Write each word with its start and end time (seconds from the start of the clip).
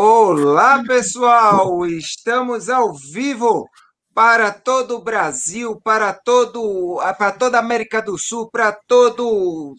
Olá, 0.00 0.80
pessoal! 0.86 1.84
Estamos 1.84 2.68
ao 2.70 2.94
vivo 2.94 3.68
para 4.14 4.52
todo 4.52 4.94
o 4.94 5.02
Brasil, 5.02 5.80
para 5.82 6.12
todo, 6.12 7.00
para 7.18 7.32
toda 7.32 7.56
a 7.56 7.60
América 7.60 8.00
do 8.00 8.16
Sul, 8.16 8.48
para 8.48 8.70
todo 8.86 9.28
o 9.28 9.74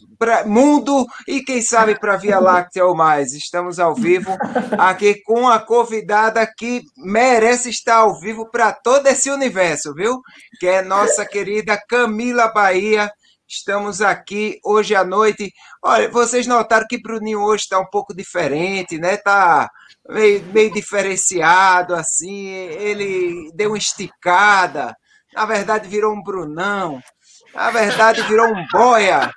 mundo 0.45 1.07
e 1.25 1.41
quem 1.41 1.61
sabe 1.61 1.97
para 1.97 2.15
a 2.15 2.17
Via 2.17 2.37
Láctea 2.37 2.85
ou 2.85 2.93
mais. 2.93 3.31
Estamos 3.31 3.79
ao 3.79 3.95
vivo 3.95 4.37
aqui 4.77 5.21
com 5.23 5.47
a 5.47 5.57
convidada 5.57 6.45
que 6.45 6.81
merece 6.97 7.69
estar 7.69 7.99
ao 7.99 8.19
vivo 8.19 8.51
para 8.51 8.73
todo 8.73 9.07
esse 9.07 9.31
universo, 9.31 9.93
viu? 9.93 10.19
Que 10.59 10.67
é 10.67 10.81
nossa 10.81 11.25
querida 11.25 11.81
Camila 11.87 12.49
Bahia. 12.49 13.09
Estamos 13.47 14.01
aqui 14.01 14.59
hoje 14.65 14.93
à 14.93 15.05
noite. 15.05 15.49
Olha, 15.81 16.11
vocês 16.11 16.45
notaram 16.45 16.85
que 16.89 17.01
Bruninho 17.01 17.39
hoje 17.39 17.63
está 17.63 17.79
um 17.79 17.89
pouco 17.89 18.13
diferente, 18.13 18.97
né? 18.97 19.15
Tá 19.15 19.69
meio, 20.09 20.43
meio 20.53 20.71
diferenciado, 20.71 21.95
assim, 21.95 22.47
ele 22.47 23.51
deu 23.53 23.71
uma 23.71 23.77
esticada, 23.77 24.95
na 25.33 25.45
verdade 25.45 25.87
virou 25.87 26.13
um 26.13 26.23
Brunão, 26.23 27.01
na 27.53 27.71
verdade 27.71 28.21
virou 28.23 28.47
um 28.47 28.65
boia. 28.71 29.31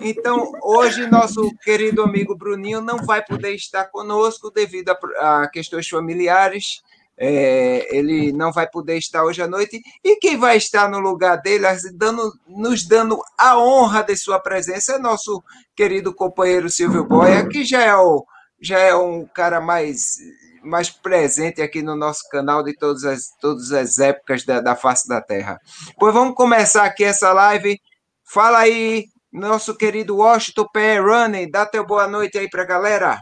Então, 0.00 0.52
hoje, 0.62 1.06
nosso 1.06 1.50
querido 1.62 2.02
amigo 2.02 2.36
Bruninho 2.36 2.80
não 2.80 2.98
vai 2.98 3.24
poder 3.24 3.54
estar 3.54 3.86
conosco 3.86 4.50
devido 4.50 4.90
a, 4.90 5.42
a 5.42 5.48
questões 5.48 5.88
familiares. 5.88 6.82
É, 7.20 7.96
ele 7.96 8.30
não 8.30 8.52
vai 8.52 8.68
poder 8.68 8.98
estar 8.98 9.24
hoje 9.24 9.42
à 9.42 9.48
noite. 9.48 9.80
E 10.04 10.16
quem 10.16 10.36
vai 10.36 10.58
estar 10.58 10.90
no 10.90 11.00
lugar 11.00 11.36
dele, 11.36 11.64
dando, 11.94 12.32
nos 12.46 12.86
dando 12.86 13.18
a 13.36 13.58
honra 13.58 14.02
de 14.02 14.14
sua 14.14 14.38
presença, 14.38 14.92
é 14.92 14.98
nosso 14.98 15.42
querido 15.74 16.14
companheiro 16.14 16.68
Silvio 16.68 17.04
Boia, 17.04 17.48
que 17.48 17.64
já 17.64 17.82
é 17.82 17.96
o 17.96 18.24
já 18.60 18.78
é 18.78 18.94
um 18.94 19.24
cara 19.24 19.60
mais, 19.60 20.16
mais 20.62 20.90
presente 20.90 21.62
aqui 21.62 21.82
no 21.82 21.96
nosso 21.96 22.28
canal 22.30 22.62
de 22.62 22.74
todas 22.74 23.04
as, 23.04 23.30
todas 23.40 23.72
as 23.72 23.98
épocas 23.98 24.44
da, 24.44 24.60
da 24.60 24.74
face 24.74 25.08
da 25.08 25.20
Terra. 25.20 25.60
Pois 25.98 26.12
vamos 26.12 26.34
começar 26.34 26.84
aqui 26.84 27.04
essa 27.04 27.32
live. 27.32 27.80
Fala 28.24 28.58
aí, 28.58 29.06
nosso 29.32 29.74
querido 29.76 30.16
Washington 30.16 30.66
P. 30.72 30.98
Running, 30.98 31.50
dá 31.50 31.64
teu 31.64 31.86
boa 31.86 32.06
noite 32.06 32.38
aí 32.38 32.48
para 32.48 32.62
a 32.62 32.66
galera. 32.66 33.20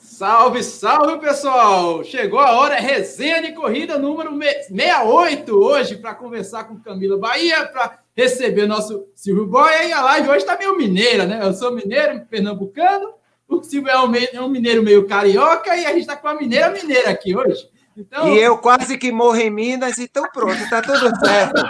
Salve, 0.00 0.62
salve, 0.62 1.18
pessoal! 1.18 2.04
Chegou 2.04 2.38
a 2.38 2.52
hora, 2.52 2.76
resenha 2.76 3.42
de 3.42 3.52
corrida 3.52 3.98
número 3.98 4.30
68 4.38 5.52
hoje, 5.52 5.96
para 5.96 6.14
conversar 6.14 6.64
com 6.64 6.78
Camila 6.78 7.18
Bahia, 7.18 7.66
para 7.66 7.98
receber 8.14 8.66
nosso 8.66 9.06
Silvio 9.14 9.46
Boia. 9.46 9.84
E 9.84 9.92
a 9.92 10.02
live 10.02 10.28
hoje 10.28 10.38
está 10.38 10.56
meio 10.56 10.76
mineira, 10.76 11.24
né? 11.24 11.40
Eu 11.42 11.52
sou 11.54 11.72
mineiro, 11.72 12.24
pernambucano, 12.26 13.14
o 13.56 13.62
Silvio 13.64 13.90
é 13.90 13.98
um, 14.00 14.14
é 14.14 14.40
um 14.40 14.48
mineiro 14.48 14.82
meio 14.82 15.06
carioca 15.06 15.76
e 15.76 15.84
a 15.84 15.90
gente 15.90 16.00
está 16.00 16.16
com 16.16 16.28
a 16.28 16.34
mineira 16.34 16.70
mineira 16.70 17.10
aqui 17.10 17.36
hoje. 17.36 17.68
Então... 17.96 18.28
E 18.28 18.38
eu 18.38 18.58
quase 18.58 18.96
que 18.96 19.12
morro 19.12 19.36
em 19.36 19.50
Minas, 19.50 19.98
então 19.98 20.24
pronto, 20.32 20.62
está 20.62 20.80
tudo 20.80 21.10
certo. 21.18 21.62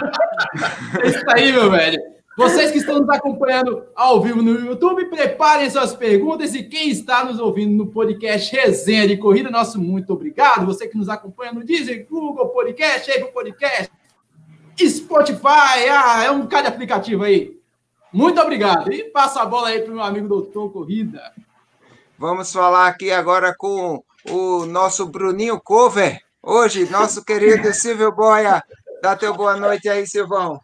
é 1.01 1.07
isso 1.07 1.23
aí, 1.29 1.51
meu 1.51 1.69
velho. 1.69 2.01
Vocês 2.35 2.71
que 2.71 2.79
estão 2.79 2.99
nos 2.99 3.09
acompanhando 3.09 3.85
ao 3.95 4.19
vivo 4.19 4.41
no 4.41 4.65
YouTube, 4.65 5.05
preparem 5.05 5.69
suas 5.69 5.93
perguntas 5.93 6.55
e 6.55 6.63
quem 6.63 6.89
está 6.89 7.23
nos 7.23 7.39
ouvindo 7.39 7.75
no 7.75 7.91
podcast 7.91 8.55
Resenha 8.55 9.07
de 9.07 9.17
Corrida, 9.17 9.51
nosso 9.51 9.79
muito 9.79 10.11
obrigado. 10.11 10.65
Você 10.65 10.87
que 10.87 10.97
nos 10.97 11.09
acompanha 11.09 11.53
no 11.53 11.63
Deezer, 11.63 12.07
Google 12.09 12.47
Podcast, 12.49 13.11
Apple 13.11 13.31
Podcast, 13.31 13.91
Spotify, 14.83 15.89
ah, 15.91 16.23
é 16.23 16.31
um 16.31 16.41
bocado 16.41 16.63
de 16.63 16.69
aplicativo 16.69 17.23
aí. 17.23 17.55
Muito 18.11 18.41
obrigado. 18.41 18.91
E 18.91 19.03
passa 19.05 19.41
a 19.41 19.45
bola 19.45 19.67
aí 19.67 19.81
para 19.81 19.91
o 19.91 19.95
meu 19.95 20.03
amigo 20.03 20.27
doutor 20.27 20.71
Corrida. 20.71 21.33
Vamos 22.23 22.53
falar 22.53 22.87
aqui 22.87 23.11
agora 23.11 23.53
com 23.53 24.01
o 24.29 24.65
nosso 24.65 25.05
Bruninho 25.05 25.59
Cover. 25.59 26.21
Hoje, 26.41 26.89
nosso 26.89 27.21
querido 27.25 27.67
Silvio 27.75 28.13
Boia. 28.13 28.63
Dá 29.01 29.13
teu 29.13 29.33
boa 29.33 29.57
noite 29.57 29.89
aí, 29.89 30.07
Silvão. 30.07 30.57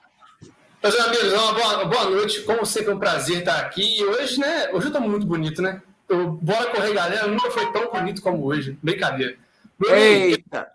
Meus 0.81 0.95
amigos, 0.97 1.33
uma 1.33 1.53
boa, 1.53 1.83
boa 1.83 2.09
noite. 2.11 2.43
Como 2.43 2.65
sempre, 2.65 2.91
é 2.91 2.95
um 2.95 2.97
prazer 2.97 3.39
estar 3.39 3.59
aqui. 3.59 3.99
E 3.99 4.05
hoje, 4.05 4.39
né? 4.39 4.69
Hoje 4.71 4.87
eu 4.87 4.93
tô 4.93 5.01
muito 5.01 5.25
bonito, 5.25 5.61
né? 5.61 5.81
Eu, 6.07 6.31
bora 6.31 6.67
correr, 6.67 6.93
galera. 6.93 7.27
Nunca 7.27 7.51
foi 7.51 7.69
tão 7.73 7.91
bonito 7.91 8.21
como 8.21 8.45
hoje. 8.45 8.79
Brincadeira. 8.81 9.35
Eita! 9.85 10.65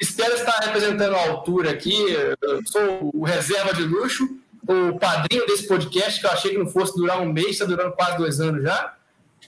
Espero 0.00 0.34
estar 0.34 0.58
representando 0.58 1.14
a 1.14 1.28
altura 1.28 1.70
aqui. 1.70 2.04
Eu 2.42 2.66
sou 2.66 3.12
o 3.14 3.24
reserva 3.24 3.72
de 3.74 3.84
luxo, 3.84 4.28
o 4.66 4.98
padrinho 4.98 5.46
desse 5.46 5.68
podcast, 5.68 6.20
que 6.20 6.26
eu 6.26 6.32
achei 6.32 6.50
que 6.50 6.58
não 6.58 6.66
fosse 6.66 6.96
durar 6.96 7.20
um 7.20 7.32
mês, 7.32 7.50
está 7.50 7.64
durando 7.64 7.92
quase 7.92 8.18
dois 8.18 8.40
anos 8.40 8.64
já. 8.64 8.96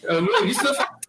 No 0.09 0.45
início 0.45 0.63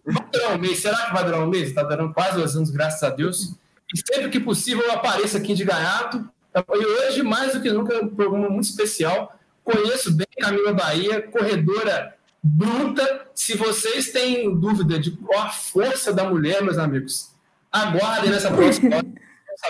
vai 0.05 0.25
durar 0.31 0.55
um 0.55 0.57
mês. 0.59 0.79
Será 0.79 0.97
que 1.05 1.13
vai 1.13 1.23
durar 1.23 1.41
um 1.41 1.47
mês? 1.47 1.69
Está 1.69 1.83
durando 1.83 2.13
quase 2.13 2.37
dois 2.37 2.55
anos, 2.55 2.69
graças 2.69 3.03
a 3.03 3.09
Deus. 3.09 3.55
E 3.93 3.97
sempre 3.97 4.29
que 4.29 4.39
possível 4.39 4.83
eu 4.83 4.91
apareço 4.91 5.37
aqui 5.37 5.53
de 5.53 5.63
gaiato. 5.63 6.27
E 6.55 6.85
hoje, 6.85 7.21
mais 7.21 7.53
do 7.53 7.61
que 7.61 7.71
nunca, 7.71 7.93
é 7.93 8.01
um 8.01 8.07
programa 8.07 8.49
muito 8.49 8.65
especial. 8.65 9.37
Conheço 9.63 10.13
bem 10.13 10.27
Camila 10.39 10.73
Bahia, 10.73 11.21
corredora 11.21 12.15
bruta. 12.41 13.27
Se 13.33 13.57
vocês 13.57 14.11
têm 14.11 14.55
dúvida 14.55 14.99
de 14.99 15.11
qual 15.11 15.41
a 15.41 15.49
força 15.49 16.13
da 16.13 16.23
mulher, 16.23 16.61
meus 16.63 16.77
amigos, 16.77 17.31
aguardem 17.71 18.29
nessa 18.29 18.51
próxima 18.51 18.97
hora. 18.97 19.05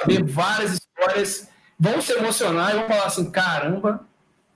saber 0.01 0.23
várias 0.23 0.73
histórias. 0.73 1.49
Vão 1.79 2.01
se 2.01 2.13
emocionar 2.13 2.71
e 2.71 2.79
vão 2.79 2.87
falar 2.87 3.05
assim: 3.05 3.31
caramba, 3.31 4.05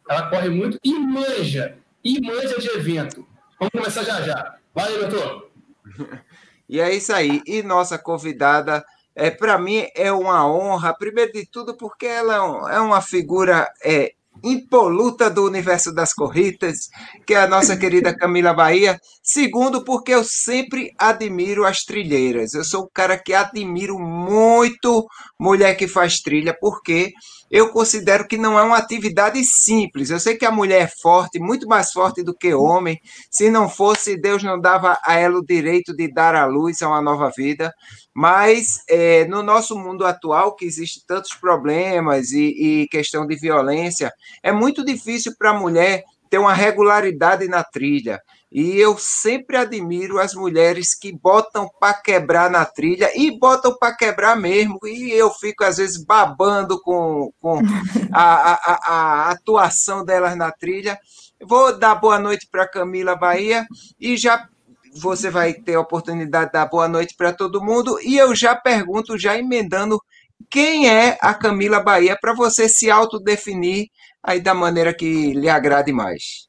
ela 0.10 0.30
corre 0.30 0.50
muito 0.50 0.78
e 0.84 0.94
manja. 0.94 1.78
E 2.04 2.22
manja 2.22 2.60
de 2.60 2.70
evento. 2.70 3.28
Vamos 3.60 3.72
começar 3.74 4.04
já 4.04 4.22
já. 4.22 4.56
Valeu, 4.74 5.10
doutor. 5.10 5.50
E 6.72 6.80
é 6.80 6.94
isso 6.94 7.12
aí. 7.12 7.42
E 7.48 7.64
nossa 7.64 7.98
convidada, 7.98 8.86
é, 9.16 9.32
para 9.32 9.58
mim, 9.58 9.88
é 9.96 10.12
uma 10.12 10.48
honra, 10.48 10.94
primeiro 10.94 11.34
de 11.34 11.44
tudo, 11.50 11.76
porque 11.76 12.06
ela 12.06 12.36
é 12.72 12.80
uma 12.80 13.02
figura 13.02 13.68
é, 13.84 14.14
impoluta 14.44 15.32
do 15.32 15.46
universo 15.46 15.92
das 15.92 16.14
corridas, 16.14 16.90
que 17.26 17.34
é 17.34 17.42
a 17.42 17.48
nossa 17.48 17.76
querida 17.78 18.16
Camila 18.16 18.54
Bahia. 18.54 19.00
Segundo, 19.24 19.84
porque 19.84 20.14
eu 20.14 20.24
sempre 20.24 20.94
admiro 20.96 21.66
as 21.66 21.80
trilheiras. 21.80 22.54
Eu 22.54 22.64
sou 22.64 22.84
um 22.84 22.90
cara 22.94 23.18
que 23.18 23.34
admiro 23.34 23.98
muito 23.98 25.08
mulher 25.40 25.76
que 25.76 25.88
faz 25.88 26.20
trilha, 26.20 26.56
porque 26.62 27.12
eu 27.50 27.70
considero 27.70 28.28
que 28.28 28.38
não 28.38 28.60
é 28.60 28.62
uma 28.62 28.78
atividade 28.78 29.44
simples. 29.44 30.10
Eu 30.10 30.20
sei 30.20 30.38
que 30.38 30.46
a 30.46 30.52
mulher 30.52 30.84
é 30.84 30.88
forte, 30.88 31.40
muito 31.40 31.68
mais 31.68 31.92
forte 31.92 32.22
do 32.22 32.36
que 32.36 32.54
homem. 32.54 33.00
Se 33.32 33.50
não 33.50 33.68
fosse, 33.68 34.16
Deus 34.16 34.44
não 34.44 34.60
dava 34.60 35.00
a 35.04 35.16
ela 35.16 35.40
o 35.40 35.46
direito 35.46 35.96
de 35.96 36.12
dar 36.12 36.36
à 36.36 36.46
luz 36.46 36.82
a 36.82 36.88
uma 36.88 37.02
nova 37.02 37.32
vida. 37.36 37.74
Mas 38.14 38.80
é, 38.88 39.26
no 39.26 39.42
nosso 39.42 39.78
mundo 39.78 40.06
atual, 40.06 40.56
que 40.56 40.66
existe 40.66 41.04
tantos 41.08 41.34
problemas 41.34 42.32
e, 42.32 42.84
e 42.84 42.88
questão 42.90 43.26
de 43.26 43.36
violência, 43.36 44.12
é 44.44 44.52
muito 44.52 44.86
difícil 44.86 45.34
para 45.38 45.52
a 45.52 45.60
mulher 45.60 46.04
ter 46.30 46.38
uma 46.38 46.54
regularidade 46.54 47.48
na 47.48 47.64
trilha. 47.64 48.22
E 48.52 48.78
eu 48.80 48.98
sempre 48.98 49.58
admiro 49.58 50.18
as 50.18 50.34
mulheres 50.34 50.96
que 50.96 51.12
botam 51.12 51.70
para 51.80 51.94
quebrar 51.94 52.50
na 52.50 52.66
trilha 52.66 53.12
e 53.16 53.38
botam 53.38 53.78
para 53.78 53.96
quebrar 53.96 54.36
mesmo. 54.36 54.80
E 54.86 55.12
eu 55.12 55.30
fico, 55.30 55.64
às 55.64 55.78
vezes, 55.78 56.04
babando 56.04 56.82
com, 56.82 57.32
com 57.40 57.60
a, 58.12 58.54
a, 58.54 58.80
a 58.86 59.32
atuação 59.32 60.04
delas 60.04 60.36
na 60.36 60.52
trilha. 60.52 60.98
Vou 61.42 61.78
dar 61.78 61.96
boa 61.96 62.18
noite 62.18 62.48
para 62.52 62.68
Camila 62.68 63.16
Bahia 63.16 63.68
e 64.00 64.18
já 64.18 64.48
você 64.96 65.30
vai 65.30 65.54
ter 65.54 65.76
a 65.76 65.82
oportunidade 65.82 66.48
de 66.48 66.54
dar 66.54 66.66
boa 66.66 66.88
noite 66.88 67.14
para 67.16 67.32
todo 67.32 67.64
mundo. 67.64 68.00
E 68.02 68.18
eu 68.18 68.34
já 68.34 68.56
pergunto, 68.56 69.18
já 69.18 69.38
emendando, 69.38 70.02
quem 70.50 70.90
é 70.90 71.20
a 71.22 71.36
Camila 71.36 71.80
Bahia 71.80 72.18
para 72.20 72.34
você 72.34 72.68
se 72.68 72.90
autodefinir 72.90 73.88
aí 74.24 74.42
da 74.42 74.56
maneira 74.56 74.92
que 74.92 75.34
lhe 75.34 75.48
agrade 75.48 75.94
mais. 75.94 76.49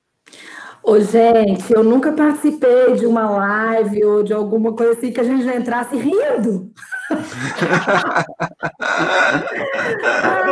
Ô, 0.82 0.98
gente, 0.98 1.72
eu 1.72 1.84
nunca 1.84 2.10
participei 2.12 2.94
de 2.94 3.06
uma 3.06 3.28
live 3.28 4.02
ou 4.04 4.22
de 4.22 4.32
alguma 4.32 4.72
coisa 4.72 4.92
assim 4.92 5.12
que 5.12 5.20
a 5.20 5.24
gente 5.24 5.44
já 5.44 5.54
entrasse 5.54 5.94
rindo. 5.96 6.72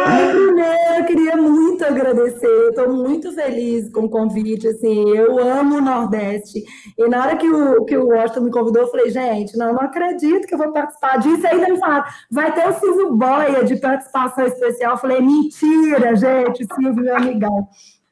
Ai, 0.07 1.01
eu 1.01 1.05
queria 1.07 1.37
muito 1.37 1.85
agradecer, 1.85 2.69
estou 2.69 2.93
muito 2.93 3.33
feliz 3.33 3.91
com 3.91 4.03
o 4.03 4.11
convite, 4.11 4.69
assim, 4.69 5.09
eu 5.17 5.39
amo 5.39 5.77
o 5.77 5.81
Nordeste, 5.81 6.63
e 6.97 7.09
na 7.09 7.23
hora 7.23 7.37
que 7.37 7.49
o, 7.49 7.85
que 7.85 7.97
o 7.97 8.09
Washington 8.09 8.41
me 8.41 8.51
convidou, 8.51 8.83
eu 8.83 8.91
falei, 8.91 9.11
gente, 9.11 9.57
não, 9.57 9.73
não 9.73 9.81
acredito 9.81 10.47
que 10.47 10.55
eu 10.55 10.59
vou 10.59 10.73
participar 10.73 11.19
disso, 11.19 11.43
e 11.45 11.47
ainda 11.47 11.69
me 11.69 11.79
falaram, 11.79 12.05
vai 12.31 12.53
ter 12.53 12.69
o 12.69 12.75
Silvio 12.75 13.15
Boia 13.15 13.65
de 13.65 13.77
participação 13.77 14.45
especial, 14.47 14.93
eu 14.93 14.99
falei, 14.99 15.21
mentira, 15.21 16.15
gente, 16.17 16.67
Silvio, 16.75 17.05
meu 17.05 17.17
amigão. 17.17 17.69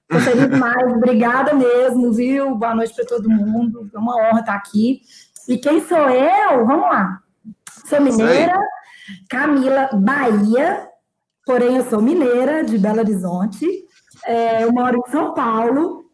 Feliz 0.08 0.48
demais, 0.48 0.92
obrigada 0.92 1.52
mesmo, 1.52 2.12
viu? 2.12 2.54
Boa 2.54 2.74
noite 2.74 2.94
para 2.94 3.04
todo 3.04 3.28
mundo, 3.28 3.90
é 3.92 3.98
uma 3.98 4.16
honra 4.16 4.40
estar 4.40 4.54
aqui. 4.54 5.00
E 5.48 5.58
quem 5.58 5.84
sou 5.84 6.08
eu? 6.08 6.64
Vamos 6.64 6.88
lá. 6.88 7.20
Sou 7.86 8.00
mineira, 8.00 8.58
Camila 9.28 9.90
Bahia, 9.94 10.88
porém 11.44 11.76
eu 11.76 11.84
sou 11.84 12.00
mineira 12.00 12.64
de 12.64 12.78
Belo 12.78 13.00
Horizonte. 13.00 13.66
É, 14.24 14.64
eu 14.64 14.72
moro 14.72 15.02
em 15.06 15.10
São 15.10 15.34
Paulo 15.34 16.06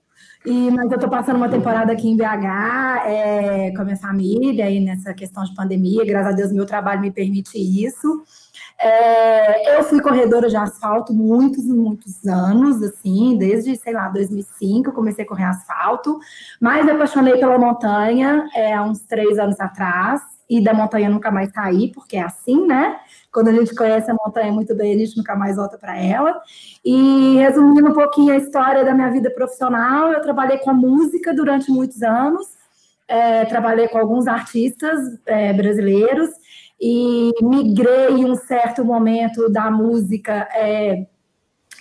E, 0.45 0.71
mas 0.71 0.91
eu 0.91 0.97
estou 0.97 1.09
passando 1.09 1.37
uma 1.37 1.49
temporada 1.49 1.93
aqui 1.93 2.09
em 2.09 2.17
BH 2.17 3.07
é, 3.07 3.73
com 3.75 3.83
a 3.83 3.85
minha 3.85 3.97
família 3.97 4.69
e 4.69 4.81
nessa 4.81 5.15
questão 5.15 5.45
de 5.45 5.55
pandemia. 5.55 6.05
Graças 6.05 6.33
a 6.33 6.37
Deus, 6.37 6.53
meu 6.53 6.67
trabalho 6.67 7.01
me 7.01 7.13
permite 7.13 7.59
isso. 7.59 8.25
É, 8.79 9.79
eu 9.79 9.85
fui 9.85 10.01
corredora 10.01 10.49
de 10.49 10.57
asfalto 10.57 11.13
muitos 11.13 11.65
e 11.65 11.73
muitos 11.73 12.27
anos, 12.27 12.83
assim, 12.83 13.37
desde, 13.39 13.77
sei 13.77 13.93
lá, 13.93 14.09
2005 14.09 14.91
eu 14.91 14.95
comecei 14.95 15.25
a 15.25 15.29
correr 15.29 15.45
asfalto, 15.45 16.19
mas 16.61 16.85
me 16.85 16.93
apaixonei 16.93 17.39
pela 17.39 17.59
montanha 17.59 18.49
é, 18.55 18.75
há 18.75 18.83
uns 18.83 19.01
três 19.01 19.39
anos 19.39 19.61
atrás, 19.61 20.21
e 20.53 20.63
da 20.63 20.75
montanha 20.75 21.09
nunca 21.09 21.31
mais 21.31 21.51
saí, 21.51 21.91
porque 21.93 22.15
é 22.15 22.23
assim, 22.23 22.67
né? 22.67 23.01
Quando 23.33 23.49
a 23.49 23.53
gente 23.53 23.75
conhece 23.75 24.11
a 24.11 24.15
montanha 24.15 24.53
muito 24.53 24.75
bem, 24.75 24.95
a 24.95 24.99
gente 24.99 25.17
nunca 25.17 25.35
mais 25.35 25.57
volta 25.57 25.79
para 25.79 25.97
ela. 25.97 26.39
E 26.85 27.37
resumindo 27.39 27.89
um 27.89 27.95
pouquinho 27.95 28.35
a 28.35 28.37
história 28.37 28.85
da 28.85 28.93
minha 28.93 29.11
vida 29.11 29.31
profissional, 29.31 30.13
eu 30.13 30.21
trabalhei 30.21 30.59
com 30.59 30.75
música 30.75 31.33
durante 31.33 31.71
muitos 31.71 32.03
anos, 32.03 32.47
é, 33.09 33.47
trabalhei 33.47 33.89
com 33.89 33.97
alguns 33.97 34.27
artistas 34.27 35.19
é, 35.25 35.55
brasileiros 35.55 36.29
e 36.85 37.31
migrei 37.41 38.25
um 38.25 38.35
certo 38.35 38.85
momento 38.85 39.49
da 39.49 39.71
música 39.71 40.49
é, 40.53 41.07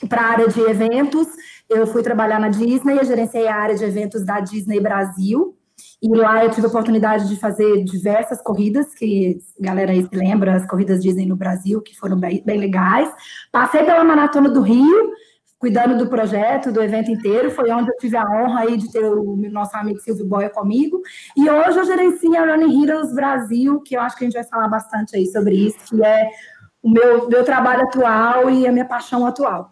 para 0.07 0.21
a 0.21 0.30
área 0.30 0.48
de 0.48 0.62
eventos. 0.62 1.27
Eu 1.68 1.88
fui 1.88 2.03
trabalhar 2.03 2.39
na 2.39 2.50
Disney, 2.50 3.00
eu 3.00 3.03
gerenciei 3.03 3.48
a 3.48 3.56
área 3.56 3.75
de 3.75 3.83
eventos 3.83 4.24
da 4.24 4.39
Disney 4.39 4.80
Brasil. 4.80 5.57
E 6.00 6.07
lá 6.07 6.45
eu 6.45 6.51
tive 6.51 6.68
a 6.68 6.69
oportunidade 6.69 7.27
de 7.27 7.36
fazer 7.36 7.83
diversas 7.83 8.39
corridas, 8.44 8.94
que 8.94 9.39
a 9.59 9.65
galera 9.65 9.92
aí 9.92 10.07
se 10.07 10.15
lembra, 10.15 10.56
as 10.56 10.68
corridas 10.68 11.01
Disney 11.01 11.25
no 11.25 11.36
Brasil, 11.36 11.81
que 11.81 11.98
foram 11.98 12.19
bem, 12.19 12.44
bem 12.45 12.59
legais. 12.59 13.12
Passei 13.51 13.83
pela 13.83 14.03
Maratona 14.03 14.50
do 14.50 14.62
Rio, 14.62 15.13
cuidando 15.62 15.96
do 15.96 16.08
projeto, 16.08 16.72
do 16.72 16.81
evento 16.81 17.12
inteiro. 17.12 17.52
Foi 17.52 17.69
onde 17.69 17.92
eu 17.92 17.98
tive 17.98 18.18
a 18.18 18.25
honra 18.25 18.62
aí 18.62 18.75
de 18.75 18.92
ter 18.92 19.06
o 19.06 19.38
nosso 19.52 19.78
amigo 19.78 20.00
Silvio 20.00 20.25
Boia 20.25 20.50
comigo. 20.50 21.00
E 21.38 21.48
hoje 21.48 21.78
eu 21.78 21.86
gerencio 21.86 22.36
a 22.36 22.46
Running 22.46 22.84
Heroes 22.84 23.13
Brasil, 23.13 23.80
que 23.81 23.96
eu 23.96 24.02
acho 24.02 24.18
que 24.18 24.25
a 24.25 24.28
gente 24.28 24.34
vai 24.34 24.44
falar 24.44 24.68
bastante 24.68 25.16
aí 25.16 25.28
sobre 25.28 25.56
isso, 25.56 25.78
que 25.88 26.04
é 26.04 26.30
o 26.81 26.90
meu, 26.90 27.30
meu 27.30 27.46
trabalho 27.46 27.84
atual 27.84 28.50
e 28.50 28.68
a 28.68 28.72
minha 28.72 28.86
paixão 28.86 29.25
atual. 29.25 29.72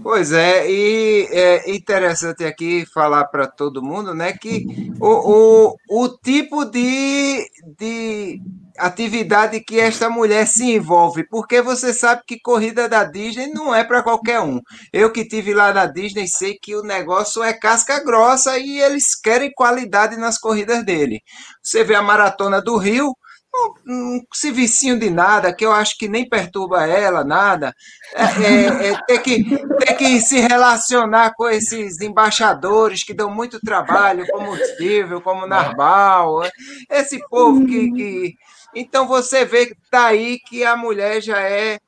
Pois 0.00 0.32
é, 0.32 0.70
e 0.70 1.26
é 1.30 1.70
interessante 1.74 2.44
aqui 2.44 2.86
falar 2.86 3.24
para 3.26 3.46
todo 3.46 3.82
mundo, 3.82 4.14
né, 4.14 4.32
que 4.32 4.64
o, 4.98 5.74
o, 5.90 6.04
o 6.04 6.08
tipo 6.08 6.64
de, 6.64 7.46
de 7.78 8.40
atividade 8.78 9.60
que 9.60 9.78
esta 9.78 10.08
mulher 10.08 10.46
se 10.46 10.64
envolve, 10.74 11.26
porque 11.28 11.60
você 11.60 11.92
sabe 11.92 12.22
que 12.26 12.40
corrida 12.40 12.88
da 12.88 13.04
Disney 13.04 13.48
não 13.48 13.74
é 13.74 13.84
para 13.84 14.02
qualquer 14.02 14.40
um. 14.40 14.60
Eu 14.92 15.12
que 15.12 15.24
tive 15.24 15.54
lá 15.54 15.72
na 15.72 15.86
Disney 15.86 16.26
sei 16.26 16.58
que 16.60 16.74
o 16.74 16.82
negócio 16.82 17.42
é 17.42 17.52
casca 17.52 18.02
grossa 18.02 18.58
e 18.58 18.80
eles 18.80 19.14
querem 19.14 19.52
qualidade 19.52 20.16
nas 20.16 20.38
corridas 20.38 20.84
dele. 20.84 21.22
Você 21.62 21.84
vê 21.84 21.94
a 21.94 22.02
maratona 22.02 22.60
do 22.60 22.76
Rio, 22.76 23.14
um, 23.54 24.14
um 24.16 24.20
servicinho 24.32 24.98
de 24.98 25.10
nada, 25.10 25.54
que 25.54 25.64
eu 25.64 25.72
acho 25.72 25.96
que 25.98 26.08
nem 26.08 26.28
perturba 26.28 26.86
ela, 26.86 27.22
nada. 27.22 27.74
É, 28.14 28.24
é, 28.24 28.90
é, 28.90 28.98
ter, 29.06 29.18
que, 29.20 29.44
ter 29.78 29.94
que 29.94 30.20
se 30.20 30.40
relacionar 30.40 31.34
com 31.36 31.48
esses 31.48 32.00
embaixadores 32.00 33.04
que 33.04 33.14
dão 33.14 33.30
muito 33.30 33.60
trabalho, 33.60 34.26
como 34.30 34.52
o 34.52 34.56
Silvio, 34.56 35.20
como 35.20 35.44
o 35.44 35.48
Narval, 35.48 36.42
esse 36.90 37.18
povo 37.28 37.66
que, 37.66 37.90
que. 37.92 38.34
Então 38.74 39.06
você 39.06 39.44
vê 39.44 39.74
daí 39.90 40.38
que 40.38 40.64
a 40.64 40.76
mulher 40.76 41.20
já 41.20 41.40
é 41.40 41.78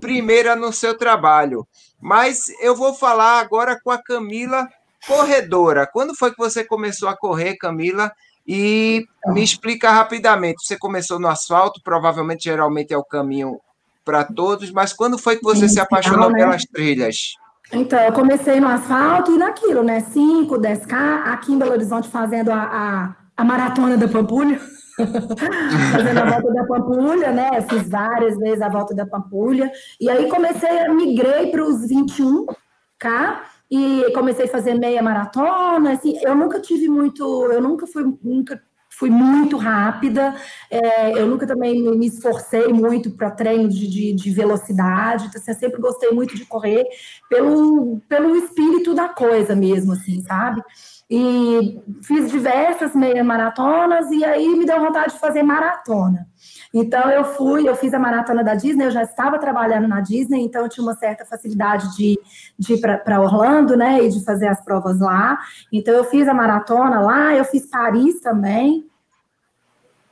primeira 0.00 0.54
no 0.54 0.72
seu 0.72 0.96
trabalho. 0.96 1.66
Mas 2.00 2.48
eu 2.60 2.76
vou 2.76 2.94
falar 2.94 3.40
agora 3.40 3.78
com 3.82 3.90
a 3.90 4.02
Camila 4.02 4.68
corredora. 5.06 5.86
Quando 5.86 6.14
foi 6.14 6.30
que 6.30 6.38
você 6.38 6.64
começou 6.64 7.08
a 7.08 7.16
correr, 7.16 7.56
Camila? 7.56 8.12
E 8.46 9.06
me 9.28 9.42
explica 9.42 9.90
rapidamente, 9.90 10.66
você 10.66 10.76
começou 10.76 11.18
no 11.18 11.28
asfalto, 11.28 11.80
provavelmente 11.82 12.44
geralmente 12.44 12.92
é 12.92 12.96
o 12.96 13.04
caminho 13.04 13.58
para 14.04 14.22
todos, 14.22 14.70
mas 14.70 14.92
quando 14.92 15.16
foi 15.16 15.36
que 15.36 15.42
você 15.42 15.66
Sim, 15.66 15.74
se 15.74 15.80
apaixonou 15.80 16.30
né? 16.30 16.40
pelas 16.40 16.62
trilhas? 16.64 17.36
Então, 17.72 17.98
eu 17.98 18.12
comecei 18.12 18.60
no 18.60 18.68
asfalto 18.68 19.32
e 19.32 19.38
naquilo, 19.38 19.82
né? 19.82 20.00
5, 20.00 20.58
10K, 20.58 20.92
aqui 21.32 21.52
em 21.54 21.58
Belo 21.58 21.72
Horizonte 21.72 22.08
fazendo 22.08 22.50
a, 22.50 22.62
a, 22.62 23.16
a 23.34 23.44
maratona 23.44 23.96
da 23.96 24.06
Pampulha. 24.06 24.60
Fazendo 24.96 26.18
a 26.18 26.30
volta 26.30 26.52
da 26.52 26.64
Pampulha, 26.64 27.32
né? 27.32 27.60
Fiz 27.62 27.88
várias 27.88 28.36
vezes 28.38 28.62
a 28.62 28.68
volta 28.68 28.94
da 28.94 29.06
Pampulha. 29.06 29.70
E 30.00 30.08
aí 30.08 30.28
comecei, 30.28 30.88
migrei 30.88 31.50
para 31.50 31.64
os 31.64 31.86
21K 31.88 33.40
e 33.70 34.12
comecei 34.14 34.46
a 34.46 34.50
fazer 34.50 34.74
meia 34.74 35.02
maratona. 35.02 35.92
Assim, 35.92 36.18
eu 36.22 36.34
nunca 36.34 36.60
tive 36.60 36.88
muito, 36.88 37.22
eu 37.52 37.60
nunca 37.60 37.86
fui, 37.86 38.04
nunca 38.22 38.60
fui 38.98 39.10
muito 39.10 39.56
rápida. 39.56 40.34
É, 40.70 41.18
eu 41.18 41.26
nunca 41.26 41.46
também 41.46 41.82
me 41.96 42.06
esforcei 42.06 42.68
muito 42.68 43.10
para 43.10 43.30
treino 43.30 43.68
de, 43.68 43.88
de, 43.88 44.12
de, 44.12 44.30
velocidade. 44.30 45.26
Então, 45.26 45.40
assim, 45.40 45.50
eu 45.50 45.58
sempre 45.58 45.80
gostei 45.80 46.10
muito 46.10 46.36
de 46.36 46.44
correr 46.44 46.86
pelo, 47.28 48.00
pelo 48.08 48.36
espírito 48.36 48.94
da 48.94 49.08
coisa 49.08 49.54
mesmo, 49.54 49.92
assim, 49.92 50.22
sabe? 50.22 50.62
E 51.10 51.82
fiz 52.02 52.30
diversas 52.30 52.94
meia 52.94 53.22
maratonas 53.22 54.10
e 54.10 54.24
aí 54.24 54.48
me 54.56 54.64
deu 54.64 54.80
vontade 54.80 55.12
de 55.12 55.20
fazer 55.20 55.42
maratona. 55.42 56.26
Então 56.72 57.10
eu 57.10 57.24
fui, 57.24 57.68
eu 57.68 57.76
fiz 57.76 57.92
a 57.92 57.98
maratona 57.98 58.42
da 58.42 58.54
Disney, 58.54 58.86
eu 58.86 58.90
já 58.90 59.02
estava 59.02 59.38
trabalhando 59.38 59.86
na 59.86 60.00
Disney, 60.00 60.42
então 60.42 60.62
eu 60.62 60.68
tinha 60.68 60.84
uma 60.84 60.96
certa 60.96 61.24
facilidade 61.24 61.94
de, 61.94 62.18
de 62.58 62.74
ir 62.74 62.80
para 62.80 63.20
Orlando, 63.20 63.76
né, 63.76 64.02
e 64.02 64.08
de 64.08 64.24
fazer 64.24 64.48
as 64.48 64.64
provas 64.64 64.98
lá. 64.98 65.38
Então 65.70 65.94
eu 65.94 66.04
fiz 66.04 66.26
a 66.26 66.34
maratona 66.34 67.00
lá, 67.00 67.34
eu 67.34 67.44
fiz 67.44 67.68
Paris 67.68 68.20
também, 68.20 68.90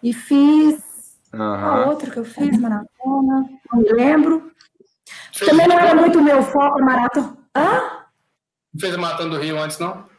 e 0.02 0.12
fiz 0.12 0.82
uhum. 1.32 1.42
a 1.42 1.86
outra 1.86 2.10
que 2.10 2.18
eu 2.18 2.24
fiz, 2.24 2.58
maratona, 2.58 3.48
não 3.72 3.80
me 3.80 3.92
lembro. 3.92 4.52
Também 5.38 5.66
não 5.66 5.78
era 5.78 5.94
muito 5.94 6.20
meu 6.20 6.42
foco 6.42 6.80
a 6.80 6.84
maratona. 6.84 7.36
Hã? 7.56 7.80
Não 8.74 8.80
fez 8.80 8.94
a 8.94 8.98
maratona 8.98 9.30
do 9.30 9.40
Rio 9.40 9.58
antes, 9.58 9.78
não? 9.78 10.11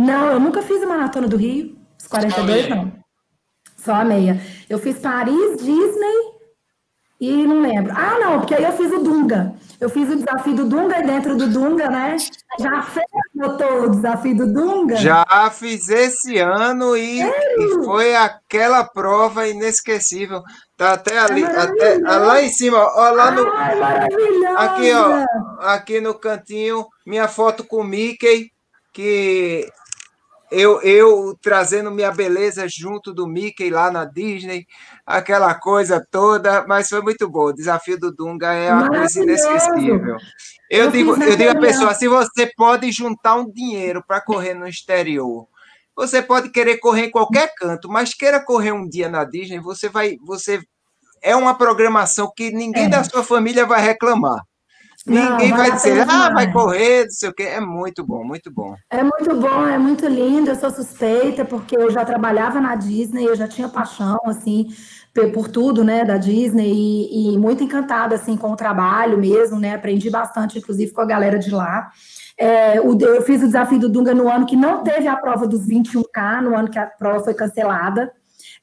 Não, 0.00 0.32
eu 0.32 0.40
nunca 0.40 0.62
fiz 0.62 0.82
a 0.82 0.86
maratona 0.86 1.28
do 1.28 1.36
Rio, 1.36 1.76
os 1.98 2.06
42 2.06 2.70
não. 2.70 2.90
Só 3.76 3.94
a 3.94 4.04
meia. 4.04 4.40
Eu 4.68 4.78
fiz 4.78 4.98
Paris, 4.98 5.58
Disney 5.58 6.30
e 7.20 7.46
não 7.46 7.60
lembro. 7.60 7.92
Ah, 7.94 8.18
não, 8.18 8.38
porque 8.38 8.54
aí 8.54 8.64
eu 8.64 8.72
fiz 8.72 8.90
o 8.90 9.02
Dunga. 9.02 9.54
Eu 9.78 9.90
fiz 9.90 10.08
o 10.08 10.16
desafio 10.16 10.54
do 10.54 10.64
Dunga 10.64 11.00
e 11.00 11.06
dentro 11.06 11.36
do 11.36 11.46
Dunga, 11.48 11.90
né? 11.90 12.16
Já 12.58 12.82
fez 12.82 13.06
o 13.34 13.88
desafio 13.90 14.36
do 14.38 14.50
Dunga? 14.50 14.96
Já 14.96 15.50
fiz 15.50 15.86
esse 15.90 16.38
ano 16.38 16.96
e, 16.96 17.20
e, 17.20 17.84
foi 17.84 18.16
aquela 18.16 18.84
prova 18.84 19.48
inesquecível. 19.48 20.42
Tá 20.78 20.94
até 20.94 21.18
ali, 21.18 21.42
é 21.42 21.46
até 21.46 21.98
lá 21.98 22.42
em 22.42 22.48
cima, 22.48 22.78
ó, 22.78 23.10
lá 23.10 23.30
no. 23.30 23.46
Ai, 23.52 23.78
aqui, 24.56 24.92
ó, 24.92 25.26
aqui 25.60 26.00
no 26.00 26.14
cantinho, 26.14 26.86
minha 27.06 27.28
foto 27.28 27.64
com 27.64 27.82
o 27.82 27.84
Mickey, 27.84 28.50
que 28.94 29.70
eu, 30.50 30.80
eu 30.82 31.36
trazendo 31.40 31.90
minha 31.90 32.10
beleza 32.10 32.66
junto 32.68 33.12
do 33.14 33.26
Mickey 33.26 33.70
lá 33.70 33.90
na 33.90 34.04
Disney, 34.04 34.66
aquela 35.06 35.54
coisa 35.54 36.04
toda, 36.10 36.66
mas 36.66 36.88
foi 36.88 37.00
muito 37.02 37.28
bom. 37.28 37.46
O 37.46 37.52
desafio 37.52 37.98
do 37.98 38.12
Dunga 38.12 38.52
é 38.52 38.72
uma 38.72 38.88
coisa 38.88 39.22
inesquecível. 39.22 40.16
Eu, 40.68 40.84
eu 40.84 40.90
digo, 40.90 41.22
eu 41.22 41.36
digo 41.36 41.50
à 41.50 41.60
pessoa, 41.60 41.94
se 41.94 42.08
você 42.08 42.50
pode 42.56 42.90
juntar 42.90 43.36
um 43.36 43.50
dinheiro 43.50 44.02
para 44.06 44.20
correr 44.20 44.54
no 44.54 44.66
exterior, 44.66 45.46
você 45.94 46.22
pode 46.22 46.50
querer 46.50 46.78
correr 46.78 47.06
em 47.06 47.10
qualquer 47.10 47.52
canto, 47.56 47.88
mas 47.88 48.14
queira 48.14 48.44
correr 48.44 48.72
um 48.72 48.88
dia 48.88 49.08
na 49.08 49.24
Disney, 49.24 49.60
você 49.60 49.88
vai, 49.88 50.16
você 50.24 50.60
é 51.22 51.36
uma 51.36 51.54
programação 51.54 52.32
que 52.34 52.50
ninguém 52.50 52.84
é. 52.84 52.88
da 52.88 53.04
sua 53.04 53.22
família 53.22 53.66
vai 53.66 53.80
reclamar. 53.80 54.40
Ninguém 55.10 55.52
vai 55.52 55.72
dizer, 55.72 56.08
ah, 56.08 56.30
vai 56.30 56.52
correr, 56.52 57.04
não 57.04 57.10
sei 57.10 57.28
o 57.28 57.34
quê. 57.34 57.42
É 57.42 57.60
muito 57.60 58.04
bom, 58.04 58.24
muito 58.24 58.50
bom. 58.50 58.74
É 58.90 59.02
muito 59.02 59.36
bom, 59.36 59.66
é 59.66 59.78
muito 59.78 60.06
lindo. 60.06 60.50
Eu 60.50 60.56
sou 60.56 60.70
suspeita, 60.70 61.44
porque 61.44 61.76
eu 61.76 61.90
já 61.90 62.04
trabalhava 62.04 62.60
na 62.60 62.76
Disney, 62.76 63.24
eu 63.24 63.34
já 63.34 63.48
tinha 63.48 63.68
paixão, 63.68 64.18
assim, 64.26 64.68
por 65.34 65.48
tudo, 65.48 65.82
né, 65.82 66.04
da 66.04 66.16
Disney, 66.16 66.72
e, 66.72 67.34
e 67.34 67.38
muito 67.38 67.64
encantada, 67.64 68.14
assim, 68.14 68.36
com 68.36 68.52
o 68.52 68.56
trabalho 68.56 69.18
mesmo, 69.18 69.58
né? 69.58 69.74
Aprendi 69.74 70.08
bastante, 70.08 70.58
inclusive, 70.58 70.92
com 70.92 71.00
a 71.00 71.06
galera 71.06 71.38
de 71.38 71.50
lá. 71.50 71.90
É, 72.38 72.78
eu 72.78 73.22
fiz 73.22 73.42
o 73.42 73.46
desafio 73.46 73.78
do 73.78 73.88
Dunga 73.88 74.14
no 74.14 74.26
ano 74.26 74.46
que 74.46 74.56
não 74.56 74.82
teve 74.82 75.06
a 75.06 75.16
prova 75.16 75.46
dos 75.46 75.66
21K, 75.66 76.40
no 76.42 76.56
ano 76.56 76.70
que 76.70 76.78
a 76.78 76.86
prova 76.86 77.22
foi 77.22 77.34
cancelada. 77.34 78.10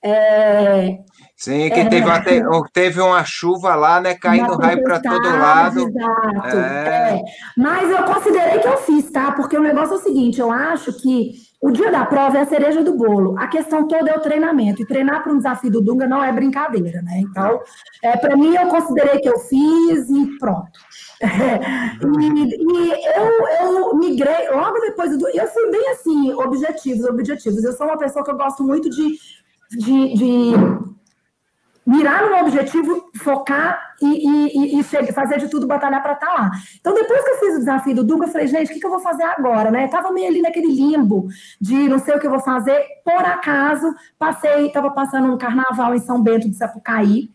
É, 0.03 0.99
Sim, 1.37 1.69
que 1.69 1.79
é, 1.79 1.87
teve, 1.87 2.07
uma, 2.07 2.67
teve 2.73 2.99
uma 2.99 3.23
chuva 3.23 3.75
lá, 3.75 4.01
né? 4.01 4.15
Caindo 4.15 4.57
raio 4.57 4.81
para 4.81 4.99
todo 4.99 5.21
lado. 5.21 5.87
Exato. 5.87 6.57
É. 6.57 7.19
É. 7.19 7.23
Mas 7.55 7.91
eu 7.91 8.03
considerei 8.05 8.59
que 8.59 8.67
eu 8.67 8.77
fiz, 8.77 9.11
tá? 9.11 9.31
Porque 9.33 9.55
o 9.55 9.61
negócio 9.61 9.93
é 9.93 9.97
o 9.97 10.01
seguinte: 10.01 10.41
eu 10.41 10.51
acho 10.51 10.91
que 10.99 11.33
o 11.61 11.69
dia 11.69 11.91
da 11.91 12.07
prova 12.07 12.39
é 12.39 12.41
a 12.41 12.45
cereja 12.47 12.83
do 12.83 12.95
bolo. 12.97 13.37
A 13.37 13.47
questão 13.47 13.87
toda 13.87 14.09
é 14.09 14.17
o 14.17 14.19
treinamento. 14.19 14.81
E 14.81 14.87
treinar 14.87 15.21
para 15.21 15.31
um 15.31 15.37
desafio 15.37 15.69
do 15.69 15.79
Dunga 15.79 16.07
não 16.07 16.23
é 16.23 16.31
brincadeira, 16.31 17.03
né? 17.03 17.19
Então, 17.19 17.59
é, 18.03 18.17
para 18.17 18.35
mim, 18.35 18.55
eu 18.55 18.67
considerei 18.67 19.19
que 19.19 19.29
eu 19.29 19.37
fiz 19.37 20.09
e 20.09 20.39
pronto. 20.39 20.79
e, 21.21 22.55
e 22.55 22.91
eu, 23.15 23.47
eu 23.61 23.95
migrei 23.95 24.49
logo 24.49 24.79
depois 24.79 25.15
do. 25.15 25.29
Eu 25.29 25.47
fui 25.49 25.69
bem 25.69 25.89
assim, 25.91 26.33
objetivos, 26.33 27.05
objetivos. 27.05 27.63
Eu 27.63 27.73
sou 27.73 27.85
uma 27.85 27.97
pessoa 27.99 28.25
que 28.25 28.31
eu 28.31 28.37
gosto 28.37 28.63
muito 28.63 28.89
de, 28.89 29.19
de, 29.77 30.13
de 30.15 30.96
mirar 31.87 32.29
no 32.29 32.35
objetivo, 32.35 33.09
focar 33.15 33.95
e, 34.01 34.75
e, 34.75 34.79
e, 34.79 34.83
fazer 35.13 35.39
de 35.39 35.49
tudo, 35.49 35.65
batalhar 35.65 36.03
para 36.03 36.13
estar 36.13 36.27
tá 36.27 36.33
lá. 36.33 36.51
Então, 36.77 36.93
depois 36.93 37.23
que 37.23 37.29
eu 37.29 37.39
fiz 37.39 37.55
o 37.55 37.59
desafio 37.59 37.95
do 37.95 38.03
Duga, 38.03 38.25
eu 38.25 38.29
falei, 38.29 38.47
gente, 38.47 38.69
o 38.69 38.73
que, 38.73 38.79
que 38.81 38.85
eu 38.85 38.89
vou 38.89 38.99
fazer 38.99 39.23
agora? 39.23 39.71
Né? 39.71 39.87
Tava 39.87 40.11
meio 40.11 40.27
ali 40.27 40.41
naquele 40.41 40.67
limbo 40.67 41.29
de 41.61 41.87
não 41.87 41.97
sei 41.97 42.15
o 42.15 42.19
que 42.19 42.27
eu 42.27 42.31
vou 42.31 42.41
fazer. 42.41 42.83
Por 43.05 43.23
acaso, 43.23 43.87
passei, 44.19 44.67
estava 44.67 44.91
passando 44.91 45.33
um 45.33 45.37
carnaval 45.37 45.95
em 45.95 45.99
São 45.99 46.21
Bento 46.21 46.49
de 46.49 46.57
Sapucaí, 46.57 47.29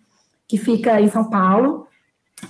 que 0.47 0.59
fica 0.59 1.01
em 1.01 1.09
São 1.09 1.31
Paulo. 1.31 1.87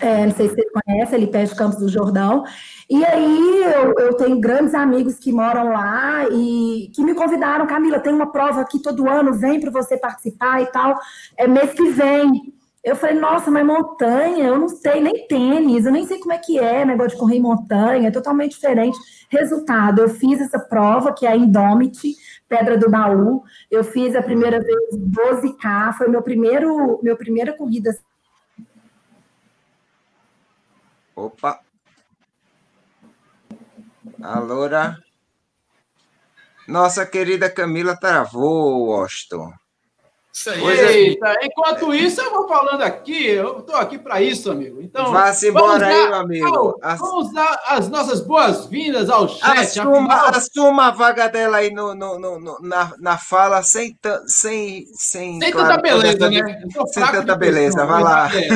É, 0.01 0.27
não 0.27 0.35
sei 0.35 0.49
se 0.49 0.55
você 0.55 0.69
conhece, 0.71 1.15
ali 1.15 1.27
perto 1.27 1.51
de 1.51 1.57
Campos 1.57 1.79
do 1.79 1.89
Jordão. 1.89 2.45
E 2.89 3.05
aí 3.05 3.63
eu, 3.63 3.95
eu, 3.99 4.15
tenho 4.15 4.41
grandes 4.41 4.75
amigos 4.75 5.19
que 5.19 5.33
moram 5.33 5.73
lá 5.73 6.27
e 6.31 6.91
que 6.95 7.03
me 7.03 7.15
convidaram, 7.15 7.67
Camila, 7.67 8.01
tem 8.01 8.13
uma 8.13 8.31
prova 8.31 8.61
aqui 8.61 8.81
todo 8.81 9.09
ano, 9.09 9.35
vem 9.35 9.61
para 9.61 9.71
você 9.71 9.97
participar 9.97 10.63
e 10.63 10.67
tal. 10.67 10.99
É 11.37 11.47
mês 11.47 11.73
que 11.73 11.91
vem. 11.91 12.53
Eu 12.83 12.97
falei, 12.97 13.15
nossa, 13.15 13.49
mas 13.49 13.65
montanha, 13.65 14.45
eu 14.45 14.59
não 14.59 14.69
sei 14.69 15.01
nem 15.01 15.27
tênis, 15.29 15.87
eu 15.87 15.93
nem 15.93 16.05
sei 16.05 16.19
como 16.19 16.33
é 16.33 16.39
que 16.39 16.59
é 16.59 16.85
negócio 16.85 17.13
de 17.13 17.17
correr 17.17 17.37
em 17.37 17.41
montanha, 17.41 18.09
é 18.09 18.11
totalmente 18.11 18.53
diferente. 18.53 18.99
Resultado, 19.31 20.01
eu 20.01 20.09
fiz 20.09 20.41
essa 20.41 20.59
prova, 20.59 21.13
que 21.13 21.25
é 21.25 21.31
a 21.31 21.37
Indomit, 21.37 22.17
Pedra 22.49 22.77
do 22.77 22.91
Baú. 22.91 23.43
Eu 23.71 23.85
fiz 23.85 24.17
a 24.17 24.23
primeira 24.23 24.59
vez 24.61 24.79
12K, 24.95 25.93
foi 25.97 26.09
meu 26.09 26.23
primeiro, 26.23 26.99
meu 27.03 27.17
primeira 27.17 27.57
corrida 27.57 27.97
Opa! 31.15 31.61
A 34.23 34.39
loura. 34.39 34.99
Nossa 36.67 37.05
querida 37.05 37.51
Camila 37.51 37.97
travou, 37.97 38.87
Washington. 38.87 39.53
Isso 40.33 40.49
aí. 40.49 40.65
Eita, 40.65 41.37
enquanto 41.43 41.93
isso, 41.93 42.21
eu 42.21 42.31
vou 42.31 42.49
falando 42.49 42.81
aqui, 42.81 43.27
eu 43.27 43.59
estou 43.59 43.77
aqui 43.77 43.99
para 43.99 44.23
isso, 44.23 44.51
amigo. 44.51 44.81
Então, 44.81 45.13
vá-se 45.13 45.49
embora 45.49 45.87
aí, 45.87 46.07
meu 46.09 46.15
amigo. 46.15 46.79
Ao, 46.83 46.97
vamos 46.97 47.33
dar 47.35 47.61
as 47.67 47.89
nossas 47.91 48.21
boas-vindas 48.23 49.11
ao 49.11 49.29
chat. 49.29 49.59
Assuma, 49.59 50.15
afinal... 50.15 50.29
assuma 50.31 50.87
a 50.87 50.91
vaga 50.91 51.29
dela 51.29 51.59
aí 51.59 51.71
no, 51.71 51.95
no, 51.95 52.19
no, 52.19 52.59
na, 52.63 52.95
na 52.99 53.19
fala, 53.19 53.63
sem, 53.63 53.95
sem, 54.27 54.87
sem, 54.95 55.39
sem 55.39 55.53
claro, 55.53 55.69
tanta 55.69 55.83
beleza, 55.83 56.31
né? 56.31 56.63
Sem 56.87 57.07
tanta 57.07 57.37
beleza, 57.37 57.85
vai 57.85 58.03
lá. 58.03 58.31
É, 58.35 58.49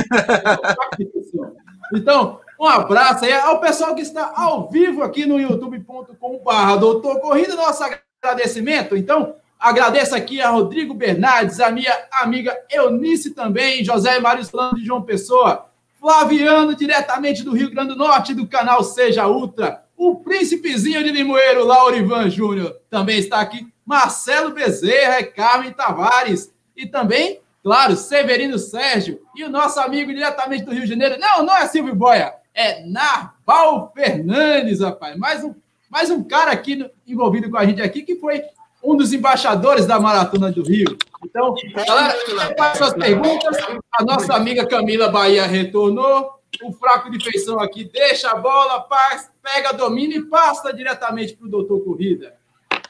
então, 1.95 2.41
um 2.59 2.67
abraço 2.67 3.25
aí 3.25 3.33
ao 3.33 3.61
pessoal 3.61 3.95
que 3.95 4.03
está 4.03 4.33
ao 4.35 4.69
vivo 4.71 5.03
aqui 5.03 5.27
no 5.27 5.39
youtube.com.br 5.39 6.77
Doutor 6.81 7.21
Corrida, 7.21 7.55
nosso 7.55 7.85
agradecimento. 8.23 8.97
Então, 8.97 9.35
agradeço 9.59 10.15
aqui 10.15 10.41
a 10.41 10.49
Rodrigo 10.49 10.95
Bernardes, 10.95 11.61
a 11.61 11.71
minha 11.71 11.93
amiga 12.13 12.57
Eunice 12.71 13.35
também, 13.35 13.85
José 13.85 14.19
Mário 14.21 14.45
Solano 14.45 14.77
de 14.77 14.85
João 14.85 15.03
Pessoa, 15.03 15.67
Flaviano, 16.01 16.75
diretamente 16.75 17.43
do 17.43 17.53
Rio 17.53 17.71
Grande 17.71 17.91
do 17.91 17.97
Norte, 17.97 18.35
do 18.35 18.47
canal 18.47 18.83
Seja 18.85 19.27
Ultra, 19.27 19.83
o 19.97 20.17
príncipezinho 20.17 21.03
de 21.03 21.11
Limoeiro, 21.11 21.65
Laurivan 21.65 22.31
Júnior, 22.31 22.77
também 22.91 23.19
está 23.19 23.41
aqui, 23.41 23.67
Marcelo 23.85 24.51
Bezerra, 24.51 25.25
Carmen 25.25 25.73
Tavares, 25.73 26.53
e 26.77 26.87
também, 26.87 27.41
claro, 27.63 27.97
Severino 27.97 28.59
Sérgio, 28.59 29.21
e 29.35 29.45
o 29.45 29.51
nosso 29.51 29.81
amigo 29.81 30.13
diretamente 30.13 30.65
do 30.65 30.73
Rio 30.73 30.83
de 30.83 30.91
Janeiro, 30.91 31.19
não, 31.19 31.45
não 31.45 31.57
é 31.57 31.67
Silvio 31.67 31.95
Boia, 31.95 32.35
é 32.57 32.83
Narval 32.87 33.93
Fernandes, 33.95 34.81
rapaz. 34.81 35.15
Mais 35.19 35.45
um, 35.45 35.55
mais 35.91 36.11
um 36.11 36.25
cara 36.25 36.51
aqui 36.51 36.91
envolvido 37.07 37.51
com 37.51 37.59
a 37.59 37.67
gente 37.67 37.83
aqui, 37.83 38.03
que 38.03 38.17
foi 38.17 38.43
um 38.83 38.97
dos 38.97 39.13
embaixadores 39.13 39.85
da 39.85 40.01
Maratona 40.01 40.51
do 40.51 40.63
Rio. 40.63 40.97
Então, 41.23 41.55
galera, 41.87 42.17
faz 42.57 42.79
suas 42.79 42.95
perguntas. 42.95 43.59
A 43.93 44.03
nossa 44.03 44.35
amiga 44.35 44.67
Camila 44.67 45.09
Bahia 45.09 45.47
retornou. 45.47 46.35
O 46.63 46.73
fraco 46.73 47.11
de 47.11 47.23
feição 47.23 47.61
aqui 47.61 47.85
deixa 47.85 48.31
a 48.31 48.37
bola, 48.37 48.81
passa, 48.81 49.31
pega, 49.43 49.75
domina 49.75 50.15
e 50.15 50.25
passa 50.25 50.73
diretamente 50.73 51.37
para 51.37 51.47
o 51.47 51.51
doutor 51.51 51.85
Corrida. 51.85 52.35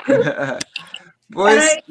pois... 1.32 1.56
Peraí, 1.56 1.82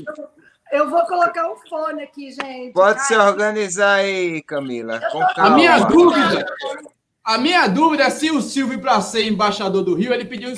eu 0.71 0.89
vou 0.89 1.05
colocar 1.05 1.51
o 1.51 1.57
fone 1.67 2.03
aqui, 2.03 2.31
gente. 2.31 2.71
Pode 2.71 3.05
se 3.05 3.17
organizar 3.17 3.95
aí, 3.95 4.41
Camila. 4.43 5.01
A 5.35 5.49
minha 5.49 5.79
dúvida 5.79 6.45
a 7.25 7.39
minha 7.39 7.67
dúvida 7.67 8.03
é 8.03 8.09
se 8.11 8.29
o 8.29 8.39
Silvio, 8.39 8.79
para 8.79 9.01
ser 9.01 9.25
embaixador 9.25 9.83
do 9.83 9.95
Rio, 9.95 10.13
ele 10.13 10.25
pediu 10.25 10.53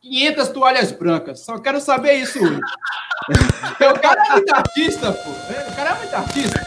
500 0.00 0.48
toalhas 0.48 0.90
brancas. 0.90 1.40
Só 1.40 1.58
quero 1.58 1.78
saber 1.78 2.14
isso 2.14 2.42
hoje. 2.42 2.58
o 3.94 4.00
cara 4.00 4.24
é 4.26 4.32
muito 4.32 4.54
artista, 4.54 5.12
pô. 5.12 5.30
O 5.30 5.76
cara 5.76 5.90
é 5.90 5.98
muito 5.98 6.14
artista. 6.14 6.66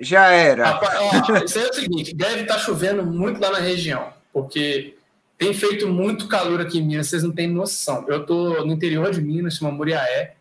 Já 0.00 0.28
era. 0.28 0.70
Rapaz, 0.70 0.98
ó, 0.98 1.36
isso 1.44 1.58
é 1.58 1.68
o 1.68 1.74
seguinte: 1.74 2.14
deve 2.14 2.42
estar 2.42 2.54
tá 2.54 2.60
chovendo 2.60 3.04
muito 3.04 3.38
lá 3.38 3.50
na 3.50 3.58
região, 3.58 4.10
porque 4.32 4.96
tem 5.36 5.52
feito 5.52 5.86
muito 5.88 6.26
calor 6.26 6.62
aqui 6.62 6.78
em 6.78 6.82
Minas, 6.82 7.08
vocês 7.08 7.22
não 7.22 7.32
têm 7.32 7.46
noção. 7.46 8.06
Eu 8.08 8.22
estou 8.22 8.64
no 8.64 8.72
interior 8.72 9.10
de 9.10 9.20
Minas, 9.20 9.54
chama 9.54 9.70
Muriaé, 9.70 10.36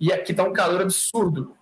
e 0.00 0.10
aqui 0.10 0.32
está 0.32 0.44
um 0.44 0.52
calor 0.52 0.80
absurdo. 0.80 1.54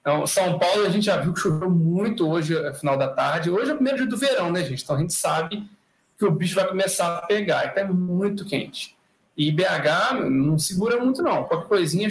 Então, 0.00 0.26
São 0.26 0.58
Paulo, 0.58 0.86
a 0.86 0.88
gente 0.88 1.04
já 1.04 1.16
viu 1.18 1.34
que 1.34 1.40
choveu 1.40 1.70
muito 1.70 2.28
hoje, 2.28 2.58
no 2.58 2.74
final 2.74 2.96
da 2.96 3.08
tarde. 3.08 3.50
Hoje 3.50 3.70
é 3.70 3.74
o 3.74 3.76
primeiro 3.76 3.98
dia 3.98 4.06
do 4.06 4.16
verão, 4.16 4.50
né, 4.50 4.64
gente? 4.64 4.82
Então 4.82 4.96
a 4.96 4.98
gente 4.98 5.12
sabe 5.12 5.68
que 6.16 6.24
o 6.24 6.30
bicho 6.30 6.54
vai 6.54 6.66
começar 6.66 7.18
a 7.18 7.26
pegar. 7.26 7.66
Então 7.66 7.84
é 7.84 7.86
muito 7.86 8.44
quente. 8.44 8.96
E 9.36 9.52
BH 9.52 10.28
não 10.28 10.58
segura 10.58 10.98
muito, 10.98 11.22
não. 11.22 11.44
Qualquer 11.44 11.68
coisinha. 11.68 12.08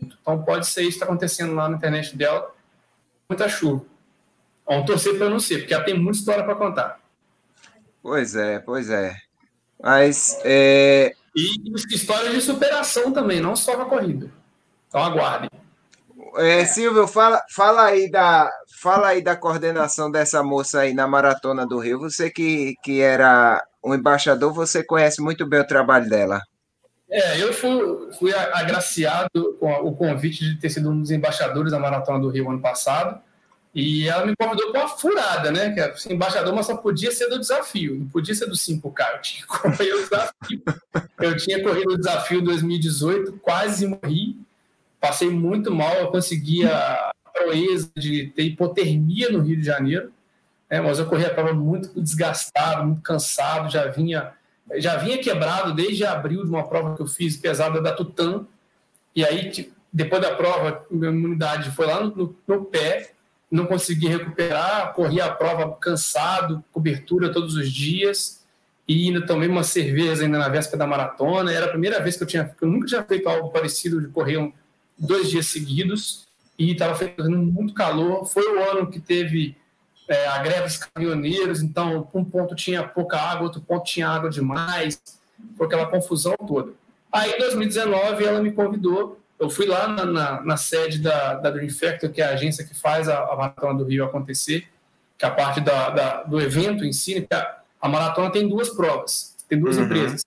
Então 0.00 0.42
pode 0.42 0.66
ser 0.66 0.82
isso 0.82 0.90
que 0.90 0.94
está 0.96 1.06
acontecendo 1.06 1.54
lá 1.54 1.68
na 1.68 1.76
internet 1.76 2.16
dela. 2.16 2.50
Muita 3.28 3.48
chuva. 3.48 3.84
Vamos 4.66 4.86
torcer 4.86 5.18
para 5.18 5.28
não 5.28 5.40
ser, 5.40 5.58
porque 5.58 5.74
ela 5.74 5.84
tem 5.84 5.98
muita 5.98 6.18
história 6.18 6.44
para 6.44 6.54
contar. 6.54 7.00
Pois 8.02 8.36
é, 8.36 8.58
pois 8.58 8.90
é. 8.90 9.16
Mas. 9.82 10.38
É... 10.44 11.14
E 11.34 11.72
história 11.90 12.30
de 12.30 12.40
superação 12.40 13.10
também, 13.10 13.40
não 13.40 13.56
só 13.56 13.74
com 13.74 13.82
a 13.82 13.86
corrida. 13.86 14.30
Então 14.88 15.02
aguardem. 15.02 15.50
É, 16.36 16.64
Silvio, 16.64 17.06
fala, 17.06 17.42
fala, 17.50 17.86
aí 17.86 18.10
da, 18.10 18.50
fala 18.80 19.08
aí 19.08 19.22
da 19.22 19.36
coordenação 19.36 20.10
dessa 20.10 20.42
moça 20.42 20.80
aí 20.80 20.94
na 20.94 21.06
Maratona 21.06 21.66
do 21.66 21.78
Rio. 21.78 21.98
Você 21.98 22.30
que, 22.30 22.74
que 22.82 23.00
era 23.00 23.62
um 23.84 23.94
embaixador, 23.94 24.52
você 24.52 24.82
conhece 24.82 25.20
muito 25.20 25.46
bem 25.46 25.60
o 25.60 25.66
trabalho 25.66 26.08
dela. 26.08 26.40
É, 27.10 27.42
eu 27.42 27.52
fui, 27.52 28.10
fui 28.18 28.34
agraciado 28.34 29.56
com 29.60 29.70
o 29.70 29.94
convite 29.94 30.44
de 30.44 30.58
ter 30.58 30.70
sido 30.70 30.90
um 30.90 31.00
dos 31.00 31.10
embaixadores 31.10 31.72
da 31.72 31.78
Maratona 31.78 32.18
do 32.18 32.30
Rio 32.30 32.48
ano 32.48 32.60
passado. 32.60 33.20
E 33.74 34.06
ela 34.06 34.26
me 34.26 34.36
convidou 34.36 34.70
com 34.70 34.78
uma 34.78 34.88
furada, 34.88 35.50
né? 35.50 35.72
Que 35.72 35.80
é 35.80 35.94
embaixador, 36.12 36.54
mas 36.54 36.66
só 36.66 36.76
podia 36.76 37.10
ser 37.10 37.28
do 37.28 37.38
desafio, 37.38 37.98
não 38.00 38.08
podia 38.08 38.34
ser 38.34 38.46
do 38.46 38.54
5K. 38.54 39.04
Eu 39.14 39.20
tinha 39.20 39.46
corrido 39.48 39.96
o 39.96 40.02
desafio. 40.02 40.62
Eu 41.20 41.36
tinha 41.36 41.62
corrido 41.62 41.92
o 41.92 41.98
desafio 41.98 42.42
2018, 42.42 43.32
quase 43.42 43.86
morri 43.86 44.38
passei 45.02 45.28
muito 45.28 45.74
mal, 45.74 45.94
eu 45.96 46.12
consegui 46.12 46.64
a 46.64 47.10
proeza 47.34 47.90
de 47.96 48.28
ter 48.28 48.44
hipotermia 48.44 49.30
no 49.30 49.40
Rio 49.40 49.56
de 49.56 49.64
Janeiro, 49.64 50.12
né, 50.70 50.80
mas 50.80 51.00
eu 51.00 51.06
corri 51.06 51.24
a 51.26 51.34
prova 51.34 51.52
muito 51.52 52.00
desgastado, 52.00 52.86
muito 52.86 53.02
cansado, 53.02 53.68
já 53.68 53.88
vinha 53.88 54.32
já 54.76 54.96
vinha 54.96 55.18
quebrado 55.18 55.74
desde 55.74 56.06
abril 56.06 56.44
de 56.44 56.48
uma 56.48 56.62
prova 56.62 56.94
que 56.94 57.02
eu 57.02 57.06
fiz 57.06 57.36
pesada 57.36 57.82
da 57.82 57.92
Tutan, 57.92 58.46
e 59.14 59.24
aí 59.24 59.72
depois 59.92 60.22
da 60.22 60.36
prova, 60.36 60.86
minha 60.88 61.10
imunidade 61.10 61.72
foi 61.72 61.84
lá 61.84 62.00
no, 62.00 62.34
no 62.46 62.64
pé, 62.64 63.10
não 63.50 63.66
consegui 63.66 64.06
recuperar, 64.06 64.94
corri 64.94 65.20
a 65.20 65.30
prova 65.30 65.76
cansado, 65.76 66.64
cobertura 66.72 67.32
todos 67.32 67.56
os 67.56 67.70
dias, 67.70 68.42
e 68.88 69.08
ainda 69.08 69.26
tomei 69.26 69.48
uma 69.48 69.64
cerveja 69.64 70.22
ainda 70.22 70.38
na 70.38 70.48
véspera 70.48 70.78
da 70.78 70.86
maratona. 70.86 71.52
Era 71.52 71.66
a 71.66 71.70
primeira 71.70 72.00
vez 72.00 72.16
que 72.16 72.22
eu 72.22 72.26
tinha, 72.26 72.54
eu 72.60 72.68
nunca 72.68 72.86
tinha 72.86 73.02
feito 73.02 73.28
algo 73.28 73.50
parecido 73.50 74.00
de 74.00 74.08
correr 74.08 74.38
um, 74.38 74.52
dois 75.02 75.28
dias 75.30 75.46
seguidos 75.46 76.26
e 76.58 76.72
estava 76.72 76.94
fazendo 76.94 77.38
muito 77.38 77.74
calor. 77.74 78.24
Foi 78.26 78.44
o 78.44 78.70
ano 78.70 78.90
que 78.90 79.00
teve 79.00 79.56
é, 80.08 80.26
a 80.28 80.38
greve 80.38 80.62
dos 80.62 80.78
caminhoneiros, 80.78 81.62
então 81.62 82.08
um 82.14 82.24
ponto 82.24 82.54
tinha 82.54 82.86
pouca 82.86 83.18
água, 83.18 83.44
outro 83.44 83.60
ponto 83.60 83.84
tinha 83.84 84.08
água 84.08 84.30
demais, 84.30 85.00
foi 85.56 85.66
aquela 85.66 85.86
confusão 85.86 86.34
toda. 86.46 86.72
Aí 87.12 87.32
em 87.32 87.38
2019 87.38 88.24
ela 88.24 88.40
me 88.40 88.52
convidou, 88.52 89.18
eu 89.38 89.50
fui 89.50 89.66
lá 89.66 89.88
na, 89.88 90.04
na, 90.04 90.40
na 90.42 90.56
sede 90.56 90.98
da, 90.98 91.34
da 91.34 91.50
Dream 91.50 91.70
Factor, 91.70 92.10
que 92.10 92.22
é 92.22 92.26
a 92.26 92.30
agência 92.30 92.64
que 92.64 92.74
faz 92.74 93.08
a, 93.08 93.18
a 93.24 93.36
Maratona 93.36 93.78
do 93.78 93.84
Rio 93.84 94.04
acontecer, 94.04 94.68
que 95.18 95.24
é 95.24 95.28
a 95.28 95.32
parte 95.32 95.60
da, 95.60 95.90
da 95.90 96.22
do 96.22 96.40
evento 96.40 96.84
em 96.84 96.92
si, 96.92 97.20
né, 97.20 97.26
a, 97.32 97.58
a, 97.80 97.88
maratona 97.88 98.30
tem 98.30 98.48
duas 98.48 98.70
provas, 98.70 99.36
tem 99.48 99.58
duas 99.58 99.76
uhum. 99.76 99.84
empresas. 99.84 100.22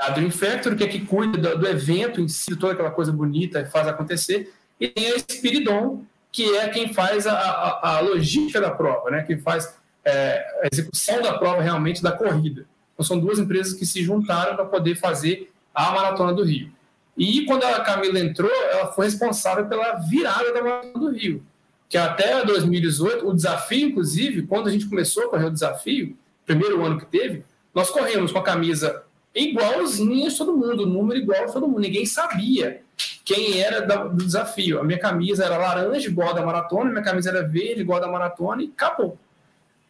A 0.00 0.10
Dream 0.10 0.30
Factor, 0.30 0.76
que 0.76 0.84
é 0.84 0.86
que 0.86 1.04
cuida 1.04 1.38
do, 1.38 1.58
do, 1.58 1.66
evento 1.66 2.20
em 2.20 2.28
si, 2.28 2.54
toda 2.56 2.72
aquela 2.72 2.90
coisa 2.90 3.12
bonita, 3.12 3.64
faz 3.66 3.88
acontecer, 3.88 4.52
e 4.78 4.88
tem 4.88 5.12
a 5.12 5.18
Spiridon, 5.18 6.04
que 6.30 6.54
é 6.56 6.68
quem 6.68 6.92
faz 6.92 7.26
a, 7.26 7.32
a, 7.32 7.96
a 7.96 8.00
logística 8.00 8.60
da 8.60 8.70
prova, 8.70 9.10
né? 9.10 9.22
quem 9.22 9.38
faz 9.38 9.74
é, 10.04 10.44
a 10.62 10.68
execução 10.70 11.22
da 11.22 11.38
prova 11.38 11.62
realmente 11.62 12.02
da 12.02 12.12
corrida. 12.12 12.66
Então, 12.92 13.04
são 13.04 13.18
duas 13.18 13.38
empresas 13.38 13.72
que 13.72 13.86
se 13.86 14.02
juntaram 14.02 14.54
para 14.54 14.64
poder 14.64 14.96
fazer 14.96 15.50
a 15.74 15.92
Maratona 15.92 16.32
do 16.32 16.44
Rio. 16.44 16.70
E 17.16 17.44
quando 17.46 17.64
a 17.64 17.80
Camila 17.80 18.18
entrou, 18.18 18.50
ela 18.70 18.92
foi 18.92 19.06
responsável 19.06 19.66
pela 19.66 19.94
virada 19.94 20.52
da 20.52 20.62
Maratona 20.62 20.98
do 20.98 21.10
Rio. 21.10 21.42
Que 21.88 21.96
até 21.96 22.44
2018, 22.44 23.26
o 23.26 23.34
desafio, 23.34 23.88
inclusive, 23.88 24.42
quando 24.42 24.68
a 24.68 24.70
gente 24.70 24.86
começou 24.86 25.24
a 25.24 25.28
correr 25.28 25.46
o 25.46 25.50
desafio, 25.50 26.16
primeiro 26.44 26.84
ano 26.84 26.98
que 26.98 27.06
teve, 27.06 27.44
nós 27.74 27.90
corremos 27.90 28.32
com 28.32 28.38
a 28.38 28.42
camisa 28.42 29.04
igualzinha 29.40 30.28
de 30.28 30.36
todo 30.36 30.56
mundo, 30.56 30.86
número 30.86 31.18
igual 31.20 31.46
de 31.46 31.52
todo 31.52 31.68
mundo. 31.68 31.80
Ninguém 31.80 32.06
sabia 32.06 32.82
quem 33.24 33.60
era 33.60 33.80
do 33.80 34.24
desafio. 34.24 34.80
A 34.80 34.84
minha 34.84 34.98
camisa 34.98 35.44
era 35.44 35.58
laranja, 35.58 36.08
igual 36.08 36.32
da 36.34 36.44
maratona, 36.44 36.90
minha 36.90 37.02
camisa 37.02 37.30
era 37.30 37.46
verde, 37.46 37.80
igual 37.80 38.00
da 38.00 38.08
maratona, 38.08 38.62
e 38.62 38.72
acabou. 38.74 39.18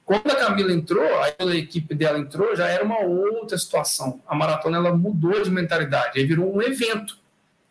Quando 0.07 0.31
a 0.31 0.37
Camila 0.37 0.73
entrou, 0.73 1.05
a 1.21 1.57
equipe 1.57 1.93
dela 1.93 2.17
entrou, 2.17 2.55
já 2.55 2.69
era 2.69 2.85
uma 2.85 3.01
outra 3.01 3.59
situação. 3.59 4.21
A 4.25 4.37
maratona 4.37 4.77
ela 4.77 4.97
mudou 4.97 5.43
de 5.43 5.51
mentalidade, 5.51 6.21
aí 6.21 6.25
virou 6.25 6.55
um 6.55 6.63
evento. 6.63 7.19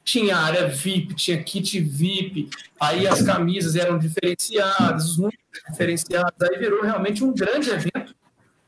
Tinha 0.03 0.35
área 0.35 0.67
VIP, 0.67 1.15
tinha 1.15 1.41
kit 1.41 1.79
VIP, 1.79 2.49
aí 2.77 3.07
as 3.07 3.21
camisas 3.21 3.77
eram 3.77 3.97
diferenciadas, 3.97 5.11
os 5.11 5.17
números 5.17 5.39
diferenciados, 5.69 6.33
aí 6.41 6.59
virou 6.59 6.83
realmente 6.83 7.23
um 7.23 7.33
grande 7.33 7.69
evento. 7.69 8.13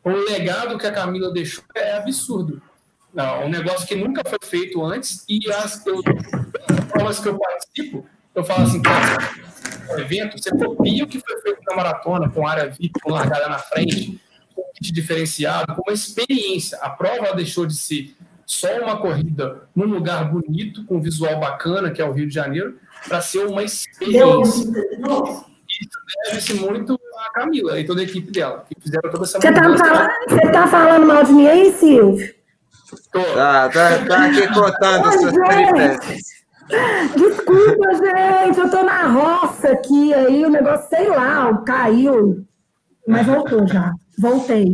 O 0.01 0.11
legado 0.11 0.77
que 0.77 0.87
a 0.87 0.91
Camila 0.91 1.29
deixou 1.29 1.65
é 1.75 1.97
absurdo. 1.97 2.61
Não, 3.17 3.47
um 3.47 3.49
negócio 3.49 3.87
que 3.87 3.95
nunca 3.95 4.21
foi 4.23 4.37
feito 4.43 4.85
antes, 4.85 5.25
e 5.27 5.51
as, 5.51 5.83
eu, 5.87 6.03
as 6.69 6.85
provas 6.85 7.19
que 7.19 7.27
eu 7.27 7.39
participo, 7.39 8.05
eu 8.35 8.43
falo 8.43 8.61
assim, 8.61 8.79
cara, 8.79 9.17
evento, 9.99 10.37
você 10.37 10.51
copia 10.51 11.03
o 11.03 11.07
que 11.07 11.19
foi 11.19 11.41
feito 11.41 11.59
na 11.65 11.75
maratona, 11.75 12.29
com 12.29 12.47
área 12.47 12.69
VIP, 12.69 12.99
com 13.01 13.11
largada 13.11 13.49
na 13.49 13.57
frente, 13.57 14.21
com 14.53 14.61
kit 14.75 14.93
diferenciado, 14.93 15.73
com 15.73 15.81
uma 15.87 15.95
experiência. 15.95 16.77
A 16.77 16.91
prova 16.91 17.35
deixou 17.35 17.65
de 17.65 17.73
ser 17.73 18.15
só 18.45 18.67
uma 18.83 18.97
corrida 18.97 19.63
num 19.75 19.85
lugar 19.85 20.31
bonito, 20.31 20.85
com 20.85 21.01
visual 21.01 21.39
bacana, 21.39 21.89
que 21.89 21.99
é 21.99 22.05
o 22.05 22.11
Rio 22.11 22.27
de 22.27 22.35
Janeiro, 22.35 22.77
para 23.07 23.19
ser 23.19 23.47
uma 23.47 23.63
experiência. 23.63 24.63
Isso 25.67 25.89
deve-se 26.23 26.53
muito 26.53 26.99
a 27.17 27.33
Camila 27.33 27.79
e 27.79 27.83
toda 27.83 28.01
a 28.01 28.03
equipe 28.03 28.31
dela, 28.31 28.63
que 28.69 28.79
fizeram 28.79 29.09
toda 29.09 29.23
essa 29.23 29.39
Você 29.39 29.47
está 29.47 29.63
falando, 29.63 30.51
tá 30.51 30.67
falando 30.67 31.07
mal 31.07 31.23
de 31.23 31.33
mim 31.33 31.47
aí, 31.47 31.73
Silvio? 31.73 32.36
Tô. 33.11 33.21
Tá, 33.21 33.69
tá, 33.69 34.05
tá 34.05 34.25
aqui 34.25 34.47
contando 34.47 35.11
suas 35.13 35.33
peripécias. 35.33 36.37
Desculpa, 37.15 37.95
gente, 37.95 38.59
eu 38.59 38.69
tô 38.69 38.83
na 38.83 39.07
roça 39.07 39.69
aqui, 39.69 40.13
aí 40.13 40.45
o 40.45 40.49
negócio, 40.49 40.89
sei 40.89 41.09
lá, 41.09 41.57
caiu. 41.65 42.45
Mas 43.07 43.25
voltou 43.25 43.65
já. 43.67 43.93
Voltei. 44.17 44.71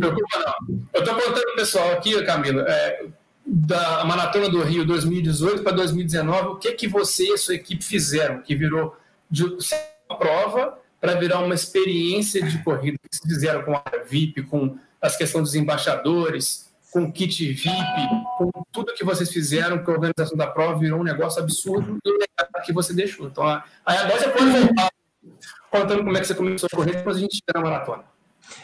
Eu 0.92 1.04
tô 1.04 1.14
contando 1.14 1.54
pessoal 1.54 1.92
aqui, 1.92 2.20
Camila, 2.24 2.64
é, 2.66 3.06
da 3.46 4.04
Maratona 4.04 4.48
do 4.48 4.62
Rio 4.62 4.84
2018 4.84 5.62
para 5.62 5.72
2019, 5.72 6.48
o 6.48 6.56
que 6.56 6.72
que 6.72 6.88
você 6.88 7.28
e 7.28 7.32
a 7.34 7.38
sua 7.38 7.54
equipe 7.54 7.84
fizeram, 7.84 8.40
que 8.40 8.54
virou 8.54 8.96
de 9.30 9.44
uma 9.44 10.18
prova 10.18 10.78
para 11.00 11.14
virar 11.14 11.40
uma 11.40 11.54
experiência 11.54 12.42
de 12.42 12.62
corrida, 12.62 12.96
que 13.08 13.16
se 13.16 13.22
fizeram 13.22 13.62
com 13.62 13.74
a 13.74 13.84
VIP, 14.08 14.42
com 14.44 14.78
as 15.00 15.16
questões 15.16 15.44
dos 15.44 15.54
embaixadores, 15.54 16.63
com 16.94 17.10
kit 17.10 17.52
VIP, 17.52 17.72
com 18.38 18.52
tudo 18.70 18.94
que 18.94 19.04
vocês 19.04 19.28
fizeram, 19.28 19.82
que 19.82 19.90
a 19.90 19.94
organização 19.94 20.38
da 20.38 20.46
prova 20.46 20.78
virou 20.78 21.00
um 21.00 21.02
negócio 21.02 21.42
absurdo 21.42 21.98
do 22.04 22.12
legado 22.12 22.64
que 22.64 22.72
você 22.72 22.94
deixou. 22.94 23.26
Então, 23.26 23.44
aí 23.44 23.60
agora 23.84 24.16
você 24.16 24.28
pode 24.28 24.50
voltar 24.50 24.90
contando 25.72 26.04
como 26.04 26.16
é 26.16 26.20
que 26.20 26.26
você 26.28 26.36
começou 26.36 26.68
a 26.72 26.76
correr, 26.76 26.92
depois 26.92 27.16
a 27.16 27.20
gente 27.20 27.34
chega 27.34 27.58
na 27.58 27.68
maratona. 27.68 28.04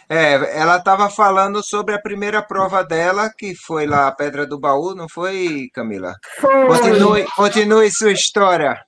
É, 0.09 0.35
ela 0.57 0.77
estava 0.77 1.11
falando 1.11 1.61
sobre 1.61 1.93
a 1.93 2.01
primeira 2.01 2.41
prova 2.41 2.85
dela, 2.85 3.29
que 3.37 3.57
foi 3.57 3.85
lá 3.85 4.07
a 4.07 4.13
Pedra 4.13 4.47
do 4.47 4.61
Baú, 4.61 4.95
não 4.95 5.09
foi, 5.09 5.69
Camila? 5.75 6.15
Foi. 6.39 6.67
Continue, 6.69 7.25
continue 7.35 7.91
sua 7.91 8.13
história. 8.13 8.81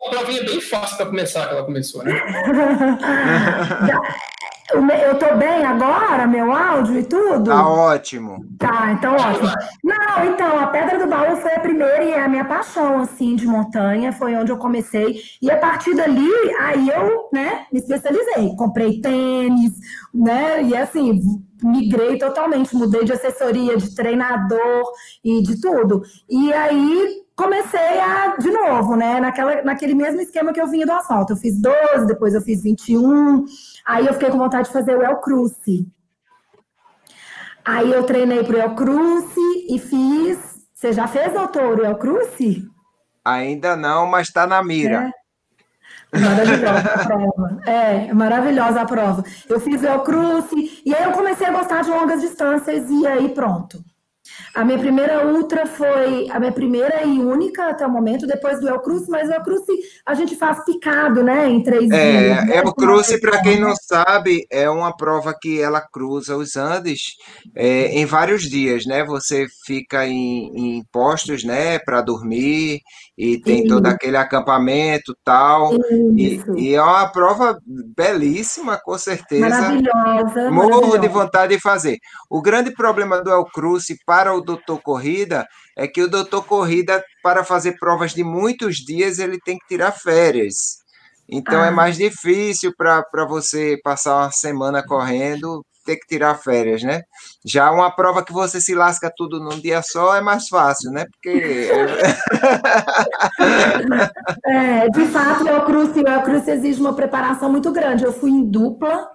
Uma 0.00 0.10
provinha 0.12 0.42
bem 0.42 0.58
fácil 0.58 0.96
para 0.96 1.04
começar 1.04 1.48
que 1.48 1.54
ela 1.54 1.66
começou, 1.66 2.02
né? 2.02 2.12
Eu 4.72 5.18
tô 5.18 5.34
bem 5.36 5.64
agora, 5.64 6.26
meu 6.26 6.52
áudio 6.52 6.98
e 6.98 7.04
tudo? 7.04 7.50
Tá 7.50 7.68
ótimo. 7.68 8.44
Tá, 8.58 8.92
então 8.92 9.14
ótimo. 9.14 9.50
Não, 9.82 10.24
então, 10.32 10.58
a 10.58 10.66
Pedra 10.68 10.98
do 10.98 11.08
Baú 11.08 11.36
foi 11.36 11.54
a 11.54 11.60
primeira 11.60 12.04
e 12.04 12.10
é 12.10 12.22
a 12.22 12.28
minha 12.28 12.44
paixão, 12.44 13.00
assim, 13.00 13.34
de 13.34 13.46
montanha, 13.46 14.12
foi 14.12 14.34
onde 14.36 14.52
eu 14.52 14.58
comecei. 14.58 15.20
E 15.42 15.50
a 15.50 15.56
partir 15.56 15.94
dali, 15.94 16.30
aí 16.60 16.88
eu, 16.88 17.28
né, 17.32 17.66
me 17.72 17.80
especializei. 17.80 18.54
Comprei 18.56 19.00
tênis, 19.00 19.72
né, 20.14 20.62
e 20.62 20.76
assim, 20.76 21.20
migrei 21.62 22.18
totalmente, 22.18 22.74
mudei 22.74 23.04
de 23.04 23.12
assessoria, 23.12 23.76
de 23.76 23.94
treinador 23.94 24.84
e 25.24 25.42
de 25.42 25.60
tudo. 25.60 26.02
E 26.28 26.52
aí 26.52 27.24
comecei 27.40 27.98
a, 27.98 28.36
de 28.36 28.50
novo, 28.50 28.96
né, 28.96 29.18
naquela, 29.18 29.62
naquele 29.62 29.94
mesmo 29.94 30.20
esquema 30.20 30.52
que 30.52 30.60
eu 30.60 30.68
vinha 30.68 30.84
do 30.84 30.92
asfalto. 30.92 31.32
Eu 31.32 31.36
fiz 31.38 31.58
12, 31.58 32.06
depois 32.06 32.34
eu 32.34 32.42
fiz 32.42 32.62
21, 32.62 33.46
aí 33.86 34.06
eu 34.06 34.12
fiquei 34.14 34.30
com 34.30 34.38
vontade 34.38 34.68
de 34.68 34.72
fazer 34.72 34.96
o 34.96 35.02
El 35.02 35.16
Cruce. 35.16 35.86
Aí 37.64 37.92
eu 37.92 38.04
treinei 38.04 38.42
pro 38.44 38.58
El 38.58 38.74
Cruce 38.74 39.40
e 39.68 39.78
fiz. 39.78 40.38
Você 40.72 40.92
já 40.92 41.06
fez, 41.06 41.32
doutor, 41.32 41.78
o 41.78 41.84
El 41.84 41.96
Cruce? 41.96 42.66
Ainda 43.24 43.76
não, 43.76 44.06
mas 44.06 44.28
está 44.28 44.46
na 44.46 44.62
mira. 44.62 45.12
É. 46.12 46.18
Maravilhosa 46.18 46.94
a 46.94 47.06
prova. 47.06 47.60
É, 47.66 48.12
maravilhosa 48.12 48.80
a 48.80 48.86
prova. 48.86 49.24
Eu 49.48 49.60
fiz 49.60 49.82
o 49.82 49.86
El 49.86 50.00
Cruce 50.00 50.82
e 50.84 50.94
aí 50.94 51.04
eu 51.04 51.12
comecei 51.12 51.46
a 51.46 51.52
gostar 51.52 51.82
de 51.82 51.90
longas 51.90 52.20
distâncias 52.20 52.88
e 52.90 53.06
aí 53.06 53.28
pronto. 53.28 53.84
A 54.54 54.64
minha 54.64 54.78
primeira 54.78 55.26
ultra 55.26 55.66
foi 55.66 56.28
a 56.30 56.38
minha 56.40 56.52
primeira 56.52 57.04
e 57.04 57.18
única 57.18 57.68
até 57.68 57.86
o 57.86 57.90
momento, 57.90 58.26
depois 58.26 58.60
do 58.60 58.68
El 58.68 58.80
Cruce, 58.80 59.10
mas 59.10 59.28
o 59.28 59.32
El 59.32 59.42
Cruce 59.42 59.72
a 60.04 60.14
gente 60.14 60.36
faz 60.36 60.64
picado, 60.64 61.22
né? 61.22 61.48
Em 61.48 61.62
três 61.62 61.90
é, 61.90 62.20
dias. 62.20 62.46
Né? 62.46 62.56
El 62.56 62.72
Cruce, 62.74 63.20
para 63.20 63.40
quem 63.42 63.60
não 63.60 63.74
sabe, 63.76 64.46
é 64.50 64.68
uma 64.68 64.96
prova 64.96 65.34
que 65.40 65.60
ela 65.60 65.80
cruza 65.80 66.36
os 66.36 66.56
Andes 66.56 67.16
é, 67.54 67.98
em 67.98 68.04
vários 68.04 68.42
dias, 68.42 68.86
né? 68.86 69.04
Você 69.04 69.46
fica 69.64 70.06
em, 70.06 70.78
em 70.78 70.84
postos, 70.92 71.44
né, 71.44 71.78
para 71.78 72.00
dormir 72.00 72.80
e 73.20 73.38
tem 73.38 73.62
Sim. 73.62 73.68
todo 73.68 73.86
aquele 73.86 74.16
acampamento 74.16 75.14
tal. 75.22 75.74
E, 76.16 76.42
e, 76.56 76.74
é 76.74 76.82
uma 76.82 77.06
prova 77.12 77.58
belíssima, 77.94 78.80
com 78.82 78.96
certeza. 78.96 79.46
Maravilhosa. 79.46 80.50
Morro 80.50 80.70
maravilhosa. 80.70 80.98
de 81.00 81.08
vontade 81.08 81.54
de 81.54 81.60
fazer. 81.60 81.98
O 82.30 82.40
grande 82.40 82.72
problema 82.72 83.22
do 83.22 83.30
El 83.30 83.44
Cruce 83.44 83.94
para 84.06 84.32
o 84.32 84.40
doutor 84.40 84.80
Corrida 84.80 85.46
é 85.76 85.86
que 85.86 86.00
o 86.00 86.08
doutor 86.08 86.46
Corrida, 86.46 87.04
para 87.22 87.44
fazer 87.44 87.76
provas 87.78 88.14
de 88.14 88.24
muitos 88.24 88.76
dias, 88.76 89.18
ele 89.18 89.38
tem 89.44 89.58
que 89.58 89.66
tirar 89.68 89.92
férias. 89.92 90.78
Então 91.28 91.60
é 91.60 91.64
ah. 91.64 91.66
é 91.66 91.70
mais 91.70 91.98
difícil 91.98 92.72
para 92.74 93.26
você 93.28 93.78
passar 93.84 94.16
uma 94.16 94.32
semana 94.32 94.82
correndo 94.82 95.62
ter 95.90 95.96
que 95.96 96.06
tirar 96.06 96.36
férias, 96.36 96.82
né? 96.82 97.02
Já 97.44 97.70
uma 97.72 97.90
prova 97.90 98.24
que 98.24 98.32
você 98.32 98.60
se 98.60 98.74
lasca 98.74 99.12
tudo 99.14 99.40
num 99.40 99.58
dia 99.58 99.82
só 99.82 100.14
é 100.14 100.20
mais 100.20 100.48
fácil, 100.48 100.92
né? 100.92 101.04
Porque. 101.10 101.68
é, 104.46 104.88
de 104.88 105.06
fato, 105.06 105.44
o 105.44 105.64
Cruce, 105.64 106.00
o 106.00 106.22
Cruce 106.22 106.50
exige 106.50 106.80
uma 106.80 106.94
preparação 106.94 107.50
muito 107.50 107.72
grande. 107.72 108.04
Eu 108.04 108.12
fui 108.12 108.30
em 108.30 108.44
dupla, 108.44 109.08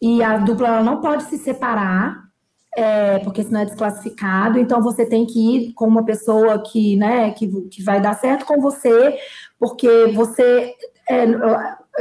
e 0.00 0.22
a 0.22 0.38
dupla 0.38 0.80
não 0.82 1.00
pode 1.00 1.24
se 1.24 1.36
separar. 1.38 2.30
É, 2.76 3.18
porque 3.18 3.42
senão 3.42 3.62
é 3.62 3.64
desclassificado, 3.64 4.56
então 4.56 4.80
você 4.80 5.04
tem 5.04 5.26
que 5.26 5.56
ir 5.56 5.72
com 5.72 5.88
uma 5.88 6.04
pessoa 6.04 6.62
que, 6.62 6.96
né, 6.96 7.32
que, 7.32 7.48
que 7.62 7.82
vai 7.82 8.00
dar 8.00 8.14
certo 8.14 8.44
com 8.44 8.60
você, 8.60 9.18
porque 9.58 9.88
você, 10.14 10.72
é, 11.08 11.26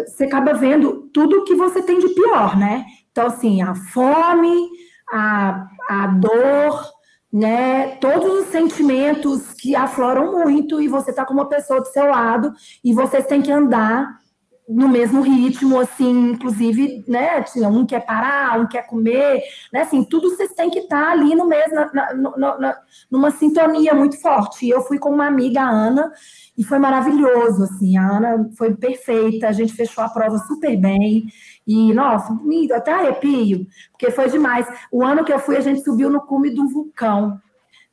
você 0.05 0.25
acaba 0.25 0.53
vendo 0.53 1.09
tudo 1.11 1.43
que 1.43 1.55
você 1.55 1.81
tem 1.81 1.97
de 1.97 2.09
pior, 2.09 2.55
né? 2.55 2.85
Então, 3.11 3.27
assim, 3.27 3.61
a 3.61 3.75
fome, 3.75 4.69
a, 5.11 5.67
a 5.89 6.07
dor, 6.07 6.85
né? 7.31 7.95
Todos 7.97 8.41
os 8.41 8.47
sentimentos 8.47 9.53
que 9.53 9.75
afloram 9.75 10.31
muito 10.31 10.81
e 10.81 10.87
você 10.87 11.11
está 11.11 11.25
com 11.25 11.33
uma 11.33 11.49
pessoa 11.49 11.79
do 11.79 11.87
seu 11.87 12.05
lado 12.05 12.53
e 12.83 12.93
vocês 12.93 13.25
têm 13.25 13.41
que 13.41 13.51
andar 13.51 14.19
no 14.69 14.87
mesmo 14.87 15.21
ritmo, 15.21 15.79
assim, 15.79 16.33
inclusive, 16.33 17.03
né, 17.07 17.41
tinha 17.41 17.67
um 17.67 17.87
quer 17.87 18.05
parar, 18.05 18.59
um 18.59 18.67
quer 18.67 18.85
comer, 18.85 19.41
né, 19.73 19.81
assim, 19.81 20.03
tudo 20.03 20.29
vocês 20.29 20.53
têm 20.53 20.69
que 20.69 20.79
estar 20.79 21.09
ali 21.09 21.33
no 21.33 21.47
mesmo, 21.47 21.73
na, 21.73 22.13
na, 22.13 22.57
na, 22.59 22.77
numa 23.09 23.31
sintonia 23.31 23.95
muito 23.95 24.21
forte. 24.21 24.67
E 24.67 24.69
eu 24.69 24.81
fui 24.81 24.99
com 24.99 25.09
uma 25.09 25.25
amiga, 25.25 25.61
a 25.61 25.69
Ana, 25.69 26.11
e 26.55 26.63
foi 26.63 26.77
maravilhoso, 26.77 27.63
assim, 27.63 27.97
a 27.97 28.07
Ana 28.07 28.47
foi 28.55 28.75
perfeita, 28.75 29.47
a 29.47 29.51
gente 29.51 29.73
fechou 29.73 30.03
a 30.03 30.09
prova 30.09 30.37
super 30.37 30.77
bem, 30.77 31.25
e, 31.65 31.91
nossa, 31.91 32.37
até 32.75 32.93
arrepio, 32.93 33.65
porque 33.91 34.11
foi 34.11 34.29
demais. 34.29 34.67
O 34.91 35.03
ano 35.03 35.25
que 35.25 35.33
eu 35.33 35.39
fui, 35.39 35.57
a 35.57 35.61
gente 35.61 35.83
subiu 35.83 36.11
no 36.11 36.21
cume 36.21 36.51
do 36.51 36.69
vulcão, 36.69 37.39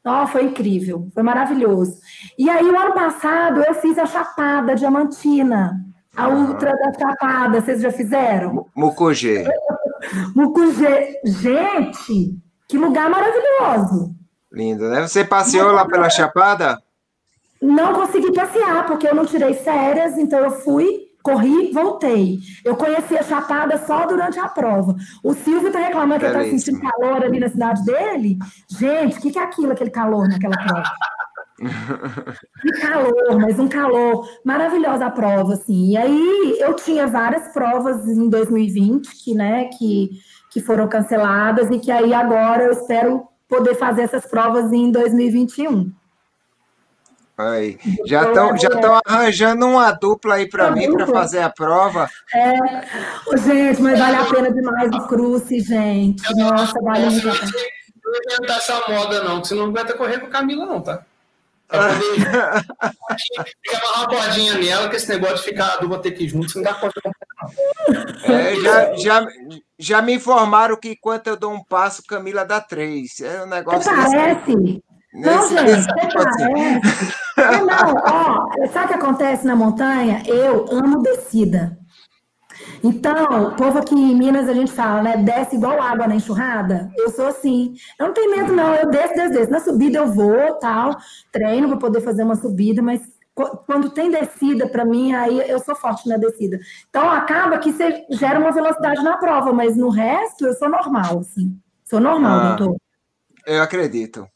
oh, 0.04 0.26
foi 0.26 0.44
incrível, 0.44 1.08
foi 1.14 1.22
maravilhoso. 1.22 1.98
E 2.38 2.50
aí, 2.50 2.64
o 2.66 2.78
ano 2.78 2.92
passado, 2.92 3.62
eu 3.62 3.74
fiz 3.74 3.98
a 3.98 4.04
Chapada 4.04 4.74
Diamantina, 4.74 5.86
a 6.16 6.29
Ultra 6.29 6.72
da 6.76 6.92
Chapada, 6.92 7.61
vocês 7.61 7.81
já 7.81 7.92
fizeram? 7.92 8.66
Mucugê. 8.74 9.44
Mucugê. 10.35 11.20
Gente, 11.24 12.38
que 12.68 12.79
lugar 12.79 13.11
maravilhoso. 13.11 14.14
Lindo, 14.50 14.88
né? 14.88 15.07
Você 15.07 15.24
passeou 15.24 15.72
lá 15.72 15.87
pela 15.87 16.09
Chapada? 16.09 16.79
Não 17.61 17.94
consegui 17.94 18.33
passear, 18.33 18.87
porque 18.87 19.07
eu 19.07 19.14
não 19.14 19.26
tirei 19.26 19.55
férias, 19.55 20.16
então 20.16 20.38
eu 20.38 20.50
fui, 20.50 21.07
corri, 21.22 21.72
voltei. 21.72 22.38
Eu 22.64 22.76
conheci 22.76 23.16
a 23.18 23.22
Chapada 23.22 23.76
só 23.79 24.07
durante 24.07 24.38
a 24.38 24.48
prova. 24.48 24.94
O 25.22 25.35
Silvio 25.35 25.68
está 25.68 25.81
reclamando 25.81 26.20
que 26.20 26.26
ele 26.26 26.38
está 26.38 26.59
sentindo 26.59 26.81
calor 26.81 27.24
ali 27.24 27.40
na 27.40 27.48
cidade 27.48 27.85
dele. 27.85 28.38
Gente, 28.70 29.18
o 29.18 29.20
que, 29.20 29.33
que 29.33 29.38
é 29.38 29.42
aquilo, 29.42 29.72
aquele 29.72 29.90
calor 29.90 30.29
naquela 30.29 30.57
prova? 30.57 30.85
Que 31.56 32.70
calor, 32.80 33.38
mas 33.40 33.58
um 33.58 33.68
calor. 33.68 34.28
Maravilhosa 34.44 35.06
a 35.06 35.10
prova, 35.10 35.54
assim. 35.54 35.92
E 35.92 35.96
aí 35.96 36.56
eu 36.60 36.74
tinha 36.74 37.06
várias 37.06 37.48
provas 37.48 38.06
em 38.06 38.28
2020 38.28 39.08
que, 39.24 39.34
né, 39.34 39.64
que, 39.78 40.10
que 40.50 40.60
foram 40.60 40.88
canceladas 40.88 41.70
e 41.70 41.78
que 41.78 41.90
aí 41.90 42.12
agora 42.12 42.64
eu 42.64 42.72
espero 42.72 43.26
poder 43.48 43.74
fazer 43.74 44.02
essas 44.02 44.26
provas 44.26 44.72
em 44.72 44.90
2021. 44.90 45.92
Aí. 47.38 47.78
Já 48.06 48.28
estão 48.28 48.56
já 48.56 48.68
estão 48.68 48.98
arranjando 49.04 49.66
uma 49.66 49.92
dupla 49.92 50.36
aí 50.36 50.48
para 50.48 50.70
mim 50.70 50.90
para 50.90 51.06
fazer 51.06 51.40
a 51.40 51.50
prova. 51.50 52.08
É, 52.34 52.54
gente, 53.36 53.82
mas 53.82 53.98
vale 53.98 54.16
a 54.16 54.24
pena 54.24 54.50
demais 54.50 54.90
o 54.94 55.06
cruze, 55.06 55.60
gente. 55.60 56.22
Nossa, 56.34 56.80
vale 56.80 57.04
a 57.04 57.10
pena. 57.10 57.34
Não 58.04 58.12
vai 58.12 58.20
inventar 58.30 58.56
essa 58.56 58.82
moda, 58.88 59.22
não, 59.22 59.34
porque 59.34 59.48
senão 59.48 59.66
não 59.66 59.72
vai 59.72 59.84
ter 59.84 59.94
correr 59.94 60.18
com 60.18 60.26
a 60.26 60.30
Camila, 60.30 60.64
não, 60.64 60.80
tá? 60.80 61.04
Pra 61.68 61.94
poder 61.94 62.26
amarrar 63.74 63.98
uma 63.98 64.09
cordinha 64.09 64.55
nela, 64.59 64.88
que 64.88 64.96
esse 64.96 65.09
negócio 65.09 65.37
de 65.37 65.42
ficar 65.42 65.74
a 65.74 65.76
dupla 65.79 65.98
ter 66.00 66.12
que 66.12 66.24
ir 66.24 66.29
junto, 66.29 66.50
você 66.50 66.59
não 66.59 66.64
dá 66.64 66.74
conta 66.74 67.00
é, 68.24 68.57
já, 68.57 68.96
já, 68.96 69.26
já 69.79 70.02
me 70.02 70.14
informaram 70.14 70.76
que 70.76 70.90
enquanto 70.90 71.26
eu 71.26 71.37
dou 71.37 71.52
um 71.52 71.62
passo, 71.62 72.02
Camila 72.07 72.44
dá 72.44 72.61
três. 72.61 73.20
É 73.20 73.44
um 73.44 73.46
negócio. 73.46 73.90
Parece. 73.92 74.52
Assim. 74.52 74.83
Não, 75.14 75.48
gente, 75.48 75.87
tipo 75.87 76.14
parece. 76.14 76.42
É, 77.38 77.61
não, 77.61 77.94
ó, 77.94 78.66
sabe 78.72 78.87
o 78.87 78.88
que 78.88 78.94
acontece 78.94 79.46
na 79.46 79.55
montanha? 79.55 80.22
Eu 80.26 80.66
amo 80.70 81.02
descida. 81.02 81.79
Então, 82.82 83.48
o 83.48 83.56
povo 83.56 83.78
aqui 83.78 83.94
em 83.94 84.14
Minas, 84.14 84.48
a 84.48 84.54
gente 84.54 84.72
fala, 84.72 85.02
né? 85.02 85.16
Desce 85.16 85.56
igual 85.56 85.80
água 85.80 86.06
na 86.06 86.16
enxurrada. 86.16 86.90
Eu 86.96 87.10
sou 87.10 87.26
assim. 87.26 87.74
Eu 87.98 88.06
não 88.06 88.14
tenho 88.14 88.30
medo, 88.30 88.52
não. 88.52 88.74
Eu 88.74 88.90
desço, 88.90 89.14
desço, 89.14 89.32
desço. 89.32 89.50
Na 89.50 89.60
subida 89.60 89.98
eu 89.98 90.06
vou, 90.06 90.54
tal. 90.54 90.96
Treino 91.32 91.68
para 91.68 91.78
poder 91.78 92.00
fazer 92.00 92.22
uma 92.22 92.36
subida, 92.36 92.82
mas 92.82 93.02
quando 93.66 93.90
tem 93.90 94.10
descida, 94.10 94.66
para 94.66 94.84
mim, 94.84 95.12
aí 95.12 95.50
eu 95.50 95.58
sou 95.58 95.76
forte 95.76 96.08
na 96.08 96.16
descida. 96.16 96.58
Então, 96.88 97.10
acaba 97.10 97.58
que 97.58 97.70
você 97.70 98.06
gera 98.10 98.38
uma 98.38 98.50
velocidade 98.50 99.02
na 99.02 99.18
prova, 99.18 99.52
mas 99.52 99.76
no 99.76 99.90
resto, 99.90 100.46
eu 100.46 100.54
sou 100.54 100.70
normal, 100.70 101.20
assim. 101.20 101.54
Sou 101.84 102.00
normal, 102.00 102.40
ah, 102.40 102.54
doutor. 102.54 102.76
Eu 103.46 103.62
acredito. 103.62 104.26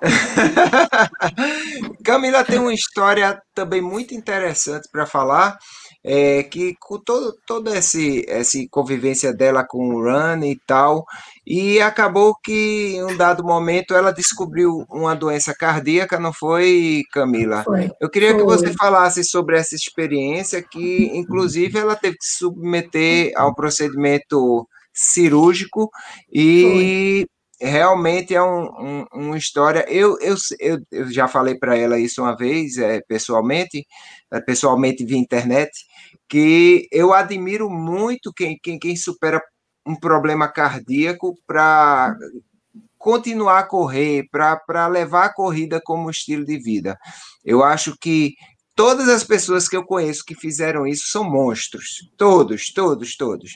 Camila 2.04 2.42
tem 2.42 2.58
uma 2.58 2.72
história 2.72 3.40
também 3.54 3.82
muito 3.82 4.14
interessante 4.14 4.88
para 4.90 5.06
falar 5.06 5.58
é, 6.04 6.42
que 6.42 6.74
com 6.80 6.98
todo, 6.98 7.34
toda 7.46 7.76
esse, 7.76 8.24
essa 8.28 8.58
convivência 8.70 9.32
dela 9.32 9.64
com 9.66 9.94
o 9.94 10.02
Run 10.02 10.44
e 10.44 10.58
tal, 10.66 11.04
e 11.46 11.80
acabou 11.80 12.34
que 12.42 12.94
em 12.96 13.04
um 13.04 13.16
dado 13.16 13.44
momento 13.44 13.94
ela 13.94 14.12
descobriu 14.12 14.84
uma 14.90 15.14
doença 15.14 15.54
cardíaca, 15.54 16.18
não 16.18 16.32
foi, 16.32 17.02
Camila? 17.12 17.64
Foi. 17.64 17.90
Eu 18.00 18.08
queria 18.08 18.30
foi. 18.30 18.38
que 18.38 18.44
você 18.44 18.72
falasse 18.72 19.24
sobre 19.24 19.58
essa 19.58 19.74
experiência, 19.74 20.62
que 20.62 21.10
inclusive 21.14 21.78
ela 21.78 21.96
teve 21.96 22.16
que 22.16 22.24
se 22.24 22.38
submeter 22.38 23.32
ao 23.36 23.54
procedimento 23.54 24.66
cirúrgico 24.92 25.90
e 26.32 27.24
foi. 27.60 27.68
realmente 27.70 28.34
é 28.34 28.42
um, 28.42 28.64
um, 28.64 29.04
uma 29.12 29.38
história. 29.38 29.84
Eu, 29.88 30.18
eu, 30.20 30.36
eu, 30.58 30.78
eu 30.90 31.12
já 31.12 31.28
falei 31.28 31.56
para 31.56 31.76
ela 31.76 31.98
isso 31.98 32.22
uma 32.22 32.36
vez, 32.36 32.76
é, 32.78 33.00
pessoalmente, 33.06 33.86
é, 34.32 34.40
pessoalmente 34.40 35.04
via 35.04 35.18
internet, 35.18 35.70
que 36.28 36.86
eu 36.92 37.12
admiro 37.12 37.70
muito 37.70 38.32
quem, 38.32 38.58
quem, 38.62 38.78
quem 38.78 38.96
supera 38.96 39.40
um 39.86 39.96
problema 39.96 40.48
cardíaco 40.48 41.34
para 41.46 42.14
continuar 42.98 43.60
a 43.60 43.66
correr, 43.66 44.28
para 44.30 44.86
levar 44.88 45.26
a 45.26 45.32
corrida 45.32 45.80
como 45.82 46.10
estilo 46.10 46.44
de 46.44 46.58
vida. 46.58 46.98
Eu 47.44 47.62
acho 47.62 47.96
que 47.98 48.34
todas 48.78 49.08
as 49.08 49.24
pessoas 49.24 49.68
que 49.68 49.76
eu 49.76 49.84
conheço 49.84 50.24
que 50.24 50.36
fizeram 50.36 50.86
isso 50.86 51.08
são 51.08 51.28
monstros. 51.28 52.08
Todos, 52.16 52.72
todos, 52.72 53.16
todos. 53.16 53.50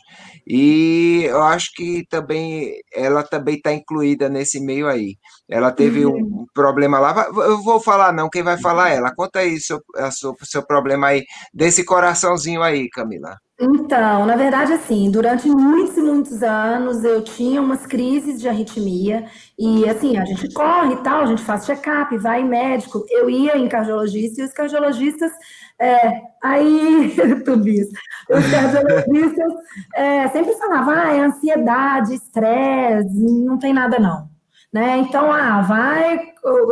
E 0.44 1.22
eu 1.26 1.40
acho 1.44 1.70
que 1.76 2.04
também 2.10 2.74
ela 2.92 3.22
também 3.22 3.54
está 3.54 3.72
incluída 3.72 4.28
nesse 4.28 4.58
meio 4.58 4.88
aí. 4.88 5.16
Ela 5.48 5.70
teve 5.70 6.04
uhum. 6.04 6.16
um 6.16 6.46
problema 6.52 6.98
lá. 6.98 7.28
Eu 7.28 7.62
vou 7.62 7.80
falar, 7.80 8.12
não, 8.12 8.28
quem 8.28 8.42
vai 8.42 8.60
falar 8.60 8.90
é 8.90 8.96
ela. 8.96 9.14
Conta 9.14 9.38
aí 9.38 9.60
seu, 9.60 9.80
seu, 10.10 10.34
seu 10.42 10.66
problema 10.66 11.06
aí, 11.06 11.22
desse 11.54 11.84
coraçãozinho 11.84 12.60
aí, 12.60 12.88
Camila. 12.90 13.38
Então, 13.64 14.26
na 14.26 14.34
verdade, 14.34 14.72
assim, 14.72 15.08
durante 15.08 15.48
muitos 15.48 15.96
e 15.96 16.02
muitos 16.02 16.42
anos 16.42 17.04
eu 17.04 17.22
tinha 17.22 17.62
umas 17.62 17.86
crises 17.86 18.40
de 18.40 18.48
arritmia 18.48 19.26
e, 19.56 19.88
assim, 19.88 20.16
a 20.18 20.24
gente 20.24 20.52
corre 20.52 20.94
e 20.94 20.96
tal, 20.96 21.20
a 21.20 21.26
gente 21.26 21.42
faz 21.42 21.64
check-up, 21.64 22.16
vai 22.18 22.40
em 22.40 22.48
médico. 22.48 23.04
Eu 23.08 23.30
ia 23.30 23.56
em 23.56 23.68
cardiologista 23.68 24.40
e 24.40 24.44
os 24.44 24.52
cardiologistas, 24.52 25.30
é, 25.78 26.22
aí, 26.42 27.14
tudo 27.46 27.68
isso, 27.68 27.92
os 28.28 28.50
cardiologistas 28.50 29.52
é, 29.94 30.28
sempre 30.30 30.54
falavam, 30.54 30.94
ah, 30.94 31.14
é 31.14 31.20
ansiedade, 31.20 32.14
estresse, 32.14 33.44
não 33.44 33.58
tem 33.60 33.72
nada 33.72 33.96
não. 34.00 34.28
Né? 34.72 34.98
Então, 34.98 35.32
ah, 35.32 35.62
vai, 35.62 36.18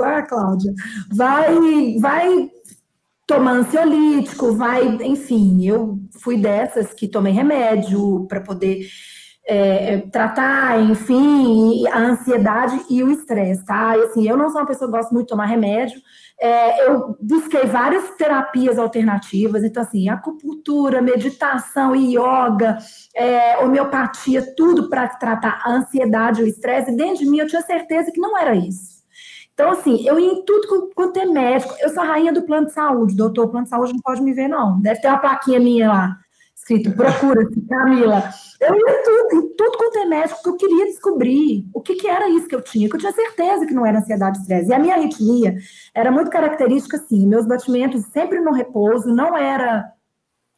ah, 0.04 0.22
Cláudia, 0.22 0.72
vai, 1.12 1.98
vai 2.00 2.50
tomar 3.30 3.52
ansiolítico, 3.52 4.56
vai, 4.56 4.84
enfim, 5.04 5.64
eu 5.64 6.00
fui 6.20 6.36
dessas 6.36 6.92
que 6.92 7.06
tomei 7.06 7.32
remédio 7.32 8.26
para 8.26 8.40
poder 8.40 8.88
é, 9.46 9.94
é, 9.94 9.98
tratar, 9.98 10.80
enfim, 10.82 11.86
a 11.86 11.98
ansiedade 11.98 12.80
e 12.90 13.04
o 13.04 13.10
estresse, 13.10 13.64
tá? 13.64 13.96
E, 13.96 14.02
assim, 14.02 14.28
eu 14.28 14.36
não 14.36 14.50
sou 14.50 14.60
uma 14.60 14.66
pessoa 14.66 14.90
que 14.90 14.96
gosta 14.96 15.14
muito 15.14 15.26
de 15.26 15.30
tomar 15.30 15.46
remédio. 15.46 16.00
É, 16.40 16.88
eu 16.88 17.16
busquei 17.22 17.66
várias 17.66 18.10
terapias 18.16 18.80
alternativas, 18.80 19.62
então, 19.62 19.84
assim, 19.84 20.08
acupuntura, 20.08 21.00
meditação, 21.00 21.94
yoga, 21.94 22.78
é, 23.14 23.58
homeopatia, 23.58 24.54
tudo 24.56 24.90
para 24.90 25.06
tratar 25.06 25.60
a 25.64 25.70
ansiedade 25.70 26.42
o 26.42 26.48
estresse. 26.48 26.90
E 26.90 26.96
dentro 26.96 27.24
de 27.24 27.30
mim 27.30 27.38
eu 27.38 27.46
tinha 27.46 27.62
certeza 27.62 28.10
que 28.10 28.20
não 28.20 28.36
era 28.36 28.56
isso. 28.56 28.99
Então, 29.60 29.72
assim, 29.72 30.08
eu 30.08 30.18
ia 30.18 30.32
em 30.32 30.42
tudo 30.42 30.90
quanto 30.94 31.18
é 31.18 31.26
médico. 31.26 31.74
Eu 31.80 31.90
sou 31.90 32.02
a 32.02 32.06
rainha 32.06 32.32
do 32.32 32.44
plano 32.44 32.68
de 32.68 32.72
saúde, 32.72 33.14
doutor. 33.14 33.44
O 33.44 33.48
plano 33.50 33.64
de 33.64 33.70
saúde 33.70 33.92
não 33.92 34.00
pode 34.00 34.22
me 34.22 34.32
ver, 34.32 34.48
não. 34.48 34.80
Deve 34.80 35.02
ter 35.02 35.08
uma 35.08 35.18
plaquinha 35.18 35.60
minha 35.60 35.86
lá, 35.86 36.16
escrito, 36.56 36.90
procura-se, 36.92 37.60
Camila. 37.68 38.24
Eu 38.58 38.74
ia 38.74 38.80
em 38.80 39.02
tudo, 39.02 39.36
em 39.36 39.54
tudo 39.54 39.76
quanto 39.76 39.98
é 39.98 40.06
médico, 40.06 40.40
porque 40.42 40.64
eu 40.64 40.68
queria 40.68 40.86
descobrir 40.86 41.68
o 41.74 41.80
que, 41.82 41.94
que 41.94 42.08
era 42.08 42.26
isso 42.30 42.48
que 42.48 42.54
eu 42.54 42.62
tinha, 42.62 42.88
que 42.88 42.96
eu 42.96 43.00
tinha 43.00 43.12
certeza 43.12 43.66
que 43.66 43.74
não 43.74 43.84
era 43.84 43.98
ansiedade 43.98 44.38
e 44.38 44.40
estresse. 44.40 44.70
E 44.70 44.72
a 44.72 44.78
minha 44.78 44.94
arritmia 44.94 45.56
era 45.94 46.10
muito 46.10 46.30
característica, 46.30 46.96
assim, 46.96 47.26
meus 47.26 47.46
batimentos 47.46 48.02
sempre 48.06 48.40
no 48.40 48.52
repouso, 48.52 49.14
não 49.14 49.36
era 49.36 49.92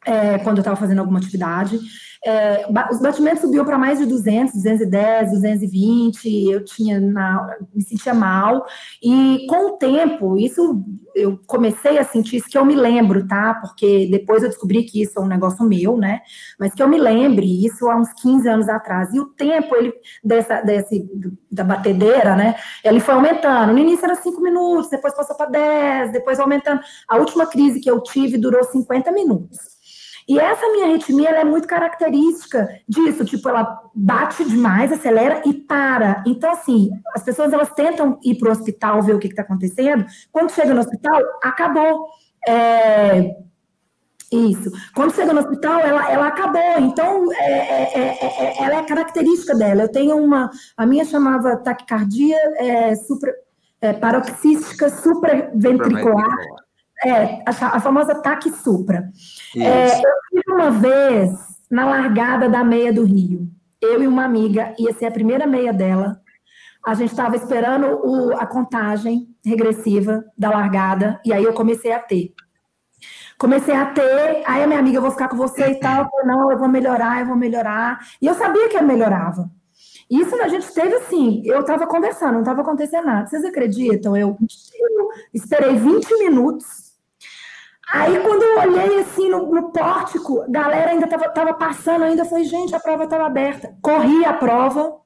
é, 0.05 0.37
quando 0.39 0.57
eu 0.57 0.61
estava 0.61 0.77
fazendo 0.77 0.99
alguma 0.99 1.19
atividade. 1.19 1.79
É, 2.25 2.65
os 2.89 3.01
batimentos 3.01 3.41
subiam 3.41 3.65
para 3.65 3.77
mais 3.77 3.99
de 3.99 4.05
200, 4.05 4.53
210, 4.53 5.31
220, 5.31 6.49
eu 6.49 6.63
tinha 6.63 6.97
na, 6.97 7.57
me 7.75 7.83
sentia 7.83 8.13
mal, 8.13 8.65
e 9.03 9.45
com 9.49 9.67
o 9.67 9.77
tempo, 9.77 10.37
isso 10.37 10.81
eu 11.13 11.37
comecei 11.45 11.97
a 11.97 12.03
sentir 12.05 12.37
isso 12.37 12.49
que 12.49 12.57
eu 12.57 12.63
me 12.63 12.75
lembro, 12.75 13.27
tá? 13.27 13.55
Porque 13.55 14.07
depois 14.09 14.41
eu 14.41 14.49
descobri 14.49 14.83
que 14.83 15.01
isso 15.01 15.19
é 15.19 15.21
um 15.21 15.27
negócio 15.27 15.65
meu, 15.65 15.97
né? 15.97 16.21
Mas 16.57 16.73
que 16.73 16.81
eu 16.81 16.87
me 16.87 16.97
lembre, 16.97 17.65
isso 17.65 17.89
há 17.89 17.97
uns 17.97 18.11
15 18.13 18.47
anos 18.47 18.69
atrás. 18.69 19.13
E 19.13 19.19
o 19.19 19.25
tempo 19.25 19.75
ele, 19.75 19.93
dessa, 20.23 20.61
desse, 20.61 21.05
da 21.51 21.63
batedeira, 21.63 22.35
né? 22.35 22.55
Ele 22.83 22.99
foi 22.99 23.13
aumentando. 23.13 23.73
No 23.73 23.79
início 23.79 24.05
era 24.05 24.15
5 24.15 24.41
minutos, 24.41 24.89
depois 24.89 25.13
passou 25.13 25.35
para 25.35 25.49
10, 25.49 26.13
depois 26.13 26.39
aumentando. 26.39 26.81
A 27.07 27.17
última 27.17 27.45
crise 27.45 27.79
que 27.79 27.91
eu 27.91 28.01
tive 28.01 28.37
durou 28.37 28.63
50 28.63 29.11
minutos. 29.11 29.72
E 30.27 30.39
essa 30.39 30.67
minha 30.69 30.85
arritmia 30.85 31.29
é 31.29 31.43
muito 31.43 31.67
característica 31.67 32.67
disso, 32.87 33.25
tipo, 33.25 33.47
ela 33.49 33.81
bate 33.93 34.43
demais, 34.45 34.91
acelera 34.91 35.41
e 35.45 35.53
para. 35.53 36.23
Então, 36.25 36.51
assim, 36.51 36.89
as 37.13 37.23
pessoas 37.23 37.51
elas 37.51 37.71
tentam 37.71 38.19
ir 38.23 38.35
para 38.35 38.49
o 38.49 38.51
hospital 38.51 39.01
ver 39.01 39.15
o 39.15 39.19
que 39.19 39.27
está 39.27 39.41
acontecendo. 39.41 40.05
Quando 40.31 40.51
chega 40.51 40.73
no 40.73 40.79
hospital, 40.79 41.21
acabou. 41.43 42.07
É... 42.47 43.35
Isso. 44.31 44.71
Quando 44.95 45.13
chega 45.13 45.31
no 45.31 45.41
hospital, 45.41 45.79
ela, 45.81 46.11
ela 46.11 46.27
acabou. 46.27 46.79
Então, 46.79 47.31
é, 47.33 47.51
é, 47.51 47.99
é, 47.99 48.45
é 48.45 48.63
ela 48.63 48.79
é 48.79 48.83
característica 48.83 49.55
dela. 49.55 49.83
Eu 49.83 49.91
tenho 49.91 50.17
uma. 50.17 50.49
A 50.75 50.85
minha 50.87 51.05
chamava 51.05 51.55
taquicardia 51.57 52.37
é, 52.57 52.93
é, 53.81 53.93
paroxística 53.93 54.89
supraventricular. 54.89 56.35
É, 57.05 57.43
a, 57.45 57.77
a 57.77 57.79
famosa 57.79 58.15
TAC 58.15 58.49
supra. 58.51 59.09
É, 59.57 59.87
eu 59.87 60.11
tive 60.31 60.51
uma 60.53 60.71
vez 60.71 61.31
na 61.69 61.85
largada 61.85 62.47
da 62.47 62.63
meia 62.63 62.93
do 62.93 63.03
Rio. 63.03 63.47
Eu 63.81 64.01
e 64.01 64.07
uma 64.07 64.23
amiga, 64.23 64.73
ia 64.79 64.93
ser 64.93 65.07
a 65.07 65.11
primeira 65.11 65.45
meia 65.45 65.73
dela. 65.73 66.21
A 66.85 66.93
gente 66.93 67.11
estava 67.11 67.35
esperando 67.35 67.87
o, 68.05 68.33
a 68.33 68.45
contagem 68.45 69.27
regressiva 69.43 70.23
da 70.37 70.49
largada, 70.49 71.19
e 71.25 71.33
aí 71.33 71.43
eu 71.43 71.53
comecei 71.53 71.91
a 71.91 71.99
ter. 71.99 72.33
Comecei 73.37 73.75
a 73.75 73.85
ter, 73.87 74.43
aí 74.45 74.63
a 74.63 74.67
minha 74.67 74.79
amiga, 74.79 74.97
eu 74.97 75.01
vou 75.01 75.11
ficar 75.11 75.27
com 75.27 75.35
você 75.35 75.71
e 75.71 75.79
tal. 75.79 76.03
Eu 76.03 76.09
falei, 76.09 76.25
não, 76.27 76.51
eu 76.51 76.57
vou 76.57 76.69
melhorar, 76.69 77.19
eu 77.19 77.25
vou 77.25 77.35
melhorar. 77.35 77.99
E 78.21 78.27
eu 78.27 78.33
sabia 78.35 78.69
que 78.69 78.77
eu 78.77 78.83
melhorava. 78.83 79.49
Isso 80.09 80.35
a 80.41 80.47
gente 80.47 80.71
teve 80.73 80.95
assim, 80.95 81.41
eu 81.45 81.61
estava 81.61 81.87
conversando, 81.87 82.33
não 82.33 82.41
estava 82.41 82.61
acontecendo 82.61 83.05
nada. 83.05 83.27
Vocês 83.27 83.43
acreditam? 83.43 84.15
Eu, 84.15 84.37
eu 84.73 85.09
esperei 85.33 85.75
20 85.75 86.19
minutos 86.19 86.82
Aí, 87.93 88.19
quando 88.21 88.41
eu 88.41 88.57
olhei 88.57 89.01
assim 89.01 89.29
no, 89.29 89.53
no 89.53 89.71
pórtico, 89.71 90.41
a 90.41 90.47
galera 90.49 90.89
ainda 90.89 91.05
estava 91.05 91.29
tava 91.29 91.53
passando, 91.53 92.03
ainda 92.03 92.25
falei, 92.25 92.43
gente, 92.43 92.73
a 92.73 92.79
prova 92.79 93.03
estava 93.03 93.27
aberta. 93.27 93.77
Corri 93.83 94.25
a 94.25 94.33
prova, 94.33 94.97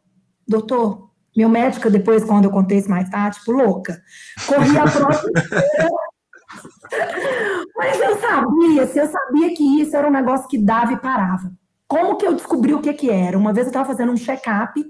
doutor, 0.48 1.10
meu 1.36 1.50
médico, 1.50 1.90
depois, 1.90 2.24
quando 2.24 2.46
eu 2.46 2.52
contei 2.52 2.78
isso 2.78 2.90
mais 2.90 3.10
tarde, 3.10 3.40
tipo, 3.40 3.52
louca. 3.52 4.02
Corri 4.48 4.78
a 4.78 4.86
prova. 4.86 5.22
Mas 7.76 8.00
eu 8.00 8.22
sabia, 8.22 8.84
assim, 8.84 9.00
eu 9.00 9.08
sabia 9.08 9.54
que 9.54 9.82
isso 9.82 9.98
era 9.98 10.08
um 10.08 10.12
negócio 10.12 10.48
que 10.48 10.58
dava 10.58 10.94
e 10.94 10.98
parava. 10.98 11.52
Como 11.90 12.16
que 12.16 12.26
eu 12.26 12.36
descobri 12.36 12.74
o 12.74 12.80
que, 12.80 12.94
que 12.94 13.10
era? 13.10 13.38
Uma 13.38 13.52
vez 13.52 13.68
eu 13.68 13.72
estava 13.72 13.90
fazendo 13.90 14.14
um 14.14 14.18
check-up 14.18 14.82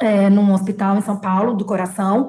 é, 0.00 0.28
num 0.30 0.52
hospital 0.52 0.96
em 0.96 1.02
São 1.02 1.18
Paulo, 1.18 1.54
do 1.54 1.64
coração, 1.64 2.28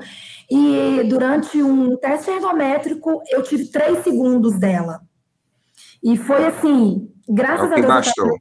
e 0.49 1.03
durante 1.07 1.61
um 1.61 1.97
teste 1.97 2.29
ergométrico 2.29 3.21
eu 3.29 3.41
tive 3.41 3.65
três 3.65 4.03
segundos 4.03 4.57
dela. 4.59 5.01
E 6.03 6.17
foi 6.17 6.45
assim, 6.45 7.09
graças 7.27 7.71
é 7.71 7.73
a 7.73 7.75
Deus. 7.75 7.87
Baixou. 7.87 8.37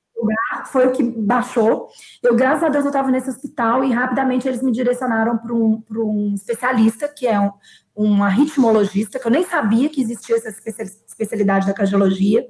Foi 0.67 0.87
o 0.87 0.93
que 0.93 1.03
baixou. 1.03 1.89
Eu, 2.23 2.37
graças 2.37 2.63
a 2.63 2.69
Deus, 2.69 2.85
eu 2.85 2.91
estava 2.91 3.11
nesse 3.11 3.29
hospital 3.29 3.83
e 3.83 3.93
rapidamente 3.93 4.47
eles 4.47 4.63
me 4.63 4.71
direcionaram 4.71 5.37
para 5.37 5.53
um, 5.53 5.83
um 5.91 6.35
especialista, 6.35 7.09
que 7.09 7.27
é 7.27 7.41
um, 7.41 7.51
uma 7.95 8.29
ritmologista, 8.29 9.19
que 9.19 9.27
eu 9.27 9.31
nem 9.31 9.45
sabia 9.45 9.89
que 9.89 10.01
existia 10.01 10.37
essa 10.37 10.49
especialidade 11.09 11.67
da 11.67 11.75
cardiologia. 11.75 12.47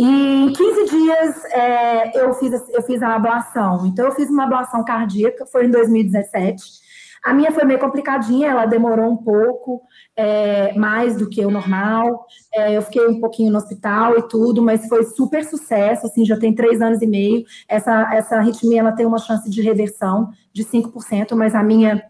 E 0.00 0.02
em 0.02 0.50
15 0.50 0.84
dias 0.86 1.44
é, 1.52 2.24
eu, 2.24 2.32
fiz, 2.32 2.52
eu 2.70 2.82
fiz 2.82 3.02
a 3.02 3.16
ablação. 3.16 3.84
Então, 3.84 4.06
eu 4.06 4.12
fiz 4.12 4.30
uma 4.30 4.44
ablação 4.44 4.82
cardíaca, 4.82 5.44
foi 5.44 5.66
em 5.66 5.70
2017. 5.70 6.80
A 7.22 7.34
minha 7.34 7.52
foi 7.52 7.64
meio 7.64 7.78
complicadinha, 7.78 8.48
ela 8.48 8.64
demorou 8.64 9.10
um 9.10 9.16
pouco 9.18 9.82
é, 10.16 10.72
mais 10.72 11.18
do 11.18 11.28
que 11.28 11.44
o 11.44 11.50
normal. 11.50 12.24
É, 12.54 12.74
eu 12.74 12.80
fiquei 12.80 13.06
um 13.06 13.20
pouquinho 13.20 13.52
no 13.52 13.58
hospital 13.58 14.16
e 14.16 14.22
tudo, 14.22 14.62
mas 14.62 14.88
foi 14.88 15.04
super 15.04 15.44
sucesso. 15.44 16.06
Assim, 16.06 16.24
já 16.24 16.38
tem 16.38 16.54
três 16.54 16.80
anos 16.80 17.02
e 17.02 17.06
meio. 17.06 17.44
Essa, 17.68 18.14
essa 18.14 18.36
arritmia 18.36 18.80
ela 18.80 18.92
tem 18.92 19.04
uma 19.04 19.18
chance 19.18 19.50
de 19.50 19.60
reversão 19.60 20.30
de 20.50 20.64
5%, 20.64 21.36
mas 21.36 21.54
a 21.54 21.62
minha 21.62 22.02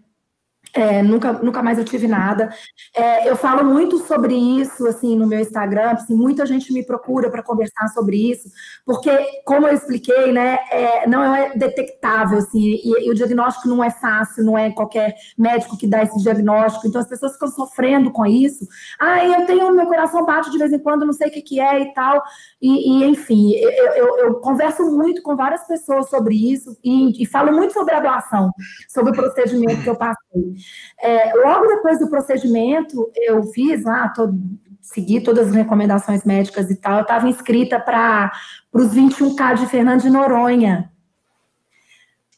é, 0.72 1.02
nunca, 1.02 1.33
nunca 1.33 1.62
mais 1.62 1.78
eu 1.78 1.85
tive 1.85 2.06
nada. 2.06 2.50
É, 2.96 3.28
eu 3.28 3.37
falo 3.37 3.64
muito 3.64 3.98
sobre 4.06 4.35
isso, 4.35 4.87
assim, 4.87 5.16
no 5.16 5.26
meu 5.26 5.40
Instagram, 5.40 5.90
assim, 5.90 6.14
muita 6.14 6.46
gente 6.46 6.72
me 6.72 6.85
procura 6.85 7.30
para 7.30 7.42
conversar 7.42 7.88
sobre 7.88 8.30
isso, 8.30 8.48
porque, 8.85 9.11
como 9.44 9.66
eu 9.66 9.74
expliquei, 9.74 10.33
né, 10.33 10.59
é, 10.70 11.06
não 11.06 11.35
é 11.35 11.56
detectável, 11.56 12.38
assim, 12.38 12.61
e, 12.61 13.06
e, 13.06 13.11
o 13.11 13.14
diagnóstico 13.14 13.68
não 13.68 13.83
é 13.83 13.90
fácil, 13.90 14.44
não 14.44 14.56
é 14.56 14.70
qualquer 14.70 15.14
médico 15.37 15.76
que 15.76 15.87
dá 15.87 16.02
esse 16.02 16.22
diagnóstico, 16.22 16.87
então 16.87 17.00
as 17.00 17.09
pessoas 17.09 17.33
ficam 17.33 17.48
sofrendo 17.48 18.11
com 18.11 18.24
isso. 18.24 18.66
Ah, 19.00 19.24
eu 19.24 19.46
tenho, 19.46 19.72
meu 19.74 19.87
coração 19.87 20.24
bate 20.24 20.50
de 20.50 20.59
vez 20.59 20.72
em 20.72 20.78
quando, 20.78 21.06
não 21.06 21.12
sei 21.12 21.28
o 21.28 21.30
que, 21.33 21.42
que 21.42 21.61
é 21.61 21.80
e 21.80 21.92
tal, 21.94 22.22
e, 22.61 23.00
e 23.00 23.04
enfim, 23.04 23.52
eu, 23.54 23.70
eu, 23.70 24.18
eu, 24.18 24.35
converso 24.40 24.85
muito 24.85 25.22
com 25.22 25.37
várias 25.37 25.66
pessoas 25.66 26.09
sobre 26.09 26.35
isso, 26.35 26.76
e, 26.85 27.22
e 27.22 27.26
falo 27.26 27.52
muito 27.52 27.72
sobre 27.72 27.94
ablação, 27.94 28.50
sobre 28.88 29.12
o 29.12 29.14
procedimento 29.14 29.83
que 29.83 29.90
eu 29.90 29.96
passei. 29.96 30.60
É, 31.03 31.35
logo 31.35 31.66
depois 31.66 31.99
do 31.99 32.09
procedimento, 32.09 33.11
eu 33.16 33.42
fiz 33.44 33.85
lá, 33.85 34.09
tô, 34.09 34.33
segui 34.81 35.20
todas 35.20 35.49
as 35.49 35.55
recomendações 35.55 36.25
médicas 36.25 36.70
e 36.70 36.77
tal, 36.77 36.99
eu 36.99 37.03
estava 37.03 37.29
inscrita 37.29 37.79
para 37.79 38.31
os 38.73 38.94
21K 38.94 39.55
de 39.55 39.66
Fernando 39.66 40.03
de 40.03 40.11
Noronha. 40.11 40.90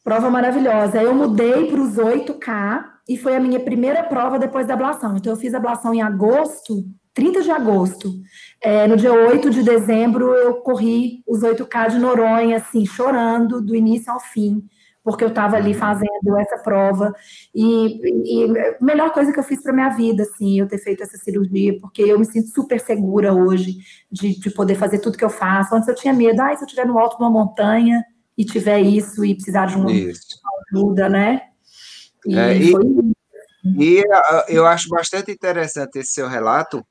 Prova 0.05 0.29
maravilhosa. 0.31 1.01
Eu 1.01 1.15
mudei 1.15 1.71
para 1.71 1.81
os 1.81 1.95
8K 1.97 2.85
e 3.09 3.17
foi 3.17 3.37
a 3.37 3.41
minha 3.41 3.61
primeira 3.61 4.03
prova 4.03 4.39
depois 4.39 4.67
da 4.67 4.75
ablação. 4.75 5.17
Então, 5.17 5.33
eu 5.33 5.37
fiz 5.37 5.55
a 5.55 5.59
ablação 5.59 5.95
em 5.95 6.03
agosto, 6.03 6.85
30 7.15 7.43
de 7.43 7.51
agosto. 7.51 8.13
É, 8.61 8.87
no 8.89 8.97
dia 8.97 9.13
8 9.13 9.49
de 9.51 9.63
dezembro, 9.63 10.35
eu 10.35 10.55
corri 10.57 11.23
os 11.27 11.41
8K 11.41 11.91
de 11.91 11.99
Noronha, 11.99 12.57
assim, 12.57 12.85
chorando 12.85 13.61
do 13.61 13.77
início 13.77 14.13
ao 14.13 14.19
fim 14.19 14.63
porque 15.05 15.25
eu 15.25 15.29
estava 15.29 15.57
ali 15.57 15.75
fazendo 15.75 16.39
essa 16.39 16.59
prova. 16.59 17.13
E, 17.55 18.45
e 18.45 18.59
a 18.59 18.77
melhor 18.81 19.13
coisa 19.13 19.33
que 19.33 19.39
eu 19.39 19.45
fiz 19.45 19.63
para 19.63 19.73
minha 19.73 19.91
vida, 19.91 20.23
assim, 20.23 20.61
eu 20.61 20.69
ter 20.69 20.79
feito 20.79 21.03
essa 21.03 21.17
cirurgia, 21.19 21.79
porque 21.81 22.03
eu 22.03 22.19
me 22.19 22.25
sinto 22.25 22.49
super 22.49 22.81
segura 22.81 23.33
hoje 23.35 23.79
de, 24.11 24.39
de 24.39 24.51
poder 24.51 24.77
fazer 24.77 24.99
tudo 24.99 25.19
que 25.19 25.25
eu 25.25 25.31
faço. 25.31 25.75
Antes 25.75 25.89
eu 25.89 25.95
tinha 25.95 26.13
medo, 26.13 26.41
ah, 26.41 26.55
se 26.55 26.63
eu 26.63 26.67
estiver 26.67 26.87
no 26.87 26.99
alto 26.99 27.17
de 27.17 27.23
uma 27.23 27.31
montanha 27.31 28.05
e 28.37 28.45
tiver 28.45 28.81
isso 28.81 29.25
e 29.25 29.35
precisar 29.35 29.67
de 29.67 29.77
uma, 29.77 29.91
ajuda, 30.73 31.09
né? 31.09 31.43
E, 32.27 32.39
é, 32.39 32.71
foi 32.71 32.85
e 32.85 33.13
ah, 34.13 34.45
eu 34.49 34.67
acho 34.67 34.89
bastante 34.89 35.31
interessante 35.31 35.99
esse 35.99 36.13
seu 36.13 36.29
relato, 36.29 36.85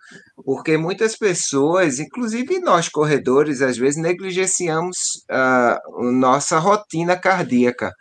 porque 0.46 0.78
muitas 0.78 1.18
pessoas, 1.18 2.00
inclusive 2.00 2.60
nós 2.60 2.88
corredores, 2.88 3.62
às 3.62 3.78
vezes 3.78 4.02
negligenciamos 4.02 4.98
uh, 5.30 6.12
nossa 6.12 6.58
rotina 6.60 7.18
cardíaca. 7.18 7.92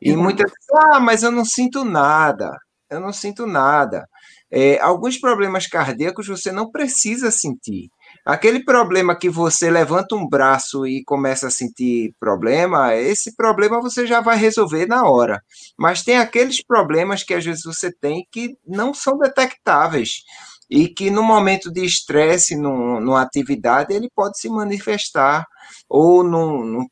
E 0.00 0.12
uhum. 0.12 0.22
muitas 0.22 0.50
ah, 0.74 1.00
mas 1.00 1.22
eu 1.22 1.30
não 1.30 1.44
sinto 1.44 1.84
nada, 1.84 2.50
eu 2.90 3.00
não 3.00 3.12
sinto 3.12 3.46
nada. 3.46 4.06
É, 4.50 4.78
alguns 4.80 5.18
problemas 5.18 5.66
cardíacos 5.66 6.26
você 6.26 6.52
não 6.52 6.70
precisa 6.70 7.30
sentir. 7.30 7.88
Aquele 8.24 8.64
problema 8.64 9.14
que 9.14 9.28
você 9.28 9.70
levanta 9.70 10.16
um 10.16 10.26
braço 10.26 10.86
e 10.86 11.04
começa 11.04 11.48
a 11.48 11.50
sentir 11.50 12.14
problema, 12.18 12.94
esse 12.94 13.36
problema 13.36 13.82
você 13.82 14.06
já 14.06 14.22
vai 14.22 14.36
resolver 14.36 14.86
na 14.86 15.04
hora. 15.04 15.42
Mas 15.78 16.02
tem 16.02 16.16
aqueles 16.16 16.62
problemas 16.64 17.22
que 17.22 17.34
às 17.34 17.44
vezes 17.44 17.62
você 17.64 17.92
tem 17.92 18.26
que 18.32 18.56
não 18.66 18.94
são 18.94 19.18
detectáveis 19.18 20.22
e 20.70 20.88
que 20.88 21.10
no 21.10 21.22
momento 21.22 21.70
de 21.70 21.84
estresse, 21.84 22.56
numa 22.56 23.20
atividade, 23.20 23.92
ele 23.92 24.08
pode 24.14 24.38
se 24.38 24.48
manifestar 24.48 25.46
ou 25.88 26.24
num, 26.24 26.64
num 26.64 26.86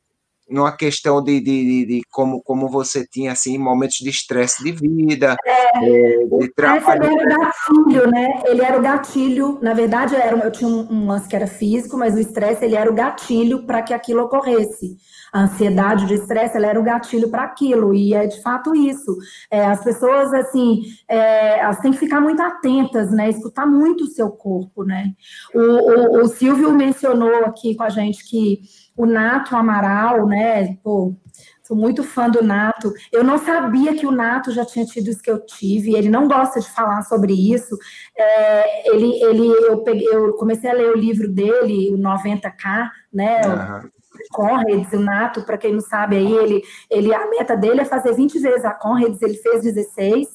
numa 0.52 0.72
questão 0.76 1.22
de, 1.22 1.40
de, 1.40 1.64
de, 1.64 1.86
de, 1.86 2.02
como, 2.10 2.42
como 2.42 2.68
você 2.68 3.06
tinha 3.06 3.32
assim 3.32 3.58
momentos 3.58 3.96
de 3.96 4.10
estresse 4.10 4.62
de 4.62 4.72
vida, 4.72 5.36
é, 5.44 6.22
é 6.22 6.26
de 6.26 6.52
trabalho. 6.54 7.04
Ele 7.04 7.22
era 7.22 7.38
o 7.38 7.40
gatilho, 7.40 8.10
né? 8.10 8.42
Ele 8.46 8.62
era 8.62 8.78
o 8.78 8.82
gatilho. 8.82 9.58
Na 9.62 9.74
verdade, 9.74 10.14
era, 10.14 10.36
eu 10.36 10.50
tinha 10.50 10.68
um, 10.68 10.86
um 10.90 11.06
lance 11.06 11.28
que 11.28 11.36
era 11.36 11.46
físico, 11.46 11.96
mas 11.96 12.14
o 12.14 12.18
estresse 12.18 12.64
ele 12.64 12.76
era 12.76 12.90
o 12.90 12.94
gatilho 12.94 13.66
para 13.66 13.82
que 13.82 13.94
aquilo 13.94 14.22
ocorresse. 14.22 14.96
A 15.32 15.44
ansiedade, 15.44 16.04
o 16.04 16.14
estresse, 16.14 16.56
ela 16.56 16.66
era 16.66 16.78
o 16.78 16.82
gatilho 16.82 17.30
para 17.30 17.44
aquilo, 17.44 17.94
e 17.94 18.12
é 18.12 18.26
de 18.26 18.42
fato 18.42 18.74
isso. 18.74 19.16
É, 19.50 19.64
as 19.64 19.82
pessoas, 19.82 20.32
assim, 20.34 20.82
é, 21.08 21.60
elas 21.60 21.78
têm 21.78 21.90
que 21.90 21.98
ficar 21.98 22.20
muito 22.20 22.42
atentas, 22.42 23.10
né? 23.10 23.30
Escutar 23.30 23.66
muito 23.66 24.04
o 24.04 24.08
seu 24.08 24.30
corpo, 24.30 24.84
né? 24.84 25.12
O, 25.54 25.60
o, 25.60 26.24
o 26.24 26.28
Silvio 26.28 26.72
mencionou 26.72 27.46
aqui 27.46 27.74
com 27.74 27.82
a 27.82 27.88
gente 27.88 28.22
que 28.28 28.60
o 28.96 29.06
Nato 29.06 29.56
Amaral, 29.56 30.26
né? 30.26 30.76
Pô, 30.82 31.14
sou 31.62 31.76
muito 31.76 32.02
fã 32.02 32.28
do 32.28 32.42
Nato. 32.42 32.92
Eu 33.10 33.24
não 33.24 33.38
sabia 33.38 33.94
que 33.94 34.06
o 34.06 34.10
Nato 34.10 34.52
já 34.52 34.64
tinha 34.64 34.84
tido 34.84 35.08
isso 35.08 35.22
que 35.22 35.30
eu 35.30 35.44
tive. 35.44 35.94
Ele 35.94 36.08
não 36.08 36.28
gosta 36.28 36.60
de 36.60 36.70
falar 36.70 37.02
sobre 37.02 37.32
isso. 37.32 37.76
É, 38.16 38.94
ele, 38.94 39.22
ele, 39.22 39.46
eu, 39.66 39.78
peguei, 39.82 40.06
eu 40.06 40.34
comecei 40.34 40.70
a 40.70 40.74
ler 40.74 40.90
o 40.90 40.98
livro 40.98 41.28
dele, 41.28 41.94
o 41.94 41.98
90K, 41.98 42.90
né? 43.12 43.40
Uhum. 43.46 43.90
Conrads, 44.30 44.92
o 44.92 45.00
Nato, 45.00 45.42
para 45.42 45.58
quem 45.58 45.72
não 45.72 45.80
sabe 45.80 46.16
aí, 46.16 46.32
ele, 46.32 46.62
ele, 46.90 47.14
a 47.14 47.28
meta 47.28 47.56
dele 47.56 47.80
é 47.80 47.84
fazer 47.84 48.14
20 48.14 48.38
vezes 48.38 48.64
a 48.64 48.72
Conrads, 48.72 49.20
ele 49.22 49.34
fez 49.34 49.62
16, 49.62 50.28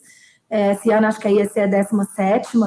é, 0.50 0.72
esse 0.72 0.92
ano 0.92 1.08
acho 1.08 1.20
que 1.20 1.30
ia 1.30 1.48
ser 1.48 1.62
a 1.62 1.68
17 1.68 2.58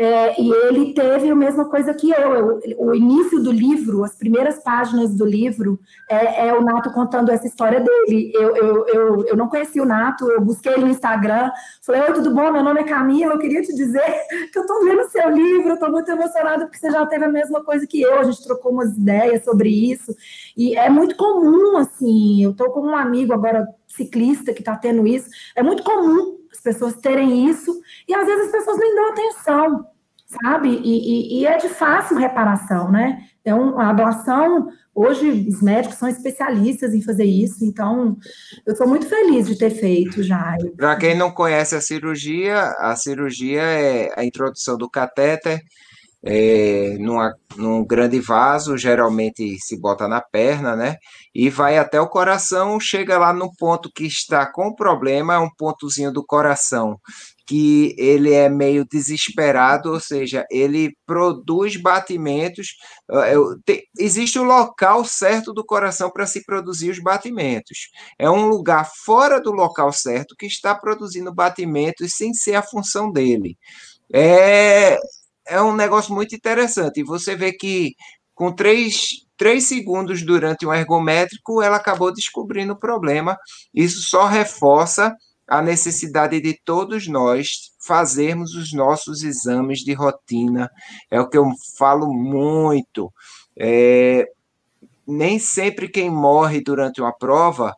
É, 0.00 0.40
e 0.40 0.48
ele 0.48 0.94
teve 0.94 1.28
a 1.28 1.34
mesma 1.34 1.64
coisa 1.64 1.92
que 1.92 2.08
eu. 2.08 2.32
eu. 2.32 2.60
O 2.78 2.94
início 2.94 3.42
do 3.42 3.50
livro, 3.50 4.04
as 4.04 4.14
primeiras 4.14 4.62
páginas 4.62 5.12
do 5.12 5.26
livro, 5.26 5.80
é, 6.08 6.46
é 6.46 6.54
o 6.54 6.62
Nato 6.62 6.92
contando 6.92 7.32
essa 7.32 7.48
história 7.48 7.80
dele. 7.80 8.30
Eu, 8.32 8.54
eu, 8.54 8.86
eu, 8.86 9.26
eu, 9.26 9.36
não 9.36 9.48
conheci 9.48 9.80
o 9.80 9.84
Nato, 9.84 10.30
eu 10.30 10.40
busquei 10.40 10.72
ele 10.72 10.84
no 10.84 10.90
Instagram, 10.90 11.50
falei: 11.82 12.02
Oi, 12.02 12.12
tudo 12.12 12.32
bom? 12.32 12.52
Meu 12.52 12.62
nome 12.62 12.80
é 12.80 12.84
Camila, 12.84 13.32
eu 13.32 13.40
queria 13.40 13.60
te 13.60 13.74
dizer 13.74 14.00
que 14.52 14.58
eu 14.60 14.62
estou 14.62 14.84
lendo 14.84 15.10
seu 15.10 15.28
livro, 15.30 15.74
estou 15.74 15.90
muito 15.90 16.08
emocionada 16.08 16.66
porque 16.66 16.78
você 16.78 16.92
já 16.92 17.04
teve 17.04 17.24
a 17.24 17.28
mesma 17.28 17.64
coisa 17.64 17.84
que 17.84 18.00
eu, 18.00 18.20
a 18.20 18.22
gente 18.22 18.44
trocou 18.44 18.70
umas 18.70 18.96
ideias 18.96 19.42
sobre 19.42 19.68
isso. 19.68 20.14
E 20.56 20.76
é 20.76 20.88
muito 20.88 21.16
comum, 21.16 21.76
assim, 21.76 22.44
eu 22.44 22.52
estou 22.52 22.70
com 22.70 22.82
um 22.82 22.96
amigo 22.96 23.32
agora, 23.32 23.66
ciclista, 23.88 24.52
que 24.52 24.60
está 24.60 24.76
tendo 24.76 25.04
isso, 25.08 25.28
é 25.56 25.62
muito 25.62 25.82
comum 25.82 26.37
as 26.52 26.60
pessoas 26.60 26.96
terem 26.96 27.48
isso, 27.48 27.80
e 28.06 28.14
às 28.14 28.26
vezes 28.26 28.46
as 28.46 28.52
pessoas 28.52 28.78
nem 28.78 28.94
dão 28.94 29.08
atenção, 29.10 29.86
sabe? 30.26 30.68
E, 30.68 31.38
e, 31.38 31.40
e 31.40 31.46
é 31.46 31.56
de 31.56 31.68
fácil 31.68 32.16
reparação, 32.16 32.90
né? 32.90 33.18
Então, 33.40 33.80
a 33.80 33.88
ablação, 33.88 34.68
hoje 34.94 35.46
os 35.48 35.62
médicos 35.62 35.96
são 35.96 36.08
especialistas 36.08 36.92
em 36.92 37.00
fazer 37.00 37.24
isso, 37.24 37.64
então 37.64 38.16
eu 38.66 38.72
estou 38.72 38.86
muito 38.86 39.06
feliz 39.06 39.46
de 39.46 39.56
ter 39.56 39.70
feito 39.70 40.22
já. 40.22 40.54
Para 40.76 40.96
quem 40.96 41.16
não 41.16 41.30
conhece 41.30 41.74
a 41.74 41.80
cirurgia, 41.80 42.60
a 42.78 42.94
cirurgia 42.94 43.62
é 43.62 44.12
a 44.16 44.24
introdução 44.24 44.76
do 44.76 44.90
catéter 44.90 45.62
é, 46.24 46.96
numa, 46.98 47.34
num 47.56 47.84
grande 47.86 48.20
vaso, 48.20 48.76
geralmente 48.76 49.56
se 49.60 49.78
bota 49.80 50.08
na 50.08 50.20
perna, 50.20 50.74
né? 50.74 50.96
E 51.34 51.48
vai 51.48 51.78
até 51.78 52.00
o 52.00 52.08
coração, 52.08 52.80
chega 52.80 53.18
lá 53.18 53.32
no 53.32 53.50
ponto 53.56 53.90
que 53.94 54.04
está 54.04 54.50
com 54.50 54.74
problema, 54.74 55.34
é 55.34 55.38
um 55.38 55.50
pontozinho 55.56 56.12
do 56.12 56.24
coração 56.24 56.98
que 57.48 57.94
ele 57.96 58.34
é 58.34 58.46
meio 58.46 58.84
desesperado, 58.84 59.90
ou 59.90 59.98
seja, 59.98 60.44
ele 60.50 60.94
produz 61.06 61.78
batimentos. 61.78 62.76
Ah, 63.10 63.24
existe 63.98 64.38
o 64.38 64.42
local 64.42 65.02
certo 65.02 65.54
do 65.54 65.64
coração 65.64 66.10
para 66.10 66.26
se 66.26 66.44
produzir 66.44 66.90
os 66.90 66.98
batimentos. 67.02 67.88
É 68.18 68.28
um 68.28 68.48
lugar 68.48 68.86
fora 69.02 69.40
do 69.40 69.50
local 69.50 69.90
certo 69.94 70.36
que 70.38 70.44
está 70.44 70.74
produzindo 70.74 71.34
batimentos 71.34 72.12
sem 72.16 72.34
ser 72.34 72.54
a 72.54 72.62
função 72.62 73.10
dele. 73.10 73.56
É, 74.12 74.98
é 75.48 75.60
um 75.60 75.74
negócio 75.74 76.14
muito 76.14 76.34
interessante. 76.34 77.02
Você 77.02 77.34
vê 77.34 77.52
que 77.52 77.94
com 78.34 78.52
três, 78.52 79.08
três 79.36 79.64
segundos 79.64 80.22
durante 80.24 80.64
um 80.66 80.72
ergométrico, 80.72 81.60
ela 81.60 81.76
acabou 81.76 82.12
descobrindo 82.12 82.74
o 82.74 82.78
problema. 82.78 83.36
Isso 83.74 84.02
só 84.02 84.26
reforça 84.26 85.12
a 85.48 85.62
necessidade 85.62 86.40
de 86.40 86.56
todos 86.64 87.08
nós 87.08 87.72
fazermos 87.84 88.54
os 88.54 88.72
nossos 88.72 89.22
exames 89.24 89.80
de 89.80 89.94
rotina. 89.94 90.70
É 91.10 91.20
o 91.20 91.28
que 91.28 91.38
eu 91.38 91.46
falo 91.76 92.12
muito. 92.12 93.10
É, 93.58 94.26
nem 95.06 95.38
sempre 95.38 95.88
quem 95.88 96.10
morre 96.10 96.60
durante 96.60 97.00
uma 97.00 97.12
prova 97.12 97.74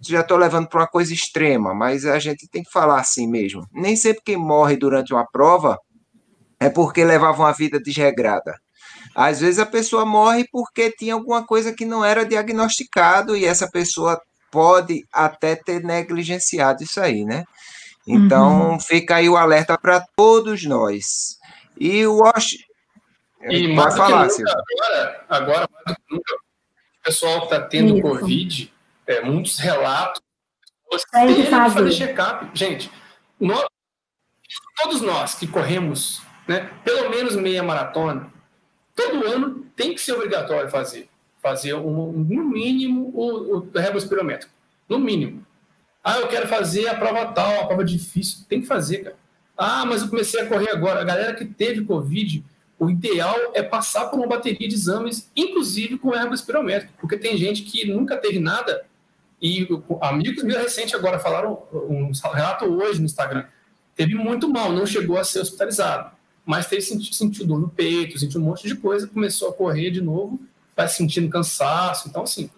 já 0.00 0.20
estou 0.20 0.36
levando 0.36 0.68
para 0.68 0.80
uma 0.80 0.88
coisa 0.88 1.14
extrema, 1.14 1.72
mas 1.72 2.04
a 2.04 2.18
gente 2.18 2.48
tem 2.48 2.62
que 2.62 2.70
falar 2.70 3.00
assim 3.00 3.28
mesmo. 3.28 3.64
Nem 3.72 3.94
sempre 3.94 4.22
quem 4.24 4.36
morre 4.36 4.76
durante 4.76 5.12
uma 5.12 5.24
prova 5.24 5.78
é 6.60 6.68
porque 6.68 7.04
levava 7.04 7.42
uma 7.42 7.52
vida 7.52 7.80
desregrada. 7.80 8.58
Às 9.14 9.40
vezes 9.40 9.58
a 9.58 9.66
pessoa 9.66 10.04
morre 10.04 10.46
porque 10.50 10.90
tinha 10.90 11.14
alguma 11.14 11.44
coisa 11.44 11.72
que 11.72 11.84
não 11.84 12.04
era 12.04 12.24
diagnosticado 12.24 13.36
e 13.36 13.44
essa 13.44 13.68
pessoa 13.68 14.20
pode 14.50 15.04
até 15.12 15.56
ter 15.56 15.82
negligenciado 15.82 16.82
isso 16.82 17.00
aí, 17.00 17.24
né? 17.24 17.44
Então 18.06 18.70
uhum. 18.72 18.80
fica 18.80 19.16
aí 19.16 19.28
o 19.28 19.36
alerta 19.36 19.76
para 19.76 20.04
todos 20.16 20.64
nós. 20.64 21.36
E 21.76 22.06
o 22.06 22.18
Wash. 22.18 22.56
E 23.42 23.68
mais 23.74 23.96
falar, 23.96 24.26
nunca, 24.26 24.50
agora, 24.50 25.26
agora, 25.28 25.68
mais 25.72 25.96
do 25.96 26.02
que 26.02 26.14
nunca, 26.14 26.34
o 26.34 27.04
pessoal 27.04 27.38
que 27.40 27.44
está 27.54 27.60
tendo 27.60 27.94
isso. 27.94 28.02
Covid, 28.02 28.74
é, 29.06 29.20
muitos 29.20 29.58
relatos, 29.58 30.20
tem 31.12 31.34
que 31.34 31.42
fazer 31.44 31.92
check-up. 31.92 32.50
Gente, 32.52 32.90
nós, 33.38 33.64
todos 34.76 35.02
nós 35.02 35.34
que 35.34 35.46
corremos 35.46 36.20
né? 36.48 36.70
Pelo 36.82 37.10
menos 37.10 37.36
meia 37.36 37.62
maratona, 37.62 38.32
todo 38.96 39.26
ano 39.26 39.66
tem 39.76 39.94
que 39.94 40.00
ser 40.00 40.14
obrigatório 40.14 40.70
fazer. 40.70 41.08
Fazer 41.42 41.74
um, 41.74 42.10
no 42.10 42.44
mínimo 42.44 43.12
o, 43.14 43.58
o 43.58 43.70
respirométrico. 43.92 44.52
No 44.88 44.98
mínimo. 44.98 45.46
Ah, 46.02 46.18
eu 46.18 46.26
quero 46.26 46.48
fazer 46.48 46.88
a 46.88 46.94
prova 46.94 47.26
tal, 47.26 47.60
a 47.60 47.66
prova 47.66 47.84
difícil. 47.84 48.46
Tem 48.48 48.62
que 48.62 48.66
fazer, 48.66 49.04
cara. 49.04 49.16
Ah, 49.56 49.84
mas 49.84 50.02
eu 50.02 50.08
comecei 50.08 50.40
a 50.40 50.46
correr 50.46 50.70
agora. 50.70 51.00
A 51.00 51.04
galera 51.04 51.34
que 51.34 51.44
teve 51.44 51.84
Covid, 51.84 52.42
o 52.78 52.88
ideal 52.88 53.36
é 53.54 53.62
passar 53.62 54.06
por 54.06 54.18
uma 54.18 54.26
bateria 54.26 54.66
de 54.66 54.74
exames, 54.74 55.30
inclusive 55.36 55.98
com 55.98 56.08
o 56.08 56.34
espirométrico, 56.34 56.94
porque 57.00 57.18
tem 57.18 57.36
gente 57.36 57.62
que 57.62 57.86
nunca 57.86 58.16
teve 58.16 58.38
nada 58.38 58.86
e 59.40 59.68
amigos 60.00 60.42
meus 60.42 60.60
recentes 60.60 60.94
agora 60.94 61.18
falaram 61.18 61.62
um 61.72 62.10
relato 62.34 62.64
hoje 62.64 62.98
no 62.98 63.06
Instagram. 63.06 63.44
Teve 63.94 64.14
muito 64.14 64.48
mal, 64.48 64.72
não 64.72 64.86
chegou 64.86 65.18
a 65.18 65.24
ser 65.24 65.40
hospitalizado 65.40 66.17
mas 66.48 66.66
teve 66.66 66.80
sentido, 66.80 67.14
sentiu 67.14 67.46
dor 67.46 67.60
no 67.60 67.68
peito, 67.68 68.18
sentiu 68.18 68.40
um 68.40 68.44
monte 68.44 68.66
de 68.66 68.74
coisa, 68.74 69.06
começou 69.06 69.50
a 69.50 69.52
correr 69.52 69.90
de 69.90 70.00
novo, 70.00 70.40
vai 70.74 70.88
sentindo 70.88 71.28
cansaço. 71.28 72.08
Então, 72.08 72.22
assim, 72.22 72.48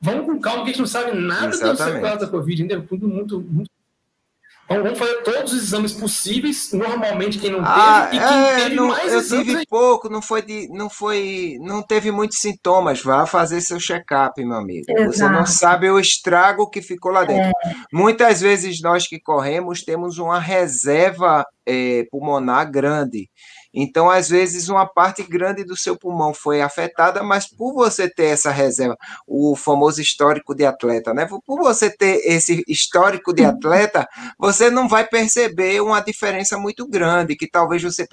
vamos 0.00 0.26
com 0.26 0.38
calma, 0.38 0.62
que 0.62 0.70
a 0.70 0.72
gente 0.72 0.78
não 0.78 0.86
sabe 0.86 1.10
nada 1.18 1.48
Exatamente. 1.48 1.78
das 1.78 1.92
sequelas 1.92 2.20
da 2.20 2.28
Covid, 2.28 2.62
ainda 2.62 2.74
é 2.76 2.80
tudo 2.80 3.08
muito, 3.08 3.40
muito 3.40 3.68
então 4.68 4.82
vamos 4.82 4.98
fazer 4.98 5.22
todos 5.22 5.52
os 5.52 5.62
exames 5.62 5.92
possíveis, 5.92 6.72
normalmente 6.72 7.38
quem 7.38 7.52
não 7.52 7.60
ah, 7.62 8.08
teve, 8.10 8.16
e 8.16 8.28
quem 8.28 8.38
é, 8.44 8.56
teve 8.56 8.74
não, 8.74 8.88
mais 8.88 9.12
Eu 9.12 9.24
tive 9.24 9.56
aí. 9.58 9.66
pouco, 9.66 10.08
não 10.08 10.20
foi 10.20 10.42
de, 10.42 10.68
não 10.72 10.90
foi, 10.90 11.56
não 11.60 11.82
teve 11.82 12.10
muitos 12.10 12.38
sintomas. 12.40 13.00
Vá 13.00 13.24
fazer 13.26 13.60
seu 13.60 13.78
check-up, 13.78 14.44
meu 14.44 14.56
amigo. 14.56 14.84
Exato. 14.88 15.12
Você 15.12 15.28
não 15.28 15.46
sabe 15.46 15.88
o 15.88 16.00
estrago 16.00 16.68
que 16.68 16.82
ficou 16.82 17.12
lá 17.12 17.24
dentro. 17.24 17.52
É. 17.64 17.74
Muitas 17.92 18.40
vezes 18.40 18.80
nós 18.82 19.06
que 19.06 19.20
corremos 19.20 19.84
temos 19.84 20.18
uma 20.18 20.40
reserva 20.40 21.46
é, 21.64 22.04
pulmonar 22.10 22.68
grande. 22.68 23.30
Então, 23.78 24.08
às 24.08 24.30
vezes, 24.30 24.70
uma 24.70 24.86
parte 24.86 25.22
grande 25.22 25.62
do 25.62 25.76
seu 25.76 25.98
pulmão 25.98 26.32
foi 26.32 26.62
afetada, 26.62 27.22
mas 27.22 27.46
por 27.46 27.74
você 27.74 28.08
ter 28.08 28.28
essa 28.28 28.50
reserva, 28.50 28.96
o 29.26 29.54
famoso 29.54 30.00
histórico 30.00 30.54
de 30.54 30.64
atleta, 30.64 31.12
né? 31.12 31.28
Por 31.44 31.58
você 31.58 31.90
ter 31.90 32.22
esse 32.24 32.64
histórico 32.66 33.34
de 33.34 33.44
atleta, 33.44 34.08
você 34.38 34.70
não 34.70 34.88
vai 34.88 35.06
perceber 35.06 35.82
uma 35.82 36.00
diferença 36.00 36.56
muito 36.56 36.88
grande, 36.88 37.36
que 37.36 37.46
talvez 37.46 37.82
você 37.82 38.06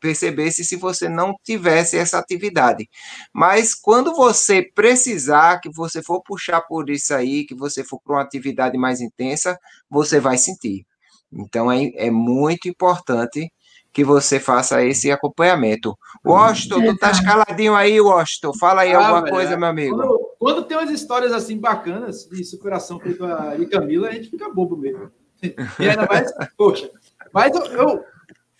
percebesse 0.00 0.64
se 0.64 0.76
você 0.76 1.08
não 1.08 1.34
tivesse 1.42 1.96
essa 1.96 2.16
atividade. 2.16 2.88
Mas 3.34 3.74
quando 3.74 4.14
você 4.14 4.62
precisar, 4.62 5.60
que 5.60 5.70
você 5.74 6.00
for 6.04 6.22
puxar 6.22 6.60
por 6.60 6.88
isso 6.88 7.12
aí, 7.12 7.44
que 7.44 7.54
você 7.56 7.82
for 7.82 8.00
para 8.00 8.14
uma 8.14 8.22
atividade 8.22 8.78
mais 8.78 9.00
intensa, 9.00 9.58
você 9.90 10.20
vai 10.20 10.38
sentir. 10.38 10.86
Então 11.32 11.70
é, 11.70 11.90
é 11.96 12.10
muito 12.10 12.68
importante 12.68 13.50
que 13.92 14.04
você 14.04 14.38
faça 14.38 14.84
esse 14.84 15.10
acompanhamento. 15.10 15.98
Washington, 16.24 16.84
tu 16.86 16.98
tá 16.98 17.10
escaladinho 17.10 17.74
aí, 17.74 18.00
Washington. 18.00 18.52
Fala 18.54 18.82
aí 18.82 18.92
ah, 18.92 18.98
alguma 18.98 19.22
velho, 19.22 19.34
coisa, 19.34 19.56
meu 19.56 19.68
amigo. 19.68 19.96
Quando, 19.96 20.30
quando, 20.38 20.64
tem 20.64 20.76
umas 20.76 20.90
histórias 20.90 21.32
assim 21.32 21.58
bacanas 21.58 22.28
de 22.28 22.44
superação 22.44 23.00
feito 23.00 23.24
a 23.24 23.56
de 23.56 23.66
Camila, 23.66 24.08
a 24.08 24.12
gente 24.12 24.30
fica 24.30 24.48
bobo 24.48 24.76
mesmo. 24.76 25.10
E 25.42 25.88
ainda 25.88 26.06
mais, 26.06 26.32
poxa. 26.56 26.90
Mas 27.32 27.54
eu, 27.54 27.64
eu, 27.66 28.04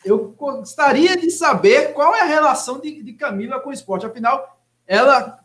eu, 0.04 0.18
gostaria 0.36 1.16
de 1.16 1.30
saber 1.30 1.92
qual 1.92 2.14
é 2.14 2.22
a 2.22 2.26
relação 2.26 2.80
de, 2.80 3.02
de 3.02 3.12
Camila 3.12 3.60
com 3.60 3.70
o 3.70 3.72
esporte. 3.72 4.06
Afinal, 4.06 4.60
ela 4.86 5.38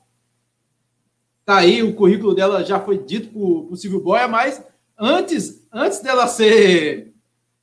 tá 1.45 1.57
aí, 1.57 1.83
o 1.83 1.93
currículo 1.93 2.33
dela 2.33 2.63
já 2.63 2.79
foi 2.79 2.97
dito 2.97 3.29
por, 3.29 3.65
por 3.65 3.77
Silvio 3.77 4.01
Boia, 4.01 4.27
mas 4.27 4.63
antes, 4.97 5.67
antes 5.71 5.99
dela 5.99 6.27
ser 6.27 7.13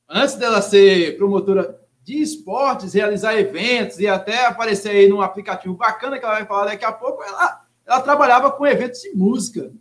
antes 0.07 0.35
dela 0.35 0.61
ser 0.61 1.17
promotora 1.17 1.82
de 2.03 2.21
esportes, 2.21 2.93
realizar 2.93 3.37
eventos 3.37 3.99
e 3.99 4.07
até 4.07 4.45
aparecer 4.45 4.89
aí 4.89 5.07
num 5.07 5.21
aplicativo 5.21 5.73
bacana 5.75 6.19
que 6.19 6.25
ela 6.25 6.35
vai 6.35 6.45
falar 6.45 6.65
daqui 6.65 6.83
a 6.83 6.91
pouco, 6.91 7.23
ela, 7.23 7.65
ela 7.85 8.01
trabalhava 8.01 8.51
com 8.51 8.67
eventos 8.67 9.01
de 9.01 9.15
música. 9.15 9.71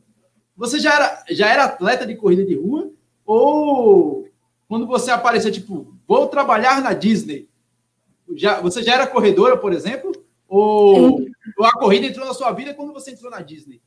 Você 0.56 0.78
já 0.78 0.94
era, 0.94 1.24
já 1.30 1.48
era 1.48 1.64
atleta 1.64 2.06
de 2.06 2.14
corrida 2.14 2.44
de 2.44 2.54
rua? 2.54 2.90
Ou 3.26 4.28
quando 4.68 4.86
você 4.86 5.10
aparecia, 5.10 5.50
tipo, 5.50 5.94
vou 6.06 6.28
trabalhar 6.28 6.80
na 6.80 6.92
Disney, 6.92 7.48
já, 8.34 8.60
você 8.60 8.82
já 8.82 8.94
era 8.94 9.06
corredora, 9.06 9.56
por 9.56 9.72
exemplo? 9.72 10.12
Ou, 10.48 11.26
ou 11.58 11.64
a 11.64 11.72
corrida 11.72 12.06
entrou 12.06 12.26
na 12.26 12.34
sua 12.34 12.52
vida 12.52 12.74
quando 12.74 12.92
você 12.92 13.10
entrou 13.10 13.30
na 13.30 13.40
Disney? 13.40 13.80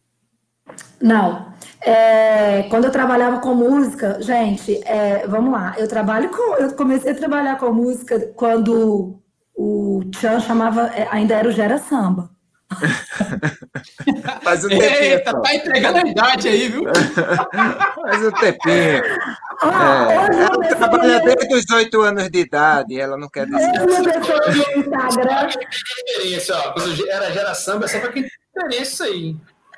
Não. 1.01 1.53
É, 1.81 2.63
quando 2.63 2.85
eu 2.85 2.91
trabalhava 2.91 3.39
com 3.39 3.53
música, 3.53 4.19
gente, 4.21 4.81
é, 4.85 5.27
vamos 5.27 5.51
lá, 5.51 5.75
eu 5.77 5.87
trabalho 5.87 6.29
com. 6.29 6.55
Eu 6.55 6.73
comecei 6.73 7.11
a 7.11 7.15
trabalhar 7.15 7.59
com 7.59 7.71
música 7.71 8.19
quando 8.35 9.19
o 9.55 10.01
Chan 10.19 10.39
chamava, 10.39 10.87
é, 10.87 11.07
ainda 11.11 11.35
era 11.35 11.47
o 11.47 11.51
Gera 11.51 11.77
Samba. 11.77 12.29
Faz 14.41 14.65
um 14.65 14.69
tempinho. 14.69 14.91
Eita, 14.91 15.41
tá 15.41 15.55
entregando 15.55 15.97
a 15.99 16.01
idade 16.01 16.47
aí, 16.47 16.67
viu? 16.69 16.83
Faz 16.91 18.25
um 18.25 18.31
tempinho. 18.31 19.03
Ah, 19.61 20.07
é, 20.09 20.15
ela 20.15 20.75
trabalha 20.75 21.19
desde 21.21 21.53
os 21.53 21.69
oito 21.75 22.01
anos 22.01 22.29
de 22.29 22.39
idade, 22.39 22.99
ela 22.99 23.15
não 23.15 23.29
quer 23.29 23.45
dizer. 23.45 23.71
Pessoa 23.71 24.39
no 24.47 24.79
Instagram. 24.79 25.49
Era 27.09 27.31
gera 27.31 27.53
samba, 27.53 27.85
é 27.85 27.87
só 27.87 27.99
para 27.99 28.11
quem 28.11 28.23
tem 28.23 28.31
experiência 28.55 29.05
aí. 29.05 29.35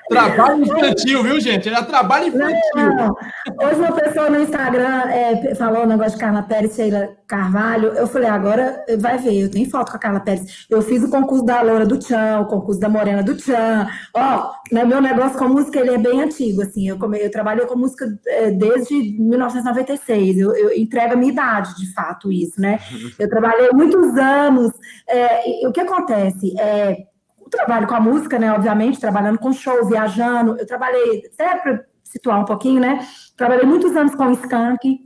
Trabalho 0.08 0.62
infantil, 0.62 1.22
viu, 1.22 1.40
gente? 1.40 1.68
Era 1.68 1.82
trabalho 1.82 2.28
infantil. 2.28 2.60
Não, 2.74 2.96
não. 2.96 3.16
Hoje 3.62 3.80
uma 3.80 3.92
pessoa 3.92 4.30
no 4.30 4.40
Instagram 4.40 5.10
é, 5.10 5.54
falou 5.54 5.82
o 5.82 5.84
um 5.84 5.88
negócio 5.88 6.12
de 6.12 6.18
Carla 6.18 6.42
Pérez, 6.42 6.74
Sheila 6.74 7.10
Carvalho. 7.26 7.88
Eu 7.88 8.06
falei, 8.06 8.28
agora 8.28 8.84
vai 8.98 9.18
ver, 9.18 9.34
eu 9.34 9.50
tenho 9.50 9.68
foto 9.70 9.90
com 9.90 9.96
a 9.96 10.00
Carla 10.00 10.20
Pérez. 10.20 10.66
Eu 10.70 10.80
fiz 10.80 11.02
o 11.02 11.10
concurso 11.10 11.44
da 11.44 11.60
Loura 11.60 11.86
do 11.86 11.98
Tchan, 11.98 12.40
o 12.40 12.46
concurso 12.46 12.80
da 12.80 12.88
Morena 12.88 13.22
do 13.22 13.36
Tchan. 13.36 13.86
Ó, 14.14 14.52
né, 14.72 14.84
meu 14.84 15.00
negócio 15.00 15.38
com 15.38 15.48
música 15.48 15.80
ele 15.80 15.94
é 15.94 15.98
bem 15.98 16.22
antigo, 16.22 16.62
assim. 16.62 16.88
Eu, 16.88 16.98
come, 16.98 17.18
eu 17.18 17.30
trabalhei 17.30 17.66
com 17.66 17.76
música 17.76 18.06
é, 18.26 18.50
desde 18.50 18.94
1996. 18.94 20.38
Eu, 20.38 20.54
eu 20.56 20.76
entrego 20.76 21.12
a 21.14 21.16
minha 21.16 21.32
idade, 21.32 21.76
de 21.76 21.92
fato, 21.92 22.32
isso, 22.32 22.60
né? 22.60 22.78
Eu 23.18 23.28
trabalhei 23.28 23.70
muitos 23.72 24.16
anos. 24.16 24.72
É, 25.06 25.48
e, 25.48 25.66
o 25.66 25.72
que 25.72 25.80
acontece? 25.80 26.54
É, 26.58 27.04
trabalho 27.48 27.86
com 27.86 27.94
a 27.94 28.00
música, 28.00 28.38
né? 28.38 28.52
Obviamente, 28.52 29.00
trabalhando 29.00 29.38
com 29.38 29.52
show, 29.52 29.86
viajando. 29.86 30.56
Eu 30.58 30.66
trabalhei, 30.66 31.24
até 31.32 31.56
para 31.56 31.84
situar 32.04 32.40
um 32.40 32.44
pouquinho, 32.44 32.80
né? 32.80 33.06
Trabalhei 33.36 33.64
muitos 33.66 33.94
anos 33.96 34.14
com 34.14 34.26
o 34.26 34.32
Skank, 34.32 34.98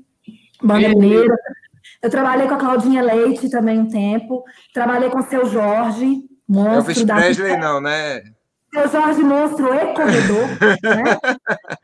Banda 0.62 0.88
Mineira. 0.88 1.36
Eu 2.03 2.11
trabalhei 2.11 2.49
com 2.49 2.55
a 2.55 2.59
Claudinha 2.59 3.03
Leite 3.03 3.51
também 3.51 3.78
um 3.78 3.88
tempo. 3.88 4.45
Trabalhei 4.74 5.11
com 5.11 5.18
o 5.18 5.24
seu 5.24 5.47
Jorge, 5.47 6.22
monstro. 6.49 6.90
Elvis 6.90 7.05
da 7.05 7.16
Presley, 7.16 7.57
não, 7.57 7.80
né? 7.80 8.22
Seu 8.72 8.88
Jorge 8.88 9.22
Monstro 9.22 9.74
e 9.74 9.95
corredor. 9.95 10.49
né? 10.82 11.18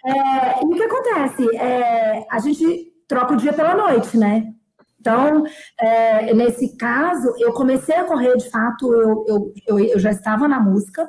É, 0.06 0.62
e 0.62 0.64
o 0.64 0.74
que 0.74 0.82
acontece? 0.82 1.56
É, 1.56 2.26
a 2.30 2.38
gente 2.38 2.92
troca 3.06 3.34
o 3.34 3.36
dia 3.36 3.52
pela 3.52 3.74
noite, 3.74 4.16
né? 4.16 4.52
Então, 5.08 5.44
é, 5.80 6.34
nesse 6.34 6.76
caso, 6.76 7.34
eu 7.38 7.54
comecei 7.54 7.94
a 7.94 8.04
correr, 8.04 8.36
de 8.36 8.50
fato, 8.50 8.92
eu, 8.92 9.24
eu, 9.26 9.54
eu, 9.66 9.78
eu 9.78 9.98
já 9.98 10.10
estava 10.10 10.46
na 10.46 10.60
música, 10.60 11.08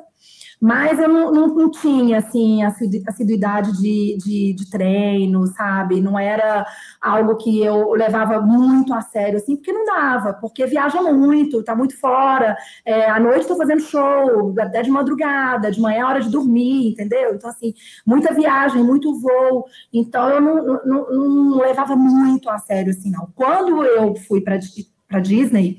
mas 0.60 0.98
eu 0.98 1.08
não, 1.08 1.32
não, 1.32 1.46
não 1.54 1.70
tinha, 1.70 2.18
assim, 2.18 2.62
assiduidade 2.62 3.72
de, 3.80 4.18
de, 4.18 4.52
de, 4.52 4.70
treino, 4.70 5.46
sabe? 5.46 6.02
Não 6.02 6.18
era 6.18 6.66
algo 7.00 7.36
que 7.36 7.62
eu 7.62 7.92
levava 7.92 8.42
muito 8.42 8.92
a 8.92 9.00
sério, 9.00 9.38
assim, 9.38 9.56
porque 9.56 9.72
não 9.72 9.86
dava, 9.86 10.34
porque 10.34 10.66
viaja 10.66 11.00
muito, 11.00 11.62
tá 11.62 11.74
muito 11.74 11.98
fora. 11.98 12.56
É, 12.84 13.08
à 13.08 13.18
noite 13.18 13.40
estou 13.40 13.56
fazendo 13.56 13.80
show, 13.80 14.54
até 14.60 14.82
de 14.82 14.90
madrugada, 14.90 15.70
de 15.70 15.80
manhã 15.80 16.00
é 16.00 16.04
hora 16.04 16.20
de 16.20 16.30
dormir, 16.30 16.90
entendeu? 16.90 17.34
Então, 17.34 17.48
assim, 17.48 17.72
muita 18.06 18.34
viagem, 18.34 18.82
muito 18.82 19.18
voo. 19.18 19.64
Então, 19.92 20.28
eu 20.28 20.40
não, 20.42 20.80
não, 20.84 21.10
não 21.10 21.58
levava 21.58 21.96
muito 21.96 22.50
a 22.50 22.58
sério, 22.58 22.90
assim, 22.90 23.10
não. 23.10 23.28
Quando 23.34 23.82
eu 23.82 24.14
fui 24.14 24.42
para 24.42 25.20
Disney, 25.20 25.78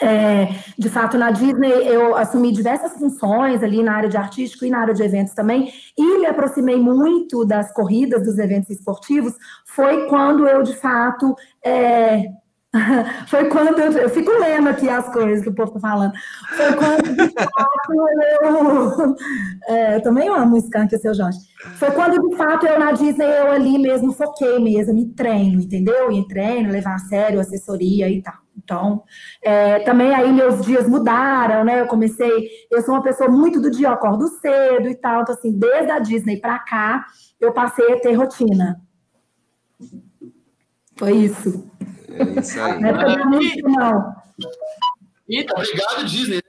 é, 0.00 0.48
de 0.78 0.88
fato, 0.88 1.18
na 1.18 1.30
Disney 1.30 1.70
eu 1.70 2.16
assumi 2.16 2.52
diversas 2.52 2.92
funções 2.92 3.62
ali 3.62 3.82
na 3.82 3.94
área 3.94 4.08
de 4.08 4.16
artístico 4.16 4.64
e 4.64 4.70
na 4.70 4.78
área 4.78 4.94
de 4.94 5.02
eventos 5.02 5.34
também, 5.34 5.72
e 5.96 6.18
me 6.18 6.26
aproximei 6.26 6.76
muito 6.76 7.44
das 7.44 7.72
corridas, 7.72 8.24
dos 8.24 8.38
eventos 8.38 8.70
esportivos, 8.70 9.34
foi 9.66 10.06
quando 10.06 10.46
eu, 10.46 10.62
de 10.62 10.74
fato, 10.76 11.34
é, 11.64 12.26
foi 13.26 13.48
quando 13.48 13.78
eu, 13.78 13.92
eu, 13.92 14.10
fico 14.10 14.30
lendo 14.32 14.68
aqui 14.68 14.88
as 14.88 15.10
coisas 15.10 15.42
que 15.42 15.48
o 15.48 15.54
povo 15.54 15.76
está 15.76 15.88
falando. 15.88 16.12
Foi 16.54 16.72
quando, 16.74 17.16
de 17.16 17.34
fato, 17.34 17.92
eu. 18.42 19.16
É, 19.68 20.00
também 20.00 20.28
amo 20.28 20.56
o 20.56 20.58
Skank, 20.58 20.94
o 20.94 20.98
seu 20.98 21.14
Jorge. 21.14 21.38
Foi 21.76 21.90
quando, 21.90 22.26
de 22.26 22.36
fato, 22.36 22.66
eu 22.66 22.78
na 22.78 22.92
Disney, 22.92 23.26
eu 23.26 23.50
ali 23.50 23.78
mesmo 23.78 24.12
foquei 24.12 24.58
mesmo, 24.58 24.94
me 24.94 25.06
treino, 25.06 25.60
entendeu? 25.60 26.10
Em 26.10 26.26
treino, 26.26 26.72
levar 26.72 26.94
a 26.94 26.98
sério, 26.98 27.40
assessoria 27.40 28.08
e 28.08 28.22
tal. 28.22 28.47
Então, 28.62 29.04
é, 29.40 29.80
também 29.80 30.14
aí 30.14 30.32
meus 30.32 30.64
dias 30.64 30.88
mudaram, 30.88 31.64
né? 31.64 31.80
Eu 31.80 31.86
comecei, 31.86 32.48
eu 32.70 32.82
sou 32.82 32.94
uma 32.94 33.02
pessoa 33.02 33.30
muito 33.30 33.60
do 33.60 33.70
dia, 33.70 33.88
eu 33.88 33.92
acordo 33.92 34.28
cedo 34.40 34.88
e 34.88 34.94
tal. 34.94 35.22
Então, 35.22 35.34
assim, 35.34 35.52
desde 35.52 35.90
a 35.90 35.98
Disney 35.98 36.38
para 36.38 36.58
cá, 36.58 37.06
eu 37.40 37.52
passei 37.52 37.92
a 37.92 38.00
ter 38.00 38.12
rotina. 38.14 38.80
Foi 40.96 41.12
isso. 41.12 41.70
É 42.10 42.40
isso 42.40 42.60
aí. 42.60 42.80
Não 42.80 42.88
é 42.88 43.24
muito, 43.24 43.68
não. 43.68 44.14
Obrigado, 45.28 46.04
Disney. 46.06 46.42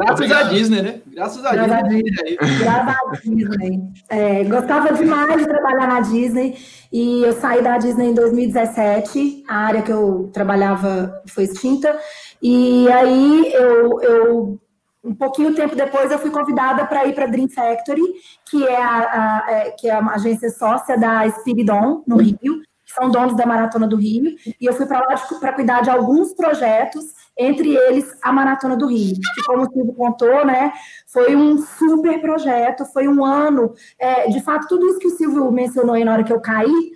Graças 0.00 0.20
Obrigado. 0.20 0.46
a 0.46 0.48
Disney, 0.48 0.82
né? 0.82 1.00
Graças 1.06 1.44
a 1.44 1.52
Graças 1.52 1.88
Disney. 1.90 2.36
Graças 2.58 2.96
a 2.96 3.20
Disney. 3.22 3.80
É, 4.08 4.44
gostava 4.44 4.94
demais 4.94 5.36
de 5.36 5.46
trabalhar 5.46 5.86
na 5.88 6.00
Disney 6.00 6.56
e 6.90 7.22
eu 7.22 7.34
saí 7.34 7.62
da 7.62 7.76
Disney 7.76 8.08
em 8.08 8.14
2017. 8.14 9.44
A 9.46 9.56
área 9.56 9.82
que 9.82 9.92
eu 9.92 10.30
trabalhava 10.32 11.22
foi 11.28 11.44
extinta. 11.44 11.98
E 12.42 12.90
aí 12.90 13.52
eu, 13.52 14.00
eu 14.00 14.60
um 15.04 15.14
pouquinho 15.14 15.54
tempo 15.54 15.76
depois 15.76 16.10
eu 16.10 16.18
fui 16.18 16.30
convidada 16.30 16.86
para 16.86 17.06
ir 17.06 17.14
para 17.14 17.24
a 17.24 17.28
Dream 17.28 17.48
Factory, 17.48 18.02
que 18.50 18.66
é 18.66 18.82
a, 18.82 18.96
a 18.96 19.50
é, 19.50 19.70
que 19.72 19.88
é 19.88 19.98
uma 19.98 20.14
agência 20.14 20.48
sócia 20.48 20.96
da 20.98 21.28
Spiridon, 21.28 22.02
no 22.06 22.16
Rio, 22.16 22.38
que 22.38 22.94
são 22.94 23.10
donos 23.10 23.36
da 23.36 23.44
Maratona 23.44 23.86
do 23.86 23.96
Rio, 23.96 24.34
e 24.58 24.64
eu 24.64 24.72
fui 24.72 24.86
para 24.86 25.00
lá 25.00 25.14
para 25.38 25.52
cuidar 25.52 25.82
de 25.82 25.90
alguns 25.90 26.32
projetos 26.34 27.19
entre 27.40 27.74
eles 27.74 28.06
a 28.22 28.32
Maratona 28.32 28.76
do 28.76 28.86
Rio, 28.86 29.16
que, 29.34 29.42
como 29.44 29.62
o 29.62 29.72
Silvio 29.72 29.94
contou, 29.94 30.44
né, 30.44 30.72
foi 31.06 31.34
um 31.34 31.58
super 31.58 32.20
projeto, 32.20 32.84
foi 32.84 33.08
um 33.08 33.24
ano, 33.24 33.72
é, 33.98 34.28
de 34.28 34.40
fato, 34.42 34.68
tudo 34.68 34.86
isso 34.88 34.98
que 34.98 35.08
o 35.08 35.16
Silvio 35.16 35.50
mencionou 35.50 35.94
aí 35.94 36.04
na 36.04 36.12
hora 36.12 36.24
que 36.24 36.32
eu 36.32 36.40
caí, 36.40 36.92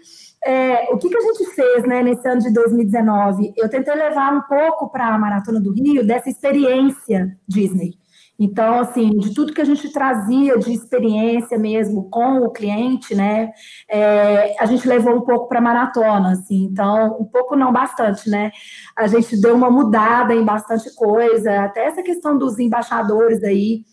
é, 0.47 0.92
o 0.92 0.99
que, 0.99 1.09
que 1.09 1.16
a 1.16 1.20
gente 1.22 1.47
fez 1.55 1.84
né, 1.84 2.03
nesse 2.03 2.28
ano 2.28 2.42
de 2.42 2.53
2019? 2.53 3.55
Eu 3.57 3.68
tentei 3.68 3.95
levar 3.95 4.34
um 4.34 4.42
pouco 4.42 4.90
para 4.90 5.14
a 5.14 5.18
Maratona 5.18 5.59
do 5.59 5.72
Rio 5.72 6.07
dessa 6.07 6.28
experiência 6.28 7.34
Disney. 7.49 7.95
Então, 8.39 8.80
assim, 8.80 9.11
de 9.11 9.32
tudo 9.32 9.53
que 9.53 9.61
a 9.61 9.64
gente 9.64 9.93
trazia 9.93 10.59
de 10.59 10.72
experiência 10.72 11.57
mesmo 11.57 12.11
com 12.11 12.41
o 12.41 12.51
cliente, 12.51 13.14
né, 13.14 13.53
é, 13.89 14.57
a 14.61 14.66
gente 14.66 14.89
levou 14.89 15.14
um 15.14 15.20
pouco 15.20 15.49
para 15.49 15.61
maratona, 15.61 16.32
assim, 16.32 16.64
então, 16.64 17.16
um 17.20 17.24
pouco 17.24 17.55
não 17.55 17.72
bastante, 17.72 18.28
né, 18.28 18.51
a 18.97 19.07
gente 19.07 19.41
deu 19.41 19.55
uma 19.55 19.70
mudada 19.70 20.35
em 20.35 20.45
bastante 20.45 20.93
coisa, 20.97 21.64
até 21.64 21.87
essa 21.87 22.03
questão 22.03 22.37
dos 22.37 22.59
embaixadores 22.59 23.43
aí, 23.45 23.85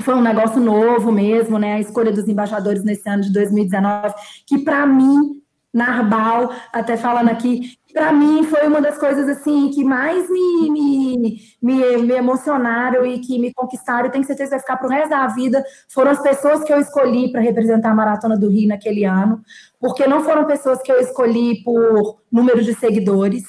foi 0.00 0.14
um 0.14 0.22
negócio 0.22 0.60
novo 0.60 1.10
mesmo, 1.10 1.58
né, 1.58 1.74
a 1.74 1.80
escolha 1.80 2.12
dos 2.12 2.28
embaixadores 2.28 2.84
nesse 2.84 3.08
ano 3.08 3.22
de 3.22 3.32
2019, 3.32 4.14
que 4.46 4.58
para 4.58 4.86
mim 4.86 5.40
Narbal, 5.74 6.52
até 6.72 6.96
falando 6.96 7.30
aqui, 7.30 7.76
para 7.94 8.12
mim 8.12 8.42
foi 8.42 8.66
uma 8.66 8.80
das 8.80 8.98
coisas 8.98 9.28
assim 9.28 9.70
que 9.70 9.84
mais 9.84 10.28
me, 10.28 10.68
me, 10.68 11.40
me, 11.62 11.96
me, 11.98 12.12
emocionaram 12.12 13.06
e 13.06 13.20
que 13.20 13.38
me 13.38 13.54
conquistaram, 13.54 14.08
e 14.08 14.10
tenho 14.10 14.24
certeza 14.24 14.50
que 14.50 14.56
vai 14.56 14.60
ficar 14.60 14.76
para 14.76 14.86
o 14.88 14.90
resto 14.90 15.10
da 15.10 15.26
vida, 15.28 15.64
foram 15.88 16.10
as 16.10 16.20
pessoas 16.20 16.64
que 16.64 16.72
eu 16.72 16.80
escolhi 16.80 17.30
para 17.30 17.40
representar 17.40 17.92
a 17.92 17.94
Maratona 17.94 18.36
do 18.36 18.50
Rio 18.50 18.68
naquele 18.68 19.04
ano, 19.04 19.40
porque 19.78 20.08
não 20.08 20.24
foram 20.24 20.44
pessoas 20.44 20.82
que 20.82 20.90
eu 20.90 20.98
escolhi 20.98 21.62
por 21.62 22.18
número 22.30 22.62
de 22.64 22.74
seguidores, 22.74 23.44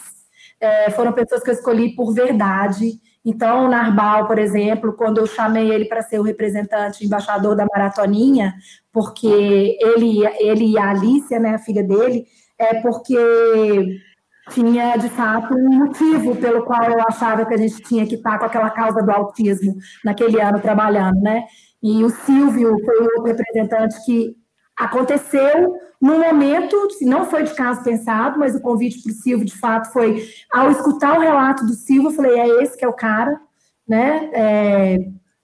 é, 0.62 0.91
foram 0.91 1.12
pessoas 1.12 1.41
que 1.41 1.50
eu 1.50 1.56
escolhi 1.56 1.96
por 1.96 2.14
verdade, 2.14 3.00
então, 3.26 3.66
o 3.66 3.68
Narbal, 3.68 4.28
por 4.28 4.38
exemplo, 4.38 4.93
quando 4.93 5.18
eu 5.18 5.26
chamei 5.26 5.72
ele 5.72 5.86
para 5.86 6.04
ser 6.04 6.20
o 6.20 6.24
representante, 6.24 7.04
embaixador 7.04 7.56
da 7.56 7.66
Maratoninha, 7.66 8.54
porque 8.93 9.26
ele, 9.82 10.24
ele 10.39 10.74
e 10.74 10.78
a 10.78 10.91
Alicia, 10.91 11.39
né, 11.39 11.56
a 11.56 11.60
filha 11.60 11.84
dele, 11.84 12.28
é 12.60 12.76
porque 12.82 13.18
tinha, 14.52 14.96
de 14.98 15.10
fato, 15.10 15.54
um 15.54 15.78
motivo 15.78 16.36
pelo 16.36 16.64
qual 16.64 16.84
eu 16.84 17.02
achava 17.08 17.46
que 17.46 17.54
a 17.54 17.58
gente 17.58 17.82
tinha 17.82 18.06
que 18.06 18.16
estar 18.16 18.38
com 18.38 18.46
aquela 18.46 18.70
causa 18.70 19.02
do 19.02 19.12
autismo 19.12 19.76
naquele 20.04 20.39
ano 20.39 20.60
trabalhando, 20.60 21.20
né? 21.22 21.46
E 21.82 22.04
o 22.04 22.10
Silvio 22.10 22.78
foi 22.84 23.08
o 23.18 23.24
representante 23.24 24.06
que 24.06 24.36
aconteceu 24.78 25.74
no 26.02 26.20
momento, 26.20 26.88
não 27.02 27.26
foi 27.26 27.43
de 27.43 27.54
caso 27.56 27.84
pensado, 27.84 28.38
mas 28.38 28.56
o 28.56 28.62
convite 28.62 29.02
para 29.02 29.12
o 29.12 29.16
Silvio, 29.16 29.46
de 29.46 29.58
fato, 29.58 29.91
foi 29.91 30.28
ao 30.52 30.70
escutar 30.70 31.18
o 31.18 31.22
relato 31.22 31.66
do 31.66 31.74
Silvio, 31.74 32.10
eu 32.10 32.16
falei, 32.16 32.39
é 32.39 32.64
esse 32.64 32.78
que 32.78 32.86
é 32.86 32.88
o 32.88 32.93
cara, 32.93 33.39
né? 33.88 34.30
É, 34.34 34.98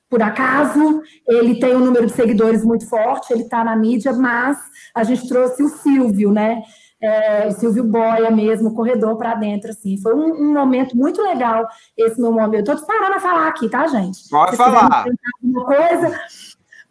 por 0.09 0.21
acaso, 0.21 1.01
ele 1.27 1.59
tem 1.59 1.73
um 1.73 1.85
número 1.85 2.05
de 2.05 2.11
seguidores 2.11 2.65
muito 2.65 2.85
forte, 2.87 3.31
ele 3.31 3.43
está 3.43 3.63
na 3.63 3.75
mídia, 3.75 4.11
mas 4.11 4.57
a 4.93 5.03
gente 5.03 5.27
trouxe 5.27 5.63
o 5.63 5.69
Silvio, 5.69 6.31
né? 6.31 6.61
É, 7.01 7.47
o 7.47 7.51
Silvio 7.51 7.83
Boia 7.83 8.29
mesmo, 8.29 8.75
corredor 8.75 9.17
para 9.17 9.33
dentro, 9.33 9.71
assim. 9.71 9.97
Foi 9.97 10.13
um, 10.13 10.33
um, 10.33 10.53
momento 10.53 10.95
muito 10.95 11.21
legal 11.21 11.67
esse 11.97 12.21
meu 12.21 12.31
momento. 12.31 12.69
Eu 12.69 12.75
estou 12.75 12.87
parando 12.87 13.15
a 13.15 13.19
falar 13.19 13.47
aqui, 13.47 13.67
tá, 13.67 13.87
gente? 13.87 14.29
Pode 14.29 14.55
falar. 14.55 15.05
Coisa, 15.65 16.21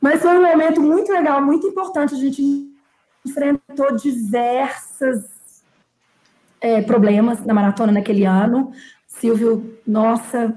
mas 0.00 0.20
foi 0.20 0.36
um 0.36 0.42
momento 0.42 0.80
muito 0.80 1.12
legal, 1.12 1.40
muito 1.40 1.66
importante. 1.66 2.14
A 2.14 2.18
gente 2.18 2.42
enfrentou 3.24 3.94
diversos 3.96 5.24
é, 6.60 6.82
problemas 6.82 7.44
na 7.44 7.54
maratona 7.54 7.92
naquele 7.92 8.24
ano. 8.24 8.72
Silvio, 9.06 9.78
nossa, 9.86 10.54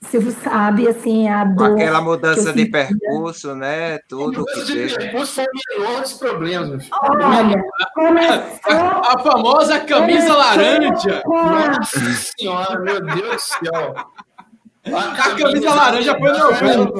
Silvio 0.00 0.30
sabe, 0.30 0.88
assim, 0.88 1.28
a 1.28 1.44
dor. 1.44 1.72
Aquela 1.72 2.00
mudança 2.00 2.52
de 2.52 2.66
percurso, 2.66 3.54
né? 3.56 3.98
Tudo 4.08 4.44
que 4.44 4.64
de 4.64 4.72
teve. 4.74 4.96
percurso 4.96 5.34
foi 5.34 6.00
dos 6.00 6.12
problemas. 6.14 6.88
Olha, 7.02 7.64
começou... 7.94 8.72
a, 8.72 9.14
a 9.14 9.18
famosa 9.18 9.80
camisa 9.80 10.34
laranja. 10.34 11.22
Nossa 11.26 12.00
senhora, 12.38 12.78
meu 12.78 13.00
Deus 13.00 13.18
do 13.18 13.40
céu. 13.40 13.94
A, 14.94 15.00
a 15.00 15.34
camisa 15.34 15.74
laranja 15.74 16.16
foi 16.16 16.32
novembro. 16.32 16.94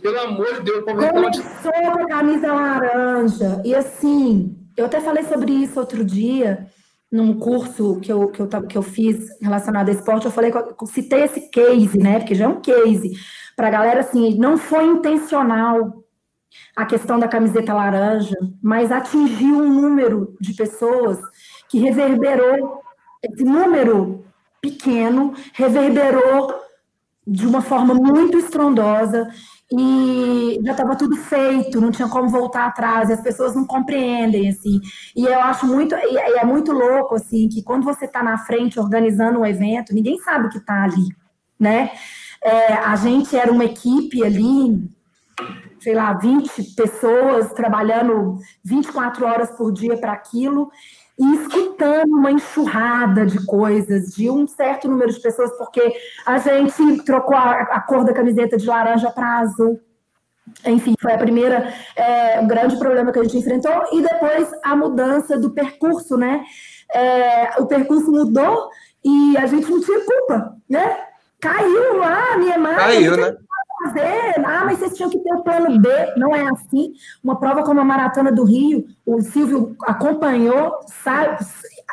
Pelo 0.00 0.20
amor 0.20 0.54
de 0.54 0.60
Deus, 0.62 0.84
começou 0.84 1.72
com 1.72 2.04
a 2.04 2.08
camisa 2.08 2.52
laranja. 2.52 3.62
E 3.64 3.74
assim, 3.74 4.56
eu 4.78 4.86
até 4.86 4.98
falei 5.00 5.24
sobre 5.24 5.52
isso 5.52 5.78
outro 5.78 6.02
dia 6.02 6.66
num 7.12 7.38
curso 7.38 8.00
que 8.00 8.10
eu, 8.10 8.28
que 8.28 8.40
eu, 8.40 8.48
que 8.48 8.78
eu 8.78 8.82
fiz 8.82 9.28
relacionado 9.40 9.90
a 9.90 9.92
esporte, 9.92 10.24
eu 10.24 10.32
falei, 10.32 10.50
eu 10.50 10.86
citei 10.86 11.24
esse 11.24 11.50
case, 11.50 11.98
né? 11.98 12.18
Porque 12.18 12.34
já 12.34 12.46
é 12.46 12.48
um 12.48 12.60
case 12.60 13.12
para 13.54 13.68
a 13.68 13.70
galera, 13.70 14.00
assim, 14.00 14.34
não 14.38 14.56
foi 14.56 14.86
intencional 14.86 16.02
a 16.74 16.86
questão 16.86 17.18
da 17.18 17.28
camiseta 17.28 17.74
laranja, 17.74 18.34
mas 18.62 18.90
atingiu 18.90 19.56
um 19.58 19.68
número 19.68 20.34
de 20.40 20.54
pessoas 20.54 21.18
que 21.68 21.78
reverberou, 21.78 22.80
esse 23.22 23.44
número 23.44 24.24
pequeno 24.60 25.34
reverberou 25.52 26.54
de 27.26 27.46
uma 27.46 27.60
forma 27.60 27.94
muito 27.94 28.38
estrondosa 28.38 29.28
e 29.74 30.60
já 30.62 30.72
estava 30.72 30.94
tudo 30.94 31.16
feito, 31.16 31.80
não 31.80 31.90
tinha 31.90 32.08
como 32.08 32.28
voltar 32.28 32.66
atrás, 32.66 33.10
as 33.10 33.22
pessoas 33.22 33.54
não 33.54 33.64
compreendem, 33.64 34.50
assim. 34.50 34.78
E 35.16 35.24
eu 35.24 35.40
acho 35.40 35.66
muito, 35.66 35.94
e 35.94 36.38
é 36.38 36.44
muito 36.44 36.72
louco, 36.72 37.14
assim, 37.14 37.48
que 37.48 37.62
quando 37.62 37.84
você 37.84 38.04
está 38.04 38.22
na 38.22 38.36
frente 38.36 38.78
organizando 38.78 39.40
um 39.40 39.46
evento, 39.46 39.94
ninguém 39.94 40.18
sabe 40.18 40.46
o 40.46 40.50
que 40.50 40.58
está 40.58 40.84
ali, 40.84 41.08
né? 41.58 41.90
É, 42.44 42.74
a 42.74 42.96
gente 42.96 43.34
era 43.34 43.50
uma 43.50 43.64
equipe 43.64 44.22
ali, 44.22 44.90
sei 45.80 45.94
lá, 45.94 46.12
20 46.12 46.74
pessoas 46.74 47.52
trabalhando 47.54 48.38
24 48.62 49.24
horas 49.24 49.50
por 49.52 49.72
dia 49.72 49.96
para 49.96 50.12
aquilo, 50.12 50.70
e 51.18 51.34
escutando 51.36 52.10
uma 52.10 52.30
enxurrada 52.30 53.26
de 53.26 53.44
coisas 53.46 54.14
de 54.14 54.30
um 54.30 54.46
certo 54.46 54.88
número 54.88 55.12
de 55.12 55.20
pessoas, 55.20 55.50
porque 55.56 55.94
a 56.24 56.38
gente 56.38 57.02
trocou 57.04 57.36
a, 57.36 57.50
a 57.62 57.80
cor 57.80 58.04
da 58.04 58.12
camiseta 58.12 58.56
de 58.56 58.66
laranja 58.66 59.10
para 59.10 59.38
azul. 59.38 59.80
Enfim, 60.66 60.94
foi 61.00 61.12
a 61.12 61.18
primeira, 61.18 61.72
é, 61.94 62.40
um 62.40 62.48
grande 62.48 62.76
problema 62.76 63.12
que 63.12 63.18
a 63.18 63.22
gente 63.22 63.38
enfrentou, 63.38 63.84
e 63.92 64.02
depois 64.02 64.48
a 64.62 64.74
mudança 64.74 65.38
do 65.38 65.50
percurso, 65.50 66.16
né? 66.16 66.42
É, 66.94 67.60
o 67.60 67.66
percurso 67.66 68.10
mudou 68.10 68.68
e 69.04 69.36
a 69.36 69.46
gente 69.46 69.70
não 69.70 69.80
tinha 69.80 70.00
culpa, 70.04 70.56
né? 70.68 70.98
Caiu 71.40 71.96
lá, 71.96 72.36
minha 72.38 72.58
mãe. 72.58 72.76
Caiu, 72.76 73.16
né? 73.16 73.36
Fazer. 73.82 74.34
Ah, 74.44 74.64
mas 74.64 74.78
vocês 74.78 74.96
tinham 74.96 75.10
que 75.10 75.18
ter 75.18 75.34
o 75.34 75.42
plano 75.42 75.78
B. 75.80 75.88
Não 76.16 76.34
é 76.34 76.42
assim. 76.48 76.92
Uma 77.22 77.38
prova 77.38 77.62
como 77.62 77.80
a 77.80 77.84
Maratona 77.84 78.32
do 78.32 78.44
Rio, 78.44 78.86
o 79.04 79.20
Silvio 79.20 79.76
acompanhou, 79.82 80.78
sabe, 81.02 81.44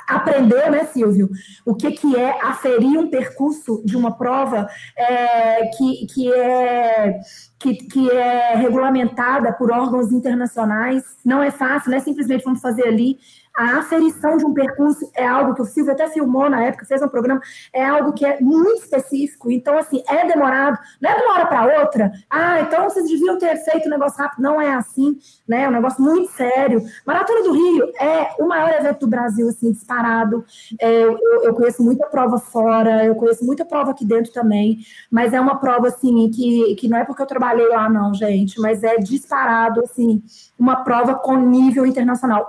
aprendeu, 0.08 0.72
né, 0.72 0.86
Silvio, 0.86 1.30
o 1.66 1.76
que, 1.76 1.92
que 1.92 2.16
é 2.16 2.44
aferir 2.44 2.98
um 2.98 3.10
percurso 3.10 3.82
de 3.86 3.96
uma 3.96 4.18
prova 4.18 4.68
é, 4.98 5.68
que, 5.68 6.08
que, 6.08 6.34
é, 6.34 7.20
que, 7.60 7.76
que 7.76 8.10
é 8.10 8.55
regulamentada 8.55 9.51
por 9.51 9.72
órgãos 9.72 10.12
internacionais. 10.12 11.03
Não 11.26 11.43
é 11.43 11.51
fácil, 11.51 11.91
não 11.91 11.97
é 11.97 12.01
simplesmente 12.01 12.45
vamos 12.45 12.62
fazer 12.62 12.88
ali 12.88 13.20
a 13.60 13.80
aferição 13.80 14.38
de 14.38 14.45
um 14.45 14.53
percurso 14.53 15.10
é 15.14 15.28
algo 15.28 15.53
que 15.53 15.62
o 15.62 15.66
Silvio 15.66 15.91
até 15.91 16.07
filmou 16.07 16.49
na 16.49 16.64
época, 16.64 16.86
fez 16.86 17.01
um 17.01 17.10
programa, 17.10 17.41
é 17.74 17.86
algo 17.86 18.14
que 18.14 18.26
é 18.26 18.39
muito 18.39 18.84
específico. 18.84 19.51
Então, 19.51 19.78
assim, 19.78 20.01
é 20.07 20.26
demorado, 20.26 20.80
não 21.01 21.10
é 21.10 21.16
de 21.16 21.22
uma 21.24 21.34
hora 21.34 21.45
para 21.45 21.82
outra. 21.82 22.12
Ah, 22.30 22.62
então 22.62 22.86
vocês 22.86 23.05
deviam 23.05 23.38
ter 23.38 23.57
feito 23.57 23.88
um 23.88 23.91
negócio 23.91 24.18
rápido. 24.18 24.41
Não 24.41 24.62
é 24.62 24.74
assim, 24.74 25.18
né? 25.45 25.64
É 25.64 25.68
um 25.68 25.74
negócio 25.74 26.01
muito 26.01 26.32
sério. 26.32 26.82
Maratona 27.05 27.43
do 27.43 27.51
Rio 27.51 27.91
é 27.99 28.32
o 28.39 28.47
maior 28.47 28.70
evento 28.70 29.01
do 29.01 29.07
Brasil, 29.07 29.49
assim, 29.49 29.74
disparado. 29.74 30.45
É, 30.80 31.03
eu, 31.03 31.20
eu, 31.43 31.53
conheço 31.53 31.84
muita 31.84 32.07
prova 32.07 32.39
fora, 32.39 33.03
eu 33.03 33.16
conheço 33.16 33.45
muita 33.45 33.66
prova 33.66 33.91
aqui 33.91 34.05
dentro 34.05 34.32
também, 34.32 34.80
mas 35.12 35.34
é 35.34 35.41
uma 35.41 35.60
prova, 35.60 35.89
assim, 35.89 36.30
que, 36.32 36.76
que 36.76 36.88
não 36.88 36.97
é 36.97 37.03
porque 37.03 37.22
eu 37.22 37.28
trabalhei 37.50 37.68
lá, 37.68 37.89
não, 37.89 38.14
gente, 38.14 38.60
mas 38.60 38.84
é 38.84 38.97
disparado, 38.97 39.82
assim, 39.82 40.22
uma 40.58 40.84
prova 40.84 41.16
com 41.16 41.36
nível 41.36 41.86
internacional. 41.86 42.47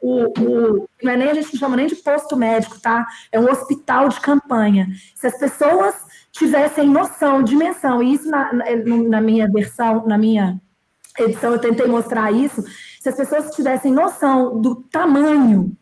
O, 0.00 0.08
o, 0.08 0.24
o, 0.24 0.88
não 1.02 1.12
é 1.12 1.16
nem 1.16 1.30
a 1.30 1.34
gente 1.34 1.52
não 1.52 1.60
chama 1.60 1.76
nem 1.76 1.86
de 1.86 1.96
posto 1.96 2.36
médico, 2.36 2.80
tá? 2.80 3.06
É 3.30 3.38
um 3.38 3.50
hospital 3.50 4.08
de 4.08 4.20
campanha. 4.20 4.88
Se 5.14 5.26
as 5.26 5.38
pessoas 5.38 5.94
tivessem 6.30 6.88
noção, 6.88 7.42
dimensão, 7.42 8.02
e 8.02 8.14
isso 8.14 8.28
na, 8.28 8.50
na 9.08 9.20
minha 9.20 9.50
versão, 9.50 10.06
na 10.06 10.16
minha 10.16 10.60
edição, 11.18 11.52
eu 11.52 11.58
tentei 11.58 11.86
mostrar 11.86 12.32
isso. 12.32 12.62
Se 13.00 13.08
as 13.08 13.16
pessoas 13.16 13.54
tivessem 13.54 13.92
noção 13.92 14.60
do 14.60 14.76
tamanho 14.76 15.76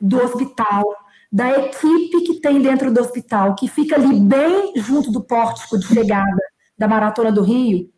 do 0.00 0.22
hospital, 0.22 0.84
da 1.30 1.50
equipe 1.58 2.20
que 2.22 2.40
tem 2.40 2.62
dentro 2.62 2.92
do 2.92 3.00
hospital, 3.00 3.54
que 3.54 3.68
fica 3.68 3.96
ali 3.96 4.20
bem 4.20 4.72
junto 4.76 5.10
do 5.10 5.22
pórtico 5.22 5.78
de 5.78 5.86
chegada 5.86 6.53
da 6.76 6.88
Maratona 6.88 7.30
do 7.30 7.42
Rio, 7.42 7.90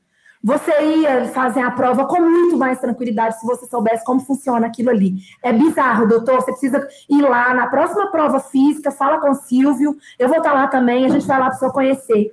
você 0.47 0.71
ia 0.99 1.29
fazer 1.31 1.61
a 1.61 1.73
prova 1.73 2.07
com 2.07 2.21
muito 2.21 2.57
mais 2.57 2.79
tranquilidade 2.79 3.41
se 3.41 3.45
você 3.45 3.67
soubesse 3.67 4.05
como 4.05 4.21
funciona 4.21 4.67
aquilo 4.67 4.91
ali. 4.91 5.15
É 5.43 5.53
bizarro, 5.53 6.07
doutor. 6.07 6.37
Você 6.37 6.53
precisa 6.53 6.87
ir 7.11 7.23
lá 7.23 7.53
na 7.53 7.67
próxima 7.67 8.13
prova 8.13 8.39
física, 8.39 8.93
fala 8.93 9.19
com 9.19 9.31
o 9.31 9.35
Silvio. 9.35 9.97
Eu 10.17 10.29
vou 10.29 10.39
estar 10.39 10.53
lá 10.53 10.69
também, 10.69 11.05
a 11.05 11.09
gente 11.09 11.27
vai 11.27 11.41
lá 11.41 11.47
para 11.47 11.57
o 11.57 11.59
senhor 11.59 11.73
conhecer. 11.73 12.33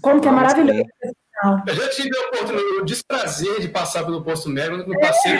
Como 0.00 0.20
que 0.20 0.26
é 0.26 0.32
maravilhoso. 0.32 0.82
Eu 1.66 1.74
já 1.74 1.88
tive 1.90 2.10
a 2.16 2.28
oportunidade, 2.28 2.80
o 2.80 2.84
desprazer 2.84 3.60
de 3.60 3.68
passar 3.68 4.04
pelo 4.04 4.22
posto 4.22 4.48
médico, 4.48 4.90
não 4.90 4.98
passei 4.98 5.38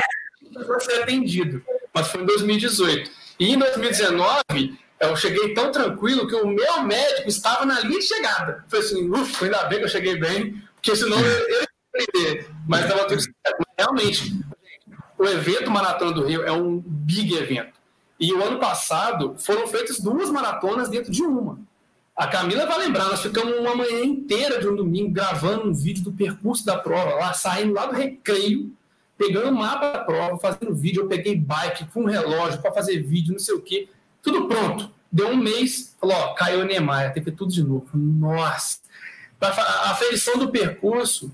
para 0.53 0.81
ser 0.81 1.03
atendido, 1.03 1.63
mas 1.93 2.09
foi 2.09 2.23
em 2.23 2.27
2018. 2.27 3.11
E 3.41 3.53
em 3.53 3.59
2019, 3.59 4.79
eu 5.03 5.17
cheguei 5.17 5.53
tão 5.53 5.73
tranquilo 5.73 6.27
que 6.27 6.35
o 6.35 6.47
meu 6.47 6.83
médico 6.83 7.29
estava 7.29 7.65
na 7.65 7.81
linha 7.81 7.99
de 7.99 8.07
chegada. 8.07 8.65
Foi 8.69 8.79
assim, 8.79 9.11
ufa, 9.11 9.45
ainda 9.45 9.65
bem 9.65 9.79
que 9.79 9.85
eu 9.85 9.89
cheguei 9.89 10.17
bem, 10.17 10.63
porque 10.75 10.95
senão 10.95 11.19
eu 11.19 11.67
aprender, 11.93 12.49
mas 12.67 12.85
estava 12.85 13.07
tudo 13.07 13.21
certo. 13.21 13.67
Realmente, 13.77 14.41
o 15.19 15.25
evento 15.25 15.71
Maratona 15.71 16.13
do 16.13 16.25
Rio 16.25 16.43
é 16.45 16.53
um 16.53 16.83
big 16.87 17.35
evento. 17.35 17.81
E 18.19 18.33
o 18.33 18.43
ano 18.43 18.61
passado 18.61 19.35
foram 19.39 19.67
feitas 19.67 19.99
duas 19.99 20.31
maratonas 20.31 20.89
dentro 20.89 21.11
de 21.11 21.23
uma. 21.23 21.59
A 22.15 22.27
Camila 22.29 22.67
vai 22.67 22.79
lembrar, 22.79 23.07
nós 23.07 23.23
ficamos 23.23 23.59
uma 23.59 23.75
manhã 23.75 24.05
inteira 24.05 24.61
de 24.61 24.69
um 24.69 24.77
domingo 24.77 25.11
gravando 25.11 25.69
um 25.69 25.75
vídeo 25.75 26.05
do 26.05 26.13
percurso 26.13 26.65
da 26.65 26.79
prova, 26.79 27.15
lá 27.15 27.33
saindo 27.33 27.73
lá 27.73 27.87
do 27.87 27.95
recreio, 27.95 28.71
pegando 29.19 29.49
o 29.49 29.55
mapa 29.55 29.93
da 29.93 29.99
prova, 30.05 30.39
fazendo 30.39 30.75
vídeo. 30.75 31.03
Eu 31.03 31.09
peguei 31.09 31.35
bike 31.37 31.87
com 31.87 32.03
um 32.03 32.07
relógio 32.07 32.61
para 32.61 32.73
fazer 32.73 33.03
vídeo, 33.03 33.33
não 33.33 33.41
sei 33.41 33.55
o 33.55 33.61
quê. 33.61 33.89
Tudo 34.23 34.47
pronto. 34.47 34.91
Deu 35.11 35.29
um 35.29 35.37
mês, 35.37 35.95
falou: 36.01 36.17
ó, 36.17 36.35
caiu 36.35 36.61
o 36.61 36.65
Neymar, 36.65 37.13
teve 37.13 37.31
tudo 37.33 37.53
de 37.53 37.63
novo. 37.63 37.89
Nossa! 37.93 38.79
A 39.41 39.91
aferição 39.91 40.39
do 40.39 40.51
percurso 40.51 41.31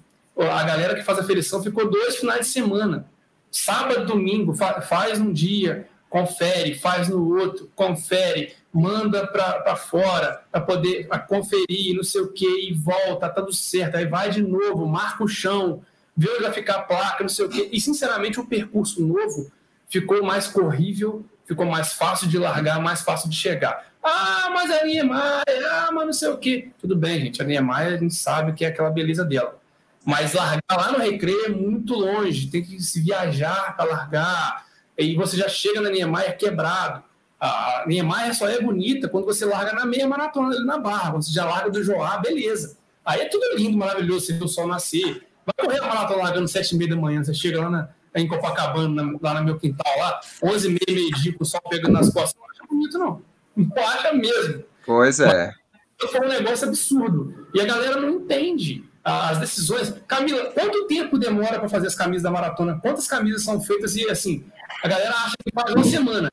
a 0.46 0.62
galera 0.62 0.94
que 0.94 1.02
faz 1.02 1.18
a 1.18 1.24
ferição 1.24 1.62
ficou 1.62 1.90
dois 1.90 2.16
finais 2.16 2.46
de 2.46 2.52
semana. 2.52 3.06
Sábado, 3.50 4.06
domingo, 4.06 4.54
fa 4.54 4.80
faz 4.80 5.20
um 5.20 5.32
dia, 5.32 5.88
confere, 6.08 6.74
faz 6.74 7.08
no 7.08 7.36
outro, 7.36 7.70
confere, 7.74 8.54
manda 8.72 9.26
para 9.26 9.74
fora 9.74 10.42
para 10.52 10.60
poder 10.60 11.08
pra 11.08 11.18
conferir, 11.18 11.96
não 11.96 12.04
sei 12.04 12.20
o 12.20 12.28
que, 12.28 12.68
e 12.68 12.72
volta, 12.72 13.28
tá 13.28 13.42
tudo 13.42 13.52
certo. 13.52 13.96
Aí 13.96 14.06
vai 14.06 14.30
de 14.30 14.42
novo, 14.42 14.86
marca 14.86 15.24
o 15.24 15.28
chão, 15.28 15.82
vê 16.16 16.30
onde 16.30 16.42
vai 16.42 16.52
ficar 16.52 16.76
a 16.76 16.82
placa, 16.82 17.24
não 17.24 17.28
sei 17.28 17.46
o 17.46 17.48
que. 17.48 17.68
E, 17.72 17.80
sinceramente, 17.80 18.38
o 18.38 18.46
percurso 18.46 19.04
novo 19.04 19.50
ficou 19.88 20.22
mais 20.22 20.46
corrível, 20.46 21.24
ficou 21.48 21.64
mais 21.64 21.94
fácil 21.94 22.28
de 22.28 22.38
largar, 22.38 22.78
mais 22.80 23.00
fácil 23.00 23.30
de 23.30 23.34
chegar. 23.34 23.86
Ah, 24.04 24.50
mas 24.52 24.70
a 24.70 24.84
Niemeyer, 24.84 25.72
ah, 25.72 25.88
mas 25.92 26.06
não 26.06 26.12
sei 26.12 26.28
o 26.28 26.36
que. 26.36 26.70
Tudo 26.78 26.94
bem, 26.94 27.20
gente, 27.20 27.40
a 27.40 27.44
Niemeyer 27.44 27.94
a 27.94 27.96
gente 27.96 28.14
sabe 28.14 28.52
que 28.52 28.66
é 28.66 28.68
aquela 28.68 28.90
beleza 28.90 29.24
dela. 29.24 29.58
Mas 30.04 30.34
largar 30.34 30.62
lá 30.70 30.92
no 30.92 30.98
recreio 30.98 31.46
é 31.46 31.48
muito 31.48 31.94
longe, 31.94 32.48
tem 32.48 32.62
que 32.62 32.80
se 32.80 33.00
viajar 33.00 33.74
para 33.76 33.90
largar. 33.90 34.66
E 34.96 35.16
você 35.16 35.36
já 35.36 35.48
chega 35.48 35.80
na 35.80 35.90
Niemeyer 35.90 36.36
quebrado. 36.36 37.02
A 37.40 37.84
Niemeyer 37.86 38.34
só 38.34 38.48
é 38.48 38.60
bonita 38.60 39.08
quando 39.08 39.24
você 39.24 39.44
larga 39.44 39.72
na 39.72 39.86
meia 39.86 40.06
maratona 40.06 40.54
ali 40.54 40.66
na 40.66 40.78
barra. 40.78 41.12
Quando 41.12 41.24
você 41.24 41.32
já 41.32 41.44
larga 41.46 41.70
do 41.70 41.82
Joá, 41.82 42.18
beleza. 42.18 42.76
Aí 43.04 43.22
é 43.22 43.24
tudo 43.28 43.56
lindo, 43.56 43.76
maravilhoso, 43.76 44.26
vê 44.36 44.44
o 44.44 44.48
sol 44.48 44.66
nascer. 44.66 45.26
Vai 45.46 45.66
correr 45.66 45.78
a 45.80 45.88
maratona 45.88 46.22
largando 46.24 46.48
sete 46.48 46.74
e 46.74 46.78
meia 46.78 46.90
da 46.90 46.96
manhã, 46.96 47.24
você 47.24 47.32
chega 47.32 47.60
lá 47.60 47.70
na, 47.70 47.88
em 48.14 48.26
Copacabana, 48.26 49.16
lá 49.20 49.34
no 49.34 49.44
meu 49.44 49.58
quintal, 49.58 49.98
lá, 49.98 50.20
onze 50.42 50.68
e 50.68 50.70
meia, 50.70 51.00
meio-dia, 51.00 51.34
com 51.36 51.44
o 51.44 51.46
sol 51.46 51.60
pegando 51.68 51.92
nas 51.92 52.10
costas. 52.10 52.34
Não 52.40 52.50
acha 52.50 52.62
bonito, 52.68 52.98
não. 52.98 53.22
Não 53.56 53.86
acha 53.86 54.12
mesmo. 54.12 54.64
Pois 54.84 55.20
é. 55.20 55.52
Mas, 56.00 56.10
foi 56.10 56.26
um 56.26 56.28
negócio 56.28 56.68
absurdo. 56.68 57.48
E 57.54 57.60
a 57.60 57.66
galera 57.66 58.00
não 58.00 58.10
entende 58.10 58.84
as 59.04 59.38
decisões. 59.38 59.94
Camila, 60.06 60.50
quanto 60.52 60.86
tempo 60.86 61.18
demora 61.18 61.58
para 61.58 61.68
fazer 61.68 61.88
as 61.88 61.94
camisas 61.94 62.22
da 62.22 62.30
maratona? 62.30 62.78
Quantas 62.80 63.06
camisas 63.06 63.42
são 63.42 63.60
feitas? 63.60 63.96
E 63.96 64.08
assim, 64.08 64.44
a 64.82 64.88
galera 64.88 65.10
acha 65.10 65.34
que 65.44 65.52
faz 65.52 65.74
uma 65.74 65.84
semana. 65.84 66.30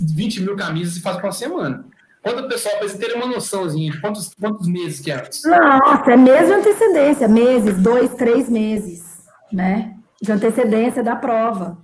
20 0.00 0.42
mil 0.42 0.56
camisas 0.56 0.96
e 0.96 1.00
faz 1.00 1.16
para 1.16 1.26
uma 1.26 1.32
semana. 1.32 1.84
Conta 2.22 2.42
o 2.42 2.48
pessoal 2.48 2.76
para 2.78 2.88
terem 2.88 3.16
uma 3.16 3.26
noçãozinha 3.26 3.92
de 3.92 4.00
quantos, 4.00 4.34
quantos 4.34 4.66
meses 4.66 5.00
que 5.00 5.12
é 5.12 5.14
antes. 5.14 5.44
Nossa, 5.44 6.10
é 6.10 6.16
mês 6.16 6.48
de 6.48 6.54
antecedência, 6.54 7.28
meses, 7.28 7.76
dois, 7.78 8.12
três 8.14 8.50
meses, 8.50 9.04
né? 9.52 9.95
De 10.20 10.32
antecedência 10.32 11.02
da 11.02 11.16
prova. 11.16 11.78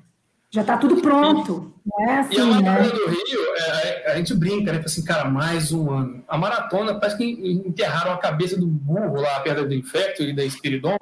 Já 0.51 0.61
está 0.61 0.76
tudo 0.76 1.01
pronto. 1.01 1.72
Não 1.85 2.11
é 2.11 2.18
assim, 2.20 2.35
e 2.37 2.41
a 2.41 2.45
né? 2.45 2.61
Maratona 2.61 2.83
né? 2.83 2.91
do 2.91 3.07
Rio, 3.09 3.57
é, 3.57 4.12
a 4.12 4.16
gente 4.16 4.35
brinca, 4.35 4.72
né? 4.72 4.83
Assim, 4.85 5.03
cara, 5.03 5.24
mais 5.28 5.72
um 5.72 5.91
ano. 5.91 6.22
A 6.28 6.37
maratona, 6.37 7.01
parece 7.01 7.16
que 7.16 7.24
enterraram 7.24 8.12
a 8.12 8.18
cabeça 8.18 8.59
do 8.59 8.66
burro 8.66 9.20
lá 9.20 9.41
perto 9.41 9.66
do 9.66 9.74
Infecto 9.74 10.22
e 10.22 10.35
da 10.35 10.45
Espiridon, 10.45 10.99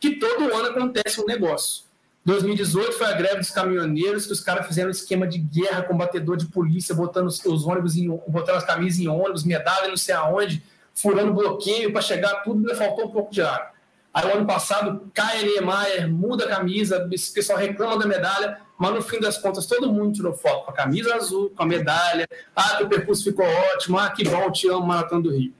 que 0.00 0.16
todo 0.16 0.52
ano 0.54 0.68
acontece 0.68 1.20
um 1.20 1.26
negócio. 1.26 1.84
2018 2.24 2.92
foi 2.92 3.06
a 3.06 3.12
greve 3.12 3.36
dos 3.36 3.50
caminhoneiros, 3.50 4.26
que 4.26 4.32
os 4.32 4.40
caras 4.40 4.66
fizeram 4.66 4.88
um 4.88 4.92
esquema 4.92 5.26
de 5.26 5.38
guerra 5.38 5.82
com 5.82 5.96
batedor 5.96 6.38
de 6.38 6.46
polícia, 6.46 6.94
botando 6.94 7.26
os, 7.26 7.44
os 7.44 7.66
ônibus, 7.66 7.96
em, 7.96 8.08
botando 8.26 8.56
as 8.56 8.64
camisas 8.64 8.98
em 8.98 9.08
ônibus, 9.08 9.44
medalha 9.44 9.88
não 9.88 9.96
sei 9.98 10.14
aonde, 10.14 10.62
furando 10.94 11.34
bloqueio 11.34 11.92
para 11.92 12.00
chegar 12.00 12.42
tudo, 12.42 12.60
ainda 12.60 12.74
faltou 12.74 13.04
um 13.04 13.10
pouco 13.10 13.30
de 13.30 13.42
água. 13.42 13.73
Aí, 14.14 14.26
o 14.26 14.36
ano 14.36 14.46
passado, 14.46 15.10
cai 15.12 15.42
Niemeyer, 15.42 16.08
muda 16.08 16.44
a 16.44 16.48
camisa, 16.48 17.04
o 17.04 17.10
pessoal 17.10 17.58
reclama 17.58 17.98
da 17.98 18.06
medalha, 18.06 18.58
mas 18.78 18.94
no 18.94 19.02
fim 19.02 19.18
das 19.18 19.36
contas, 19.36 19.66
todo 19.66 19.92
mundo 19.92 20.14
tirou 20.14 20.32
foto 20.32 20.64
com 20.64 20.70
a 20.70 20.74
camisa 20.74 21.16
azul, 21.16 21.50
com 21.50 21.64
a 21.64 21.66
medalha. 21.66 22.28
Ah, 22.54 22.76
que 22.76 22.84
o 22.84 22.88
percurso 22.88 23.24
ficou 23.24 23.44
ótimo, 23.44 23.98
ah, 23.98 24.08
que 24.10 24.22
bom, 24.28 24.50
te 24.52 24.68
amo, 24.68 24.86
Maratona 24.86 25.22
do 25.22 25.36
Rio. 25.36 25.52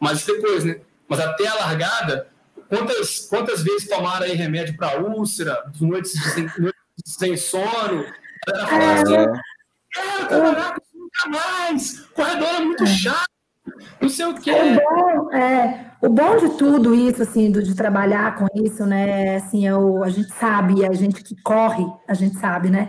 Mas 0.00 0.24
depois, 0.24 0.64
né? 0.64 0.80
Mas 1.06 1.20
até 1.20 1.46
a 1.46 1.54
largada, 1.54 2.28
Quantas, 2.68 3.20
quantas 3.20 3.62
vezes 3.62 3.88
tomaram 3.88 4.26
aí 4.26 4.34
remédio 4.34 4.76
para 4.76 5.00
úlcera, 5.00 5.64
noites 5.80 6.12
sem, 6.34 6.44
noites 6.58 6.74
sem 7.06 7.36
sono? 7.36 8.04
A 8.46 8.52
galera 8.52 8.68
fala 8.68 8.92
assim, 9.00 9.14
é, 9.96 10.24
caraca, 10.26 10.82
nunca 10.94 11.28
mais, 11.28 12.00
corredor 12.14 12.48
é 12.48 12.60
muito 12.60 12.86
chato, 12.86 13.26
não 14.00 14.08
sei 14.08 14.26
o 14.26 14.34
quê. 14.34 14.52
O 14.52 14.74
bom, 14.74 15.32
é, 15.32 15.86
o 16.00 16.08
bom 16.08 16.36
de 16.36 16.50
tudo 16.56 16.94
isso, 16.94 17.22
assim, 17.22 17.50
do, 17.50 17.62
de 17.62 17.74
trabalhar 17.74 18.36
com 18.36 18.46
isso, 18.54 18.86
né, 18.86 19.36
assim, 19.36 19.66
é 19.66 19.74
o, 19.76 20.02
a 20.02 20.08
gente 20.08 20.32
sabe, 20.34 20.84
a 20.84 20.92
gente 20.92 21.22
que 21.22 21.34
corre, 21.42 21.86
a 22.06 22.14
gente 22.14 22.36
sabe, 22.38 22.70
né, 22.70 22.88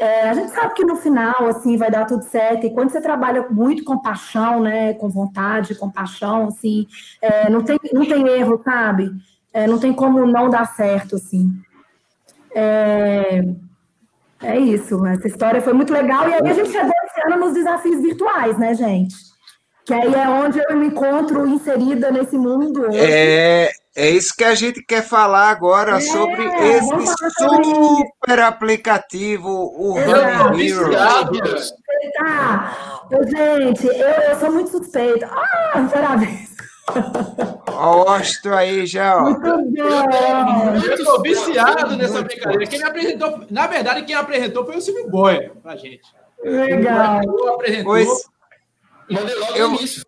é, 0.00 0.28
a 0.28 0.34
gente 0.34 0.50
sabe 0.50 0.74
que 0.74 0.84
no 0.84 0.96
final, 0.96 1.46
assim, 1.46 1.76
vai 1.76 1.90
dar 1.90 2.04
tudo 2.04 2.24
certo. 2.24 2.66
E 2.66 2.70
quando 2.70 2.90
você 2.90 3.00
trabalha 3.00 3.46
muito 3.48 3.84
com 3.84 4.02
paixão, 4.02 4.60
né, 4.60 4.94
com 4.94 5.08
vontade, 5.08 5.74
com 5.76 5.90
paixão, 5.90 6.48
assim, 6.48 6.86
é, 7.22 7.48
não, 7.48 7.62
tem, 7.62 7.78
não 7.92 8.04
tem 8.04 8.26
erro, 8.28 8.60
sabe? 8.64 9.12
É, 9.52 9.68
não 9.68 9.78
tem 9.78 9.92
como 9.92 10.26
não 10.26 10.50
dar 10.50 10.66
certo, 10.74 11.14
assim. 11.14 11.52
É, 12.52 13.44
é 14.42 14.58
isso. 14.58 15.06
Essa 15.06 15.28
história 15.28 15.62
foi 15.62 15.72
muito 15.72 15.92
legal. 15.92 16.28
E 16.28 16.34
aí 16.34 16.48
a 16.48 16.54
gente 16.54 16.70
chegou 16.70 16.92
esse 17.04 17.20
ano 17.26 17.44
nos 17.44 17.54
desafios 17.54 18.02
virtuais, 18.02 18.58
né, 18.58 18.74
gente? 18.74 19.14
Que 19.86 19.92
aí 19.92 20.14
é 20.14 20.28
onde 20.28 20.58
eu 20.58 20.76
me 20.76 20.86
encontro 20.86 21.46
inserida 21.46 22.10
nesse 22.10 22.38
mundo. 22.38 22.88
Hoje. 22.88 22.98
É, 22.98 23.70
é 23.94 24.10
isso 24.10 24.34
que 24.36 24.44
a 24.44 24.54
gente 24.54 24.82
quer 24.82 25.02
falar 25.02 25.50
agora 25.50 25.98
é, 25.98 26.00
sobre 26.00 26.42
esse 26.42 27.30
super 27.38 28.40
aplicativo, 28.40 29.50
o 29.50 29.92
Honey 29.92 30.70
Heroes. 30.70 31.72
Tá. 32.16 33.08
Gente, 33.26 33.86
eu, 33.86 33.92
eu 33.92 34.40
sou 34.40 34.52
muito 34.52 34.70
suspeita. 34.70 35.28
Ah, 35.30 35.88
parabéns. 35.92 36.54
Mostra 37.70 38.58
aí 38.58 38.86
já, 38.86 39.16
ó. 39.16 39.22
Muito 39.22 39.40
bom. 39.40 40.74
Eu 40.76 41.04
tô 41.04 41.22
viciado 41.22 41.96
nessa 41.96 42.22
brincadeira. 42.22 42.66
Quem 42.66 42.78
me 42.78 42.84
apresentou, 42.84 43.44
na 43.50 43.66
verdade, 43.66 44.04
quem 44.04 44.14
apresentou 44.14 44.64
foi 44.64 44.76
o 44.76 44.80
Silvio 44.80 45.10
Boia 45.10 45.52
pra 45.62 45.76
gente. 45.76 46.02
Legal. 46.42 47.20
Apresentou. 47.54 47.84
Pois, 47.84 48.08
Mandei 49.10 49.34
logo 49.34 49.56
eu, 49.56 49.68
no 49.70 49.76
início. 49.76 50.02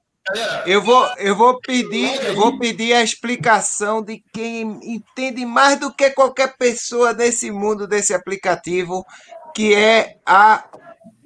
Eu 0.67 0.83
vou, 0.83 1.07
eu 1.19 1.37
vou 1.37 1.61
pedir, 1.61 2.21
eu 2.25 2.35
vou 2.35 2.59
pedir 2.59 2.93
a 2.93 3.03
explicação 3.03 4.03
de 4.03 4.23
quem 4.33 4.81
entende 4.83 5.47
mais 5.47 5.79
do 5.79 5.93
que 5.93 6.11
qualquer 6.11 6.57
pessoa 6.57 7.13
nesse 7.13 7.51
mundo 7.51 7.87
desse 7.87 8.13
aplicativo, 8.13 9.07
que 9.55 9.73
é 9.73 10.17
a 10.27 10.65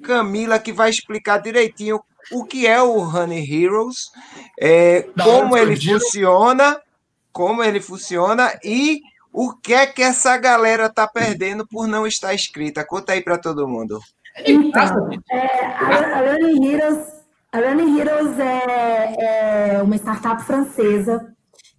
Camila, 0.03 0.59
que 0.59 0.71
vai 0.71 0.91
explicar 0.91 1.39
direitinho 1.39 1.99
o 2.31 2.45
que 2.45 2.67
é 2.67 2.79
o 2.79 2.99
Honey 2.99 3.43
Heroes, 3.51 4.11
é, 4.59 5.07
como 5.23 5.57
ele 5.57 5.75
funciona, 5.75 6.79
como 7.31 7.63
ele 7.63 7.81
funciona 7.81 8.53
e 8.63 9.01
o 9.33 9.51
que 9.53 9.73
é 9.73 9.87
que 9.87 10.03
essa 10.03 10.37
galera 10.37 10.89
tá 10.89 11.07
perdendo 11.07 11.65
por 11.67 11.87
não 11.87 12.05
estar 12.05 12.35
inscrita. 12.35 12.85
Conta 12.85 13.13
aí 13.13 13.21
para 13.23 13.39
todo 13.39 13.67
mundo. 13.67 13.99
Então, 14.45 15.09
é, 15.31 15.65
a, 15.65 16.19
a 16.19 16.35
Honey 16.35 16.73
Heroes 16.73 17.20
a 17.51 17.59
Running 17.59 17.99
Heroes 17.99 18.39
é, 18.39 19.15
é, 19.75 19.83
uma 19.83 19.95
startup 19.97 20.41
francesa 20.43 21.33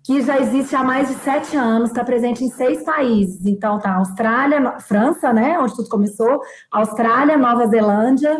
que 0.05 0.21
já 0.21 0.39
existe 0.39 0.75
há 0.75 0.83
mais 0.83 1.09
de 1.09 1.15
sete 1.15 1.57
anos, 1.57 1.91
está 1.91 2.05
presente 2.05 2.45
em 2.45 2.51
seis 2.51 2.85
países. 2.85 3.47
Então, 3.47 3.79
tá 3.79 3.95
Austrália, 3.95 4.79
França, 4.81 5.33
né, 5.33 5.59
onde 5.59 5.77
tudo 5.77 5.89
começou, 5.89 6.41
Austrália, 6.71 7.39
Nova 7.39 7.67
Zelândia, 7.69 8.37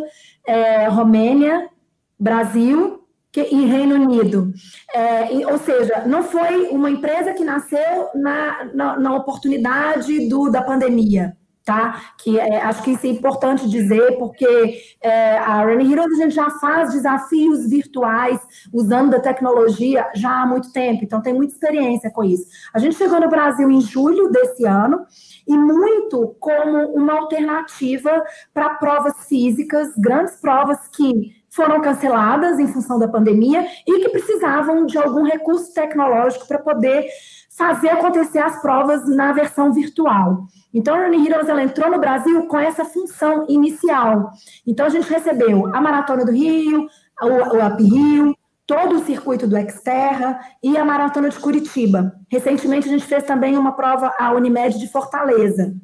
é, 0.47 0.89
Romênia, 0.89 1.71
Brasil 2.19 3.01
que, 3.31 3.41
e 3.41 3.65
Reino 3.65 3.95
Unido. 3.95 4.53
É, 4.93 5.35
e, 5.35 5.47
ou 5.47 5.57
seja, 5.59 6.03
não 6.05 6.25
foi 6.25 6.69
uma 6.69 6.91
empresa 6.91 7.33
que 7.33 7.45
nasceu 7.45 8.11
na, 8.15 8.65
na, 8.75 8.99
na 8.99 9.15
oportunidade 9.15 10.29
do, 10.29 10.51
da 10.51 10.61
pandemia 10.61 11.37
tá? 11.65 12.13
Que 12.19 12.39
é, 12.39 12.61
acho 12.63 12.83
que 12.83 12.93
isso 12.93 13.07
é 13.07 13.11
importante 13.11 13.69
dizer, 13.69 14.19
porque 14.19 14.81
é, 15.01 15.39
a 15.39 15.65
Running 15.65 15.93
Heroes 15.93 16.19
a 16.19 16.23
gente 16.23 16.35
já 16.35 16.51
faz 16.51 16.93
desafios 16.93 17.69
virtuais 17.69 18.41
usando 18.73 19.11
da 19.11 19.21
tecnologia 19.21 20.09
já 20.15 20.43
há 20.43 20.47
muito 20.47 20.73
tempo, 20.73 21.05
então 21.05 21.21
tem 21.21 21.33
muita 21.33 21.55
experiência 21.55 22.11
com 22.11 22.25
isso. 22.25 22.47
A 22.75 22.79
gente 22.79 22.97
chegou 22.97 23.21
no 23.21 23.29
Brasil 23.29 23.71
em 23.71 23.81
julho 23.81 24.31
desse 24.31 24.65
ano 24.65 25.07
e 25.47 25.57
muito 25.57 26.37
como 26.41 26.93
uma 26.95 27.15
alternativa 27.21 28.23
para 28.53 28.75
provas 28.75 29.27
físicas, 29.29 29.89
grandes 29.97 30.37
provas 30.37 30.89
que 30.89 31.43
foram 31.53 31.83
canceladas 31.83 32.59
em 32.59 32.67
função 32.67 32.99
da 32.99 33.07
pandemia 33.07 33.67
e 33.87 34.01
que 34.01 34.09
precisavam 34.09 34.87
de 34.87 34.97
algum 34.97 35.23
recurso 35.23 35.73
tecnológico 35.75 36.49
para 36.49 36.59
poder 36.59 37.07
fazer 37.57 37.91
acontecer 37.91 38.39
as 38.39 38.61
provas 38.61 39.07
na 39.09 39.33
versão 39.33 39.73
virtual. 39.73 40.47
Então, 40.73 40.95
a 40.95 41.05
Running 41.05 41.27
Heroes 41.27 41.49
ela 41.49 41.63
entrou 41.63 41.91
no 41.91 42.01
Brasil 42.01 42.47
com 42.47 42.59
essa 42.59 42.85
função 42.85 43.47
inicial. 43.49 44.31
Então, 44.67 44.87
a 44.87 44.89
gente 44.89 45.09
recebeu 45.09 45.67
a 45.75 45.81
Maratona 45.81 46.25
do 46.25 46.33
Rio, 46.33 46.89
o, 47.21 47.67
Up 47.67 47.83
Rio, 47.83 48.35
todo 48.67 48.97
o 48.97 49.05
circuito 49.05 49.47
do 49.47 49.57
Xterra 49.71 50.41
e 50.63 50.77
a 50.77 50.85
Maratona 50.85 51.29
de 51.29 51.39
Curitiba. 51.39 52.13
Recentemente, 52.31 52.89
a 52.89 52.93
gente 52.93 53.05
fez 53.05 53.25
também 53.25 53.57
uma 53.57 53.73
prova 53.73 54.13
a 54.19 54.33
Unimed 54.33 54.79
de 54.79 54.89
Fortaleza. 54.91 55.75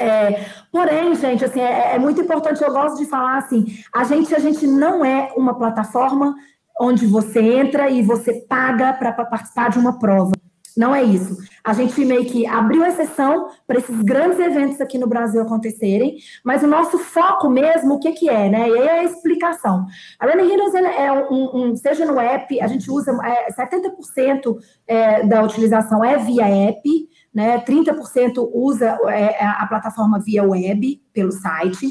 É, 0.00 0.44
porém, 0.72 1.14
gente, 1.14 1.44
assim, 1.44 1.60
é, 1.60 1.94
é, 1.94 1.98
muito 1.98 2.20
importante, 2.20 2.62
eu 2.62 2.72
gosto 2.72 2.98
de 2.98 3.06
falar 3.06 3.38
assim, 3.38 3.66
a 3.92 4.04
gente, 4.04 4.32
a 4.32 4.38
gente 4.38 4.64
não 4.64 5.04
é 5.04 5.32
uma 5.36 5.54
plataforma 5.54 6.34
onde 6.80 7.04
você 7.04 7.40
entra 7.40 7.90
e 7.90 8.00
você 8.00 8.46
paga 8.48 8.92
para 8.92 9.12
participar 9.12 9.70
de 9.70 9.78
uma 9.78 9.98
prova. 9.98 10.32
Não 10.78 10.94
é 10.94 11.02
isso. 11.02 11.36
A 11.64 11.72
gente 11.72 12.04
meio 12.04 12.24
que 12.24 12.46
abriu 12.46 12.86
exceção 12.86 13.48
para 13.66 13.78
esses 13.78 14.00
grandes 14.00 14.38
eventos 14.38 14.80
aqui 14.80 14.96
no 14.96 15.08
Brasil 15.08 15.42
acontecerem, 15.42 16.18
mas 16.44 16.62
o 16.62 16.68
nosso 16.68 17.00
foco 17.00 17.50
mesmo, 17.50 17.94
o 17.94 17.98
que, 17.98 18.12
que 18.12 18.28
é, 18.28 18.48
né? 18.48 18.68
E 18.68 18.78
aí 18.78 18.86
é 18.86 18.98
a 19.00 19.04
explicação. 19.04 19.84
A 20.20 20.26
Running 20.26 20.52
Heroes 20.52 20.74
é 20.76 21.12
um, 21.12 21.50
um, 21.52 21.76
seja 21.76 22.04
no 22.04 22.20
app, 22.20 22.60
a 22.60 22.68
gente 22.68 22.88
usa 22.88 23.10
é, 23.24 23.52
70% 23.52 24.56
é, 24.86 25.26
da 25.26 25.42
utilização 25.42 26.04
é 26.04 26.16
via 26.16 26.46
app, 26.46 27.08
né? 27.34 27.58
30% 27.58 28.48
usa 28.54 28.96
é, 29.08 29.44
a 29.44 29.66
plataforma 29.66 30.20
via 30.20 30.44
web, 30.44 31.02
pelo 31.12 31.32
site. 31.32 31.88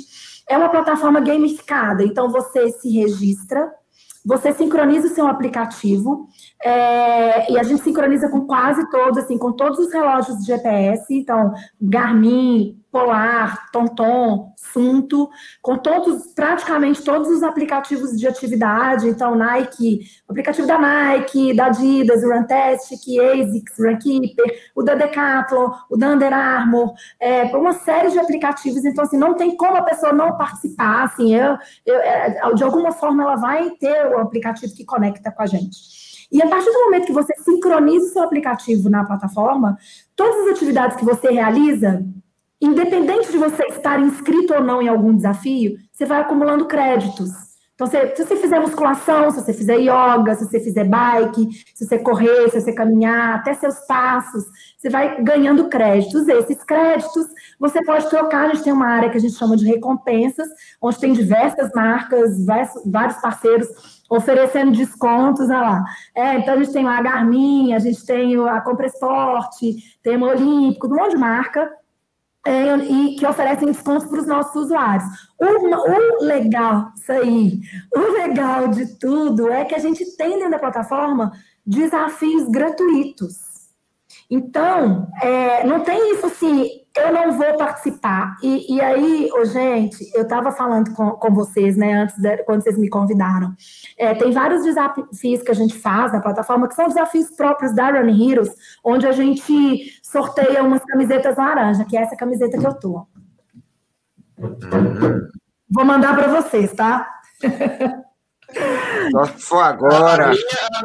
É 0.50 0.58
uma 0.58 0.70
plataforma 0.70 1.20
gamificada, 1.20 2.06
então 2.06 2.30
você 2.30 2.72
se 2.72 2.90
registra, 2.90 3.70
você 4.26 4.54
sincroniza 4.54 5.08
o 5.08 5.12
seu 5.14 5.28
aplicativo 5.28 6.28
é, 6.64 7.52
e 7.52 7.60
a 7.60 7.64
gente 7.64 7.84
sincroniza 7.84 8.30
com 8.30 8.42
quase 8.42 8.90
todos, 8.90 9.18
assim, 9.20 9.38
com 9.38 9.52
todos 9.52 9.80
os 9.80 9.94
relógios 9.94 10.40
de 10.40 10.46
GPS, 10.46 11.14
então 11.14 11.54
Garmin, 11.80 12.82
Polar, 12.92 13.70
TomTom, 13.72 14.54
Sunto, 14.56 15.30
com 15.62 15.78
todos, 15.78 16.34
praticamente 16.34 17.04
todos 17.04 17.28
os 17.30 17.44
aplicativos 17.44 18.18
de 18.18 18.28
atividade, 18.28 19.08
então 19.08 19.36
Nike, 19.36 20.02
aplicativo 20.28 20.68
da 20.68 20.80
Nike, 20.80 21.54
da 21.54 21.68
Adidas, 21.68 22.24
o 22.24 22.30
Runtastic, 22.32 23.02
ASICS, 23.20 23.74
Runkeeper, 23.78 24.46
o 24.76 24.82
da 24.82 24.96
Decathlon, 24.96 25.72
o 25.90 25.98
da 25.98 26.10
Under 26.10 26.34
Armour, 26.34 26.94
é, 27.20 27.44
uma 27.56 27.74
série 27.74 28.10
de 28.10 28.20
aplicativos, 28.20 28.84
então 28.84 29.04
assim, 29.04 29.18
não 29.18 29.36
tem 29.36 29.56
como 29.56 29.78
a 29.78 29.84
pessoa 29.84 30.12
não 30.12 30.36
participar, 30.38 31.04
assim, 31.04 31.36
eu, 31.36 31.56
eu, 31.86 31.96
é, 32.00 32.54
de 32.56 32.64
alguma 32.64 32.92
forma 32.92 33.24
ela 33.24 33.36
vai 33.36 33.70
ter 33.72 34.08
o 34.08 34.20
aplicativo 34.20 34.74
que 34.74 34.86
conecta 34.86 35.32
com 35.32 35.44
a 35.44 35.46
gente. 35.46 35.97
E 36.32 36.42
a 36.42 36.48
partir 36.48 36.72
do 36.72 36.86
momento 36.86 37.06
que 37.06 37.14
você 37.14 37.34
sincroniza 37.38 38.06
o 38.06 38.10
seu 38.10 38.24
aplicativo 38.24 38.90
na 38.90 39.06
plataforma, 39.06 39.78
todas 40.16 40.48
as 40.48 40.56
atividades 40.56 40.98
que 40.98 41.06
você 41.06 41.30
realiza, 41.30 42.06
independente 42.62 43.32
de 43.32 43.38
você 43.38 43.64
estar 43.68 44.00
inscrito 44.00 44.54
ou 44.54 44.64
não 44.64 44.82
em 44.82 44.88
algum 44.88 45.16
desafio, 45.16 45.78
você 45.92 46.06
vai 46.06 46.22
acumulando 46.22 46.66
créditos. 46.66 47.47
Então, 47.78 47.86
se, 47.86 48.16
se, 48.16 48.26
você 48.26 48.36
fizer 48.38 48.60
musculação, 48.60 49.30
se 49.30 49.40
você 49.40 49.54
fizer 49.54 49.76
yoga, 49.76 50.34
se 50.34 50.46
você 50.46 50.60
fizer 50.60 50.84
bike, 50.84 51.48
se 51.76 51.86
você 51.86 52.00
correr, 52.00 52.50
se 52.50 52.60
você 52.60 52.74
caminhar, 52.74 53.36
até 53.36 53.54
seus 53.54 53.76
passos, 53.82 54.46
você 54.76 54.90
vai 54.90 55.22
ganhando 55.22 55.70
créditos. 55.70 56.28
Esses 56.28 56.64
créditos 56.64 57.28
você 57.60 57.86
pode 57.86 58.10
trocar. 58.10 58.46
A 58.46 58.54
gente 58.56 58.64
tem 58.64 58.74
uma 58.74 58.88
área 58.88 59.12
que 59.12 59.18
a 59.18 59.22
gente 59.22 59.36
chama 59.36 59.56
de 59.56 59.64
recompensas, 59.64 60.48
onde 60.82 61.00
tem 61.00 61.14
diversas 61.14 61.72
marcas, 61.76 62.44
vários 62.48 63.18
parceiros 63.22 63.68
oferecendo 64.10 64.72
descontos, 64.72 65.48
olha 65.48 65.62
lá. 65.62 65.84
É, 66.16 66.40
então 66.40 66.56
a 66.56 66.58
gente 66.58 66.74
tem 66.74 66.88
a 66.88 67.00
Garmin, 67.00 67.76
a 67.76 67.80
gente 67.80 68.04
tem 68.08 68.36
a 68.50 68.60
Compressport, 68.60 69.54
tem 70.02 70.18
o 70.18 70.26
Olímpico, 70.26 70.88
um 70.88 70.96
monte 70.96 71.12
de 71.12 71.18
marca 71.18 71.70
é, 72.48 72.78
e 72.78 73.16
que 73.16 73.26
oferecem 73.26 73.68
descontos 73.68 74.08
para 74.08 74.22
os 74.22 74.26
nossos 74.26 74.56
usuários. 74.56 75.04
O, 75.38 75.46
o, 75.46 76.24
legal, 76.24 76.94
isso 76.96 77.12
aí, 77.12 77.60
o 77.94 78.00
legal 78.14 78.70
de 78.70 78.98
tudo 78.98 79.52
é 79.52 79.66
que 79.66 79.76
a 79.76 79.80
gente 79.80 80.16
tem 80.16 80.38
dentro 80.38 80.52
da 80.52 80.60
plataforma 80.60 81.34
desafios 81.66 82.48
gratuitos. 82.48 83.36
Então, 84.32 85.10
é, 85.22 85.66
não 85.66 85.82
tem 85.82 86.14
isso 86.14 86.26
assim, 86.26 86.70
eu 86.98 87.14
não 87.14 87.32
vou 87.32 87.58
participar. 87.58 88.38
E, 88.42 88.76
e 88.76 88.82
aí, 88.82 89.30
oh, 89.34 89.46
gente, 89.46 90.10
eu 90.14 90.24
estava 90.24 90.52
falando 90.52 90.94
com, 90.94 91.12
com 91.12 91.34
vocês, 91.34 91.78
né, 91.78 91.94
antes, 91.94 92.18
de, 92.18 92.38
quando 92.44 92.64
vocês 92.64 92.78
me 92.78 92.90
convidaram. 92.90 93.54
É, 93.98 94.14
tem 94.14 94.32
vários 94.32 94.64
desafios 94.64 95.42
que 95.42 95.52
a 95.52 95.56
gente 95.56 95.78
faz 95.78 96.12
na 96.12 96.20
plataforma, 96.20 96.68
que 96.68 96.76
são 96.76 96.88
desafios 96.88 97.30
próprios 97.32 97.74
da 97.74 97.90
Running 97.92 98.32
Heroes, 98.32 98.50
onde 98.84 99.08
a 99.08 99.12
gente 99.12 100.00
sorteia 100.04 100.64
umas 100.64 100.84
camisetas 100.86 101.38
laranja, 101.38 101.86
que 101.86 101.98
é 101.98 102.02
essa 102.02 102.16
camiseta 102.16 102.58
que 102.58 102.68
eu 102.68 102.74
tô. 102.74 103.08
Vou 105.70 105.86
mandar 105.86 106.16
para 106.16 106.42
vocês, 106.42 106.74
tá? 106.74 107.08
Só 109.12 109.26
se 109.26 109.42
for 109.42 109.62
agora. 109.62 110.28
A 110.28 110.32
minha, 110.32 110.46
a 110.66 110.84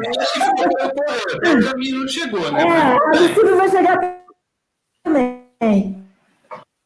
minha, 1.55 1.71
a 1.71 1.75
minha 1.75 1.99
não 1.99 2.07
chegou, 2.07 2.51
né? 2.51 2.61
É, 2.61 2.95
a 2.95 3.33
Silvia 3.33 3.55
vai 3.55 3.69
chegar 3.69 3.99
também. 5.03 5.43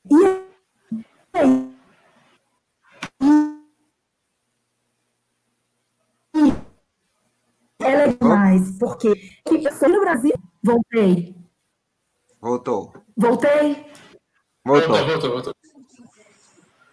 E 0.09 1.37
aí? 1.37 1.77
Ela 7.79 8.03
é 8.03 8.07
demais, 8.13 8.77
porque 8.79 9.41
eu 9.45 9.71
sou 9.73 9.89
no 9.89 10.01
Brasil. 10.01 10.33
Voltei. 10.63 11.35
Voltou. 12.41 12.93
Voltei? 13.15 13.85
Voltou. 14.65 14.95
Voltou, 14.97 15.07
voltou, 15.07 15.31
voltou. 15.31 15.53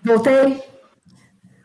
Voltei? 0.04 0.73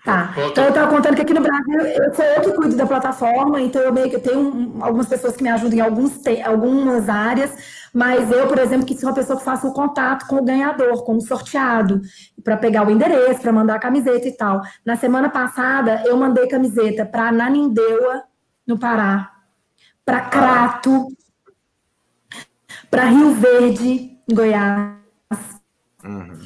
Tá. 0.09 0.33
Então 0.47 0.63
eu 0.63 0.69
estava 0.69 0.89
contando 0.89 1.15
que 1.15 1.21
aqui 1.21 1.35
no 1.35 1.41
Brasil 1.41 1.81
eu 1.81 2.13
sou 2.15 2.25
eu 2.25 2.41
que 2.41 2.51
cuido 2.53 2.75
da 2.75 2.87
plataforma, 2.87 3.61
então 3.61 3.79
eu 3.79 3.93
meio 3.93 4.09
que 4.09 4.17
tenho 4.17 4.75
algumas 4.81 5.07
pessoas 5.07 5.35
que 5.35 5.43
me 5.43 5.49
ajudam 5.49 5.77
em 5.77 5.81
alguns, 5.81 6.19
algumas 6.43 7.07
áreas, 7.07 7.51
mas 7.93 8.31
eu, 8.31 8.47
por 8.47 8.57
exemplo, 8.57 8.87
que 8.87 8.97
sou 8.97 9.09
uma 9.09 9.15
pessoa 9.15 9.37
que 9.37 9.45
faço 9.45 9.67
o 9.67 9.73
contato 9.73 10.25
com 10.25 10.37
o 10.37 10.43
ganhador, 10.43 11.03
com 11.03 11.15
o 11.15 11.21
sorteado, 11.21 12.01
para 12.43 12.57
pegar 12.57 12.87
o 12.87 12.89
endereço, 12.89 13.39
para 13.39 13.51
mandar 13.51 13.75
a 13.75 13.79
camiseta 13.79 14.27
e 14.27 14.31
tal. 14.31 14.61
Na 14.83 14.97
semana 14.97 15.29
passada 15.29 16.01
eu 16.07 16.17
mandei 16.17 16.47
camiseta 16.47 17.05
para 17.05 17.31
Nanindeua, 17.31 18.23
no 18.65 18.79
Pará, 18.79 19.31
para 20.03 20.21
Crato, 20.21 21.05
para 22.89 23.05
Rio 23.05 23.35
Verde, 23.35 24.17
em 24.27 24.35
Goiás, 24.35 24.89
uhum. 26.03 26.39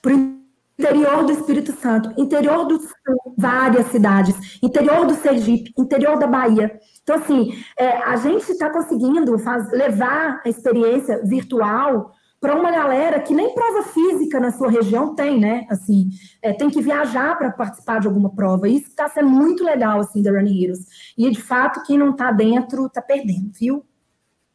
para 0.00 0.39
interior 0.80 1.24
do 1.24 1.32
Espírito 1.32 1.72
Santo, 1.72 2.12
interior 2.16 2.66
do 2.66 2.80
Sul, 2.80 3.34
várias 3.36 3.86
cidades, 3.88 4.58
interior 4.62 5.06
do 5.06 5.14
Sergipe, 5.14 5.72
interior 5.78 6.18
da 6.18 6.26
Bahia. 6.26 6.80
Então, 7.02 7.16
assim, 7.16 7.52
é, 7.78 7.98
a 7.98 8.16
gente 8.16 8.50
está 8.50 8.70
conseguindo 8.70 9.38
faz, 9.38 9.70
levar 9.70 10.40
a 10.44 10.48
experiência 10.48 11.22
virtual 11.24 12.12
para 12.40 12.58
uma 12.58 12.70
galera 12.70 13.20
que 13.20 13.34
nem 13.34 13.54
prova 13.54 13.82
física 13.82 14.40
na 14.40 14.50
sua 14.50 14.70
região 14.70 15.14
tem, 15.14 15.38
né? 15.38 15.66
Assim, 15.68 16.08
é, 16.40 16.54
tem 16.54 16.70
que 16.70 16.80
viajar 16.80 17.36
para 17.36 17.50
participar 17.50 18.00
de 18.00 18.06
alguma 18.06 18.34
prova. 18.34 18.66
Isso 18.66 18.88
está 18.88 19.06
sendo 19.10 19.28
muito 19.28 19.62
legal, 19.62 20.00
assim, 20.00 20.22
da 20.22 20.30
Running 20.30 20.64
Heroes. 20.64 20.86
E, 21.18 21.30
de 21.30 21.42
fato, 21.42 21.82
quem 21.82 21.98
não 21.98 22.12
está 22.12 22.32
dentro 22.32 22.86
está 22.86 23.02
perdendo, 23.02 23.50
viu? 23.52 23.84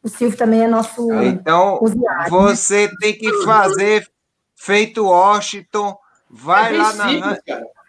O 0.02 0.08
Silvio 0.08 0.36
também 0.36 0.64
é 0.64 0.68
nosso 0.68 1.12
Então, 1.22 1.78
usuário, 1.80 2.30
você 2.30 2.88
né? 2.88 2.92
tem 3.00 3.16
que 3.16 3.32
fazer 3.44 4.08
feito 4.56 5.04
Washington, 5.04 5.96
Vai 6.36 6.74
é 6.74 6.78
lá 6.78 6.92
na. 6.92 7.38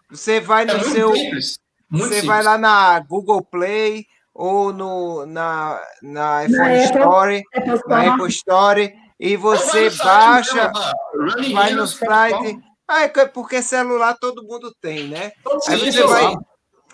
Você 0.09 0.39
vai 0.39 0.65
no 0.65 0.73
é 0.73 0.83
seu. 0.83 1.13
Simples. 1.13 1.59
você 1.89 2.03
simples. 2.03 2.25
vai 2.25 2.43
lá 2.43 2.57
na 2.57 2.99
Google 3.01 3.43
Play 3.43 4.05
ou 4.33 4.71
no, 4.71 5.25
na, 5.25 5.81
na 6.01 6.45
iPhone 6.45 6.57
na 6.59 6.83
Store, 6.83 7.43
Apple, 7.55 7.81
na 7.87 8.13
Apple 8.13 8.29
Store, 8.29 8.93
e 9.19 9.35
você 9.35 9.89
baixa, 9.89 10.71
então, 10.71 11.53
vai 11.53 11.73
no 11.73 11.87
site. 11.87 12.59
Ah, 12.87 13.01
é 13.03 13.25
porque 13.25 13.61
celular 13.61 14.15
todo 14.19 14.43
mundo 14.43 14.73
tem, 14.79 15.07
né? 15.07 15.31
Aí 15.67 15.91
você 15.91 16.03
vai 16.03 16.35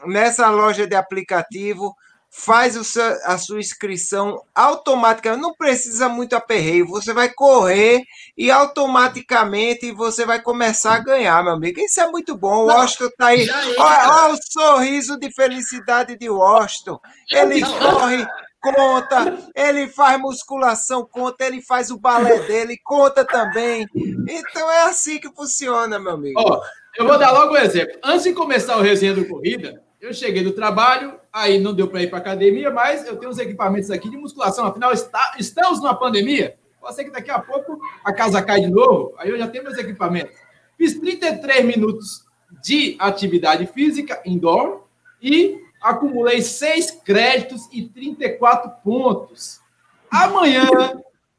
nessa 0.06 0.49
loja 0.49 0.88
de 0.88 0.95
aplicativo, 0.95 1.93
faz 2.36 2.75
o 2.75 2.84
seu, 2.84 3.03
a 3.25 3.38
sua 3.38 3.59
inscrição 3.59 4.41
automaticamente, 4.55 5.41
não 5.41 5.53
precisa 5.53 6.09
muito 6.09 6.36
aperreio, 6.36 6.88
você 6.88 7.13
vai 7.13 7.29
correr 7.29 8.01
e 8.36 8.49
automaticamente 8.49 9.91
você 9.91 10.25
vai 10.25 10.41
começar 10.41 10.95
a 10.95 10.99
ganhar, 10.99 11.43
meu 11.43 11.53
amigo. 11.53 11.79
Isso 11.79 12.01
é 12.01 12.09
muito 12.09 12.36
bom. 12.36 12.63
O 12.63 12.65
Washington 12.65 13.09
tá 13.17 13.27
aí. 13.27 13.47
Olha, 13.77 14.34
o 14.34 14.38
sorriso 14.41 15.17
de 15.17 15.31
felicidade 15.31 16.17
de 16.17 16.27
Washington. 16.27 16.99
Ele 17.31 17.61
corre, 17.61 18.25
conta, 18.59 19.38
ele 19.55 19.88
faz 19.88 20.19
musculação, 20.19 21.05
conta, 21.05 21.45
ele 21.45 21.61
faz 21.61 21.91
o 21.91 21.99
balé 21.99 22.39
dele, 22.39 22.79
conta 22.84 23.23
também. 23.23 23.86
Então 24.27 24.71
é 24.71 24.86
assim 24.86 25.19
que 25.19 25.31
funciona, 25.36 25.99
meu 25.99 26.13
amigo. 26.13 26.41
Oh, 26.41 26.59
eu 26.97 27.05
vou 27.05 27.19
dar 27.19 27.31
logo 27.31 27.53
um 27.53 27.57
exemplo. 27.57 27.99
Antes 28.03 28.23
de 28.23 28.34
começar 28.34 28.77
o 28.77 28.81
resenha 28.81 29.13
do 29.13 29.27
Corrida, 29.27 29.82
eu 30.04 30.14
cheguei 30.14 30.43
do 30.43 30.51
trabalho, 30.51 31.18
aí 31.32 31.62
não 31.62 31.74
deu 31.74 31.88
para 31.88 32.04
ir 32.04 32.10
para 32.10 32.20
academia, 32.20 32.70
mas 32.70 33.08
eu 33.08 33.16
tenho 33.16 33.32
uns 33.32 33.38
equipamentos 33.38 33.89
aqui 33.89 34.10
de 34.10 34.18
musculação. 34.18 34.66
Afinal, 34.66 34.91
está, 34.91 35.34
estamos 35.39 35.80
numa 35.80 35.95
pandemia. 35.95 36.58
Pode 36.82 36.95
ser 36.95 37.06
que 37.06 37.10
daqui 37.10 37.32
a 37.32 37.39
pouco 37.39 37.80
a 38.04 38.12
casa 38.12 38.41
cai 38.41 38.60
de 38.60 38.68
novo, 38.68 39.14
aí 39.18 39.30
eu 39.30 39.38
já 39.38 39.47
tenho 39.47 39.64
meus 39.64 39.78
equipamentos. 39.78 40.36
Fiz 40.78 40.99
33 40.99 41.64
minutos 41.66 42.26
de 42.62 42.97
atividade 42.99 43.66
física 43.68 44.22
indoor 44.26 44.84
e 45.22 45.58
acumulei 45.82 46.41
6 46.41 46.99
créditos 47.06 47.70
e 47.72 47.84
34 47.84 48.72
pontos. 48.84 49.62
Amanhã, 50.12 50.68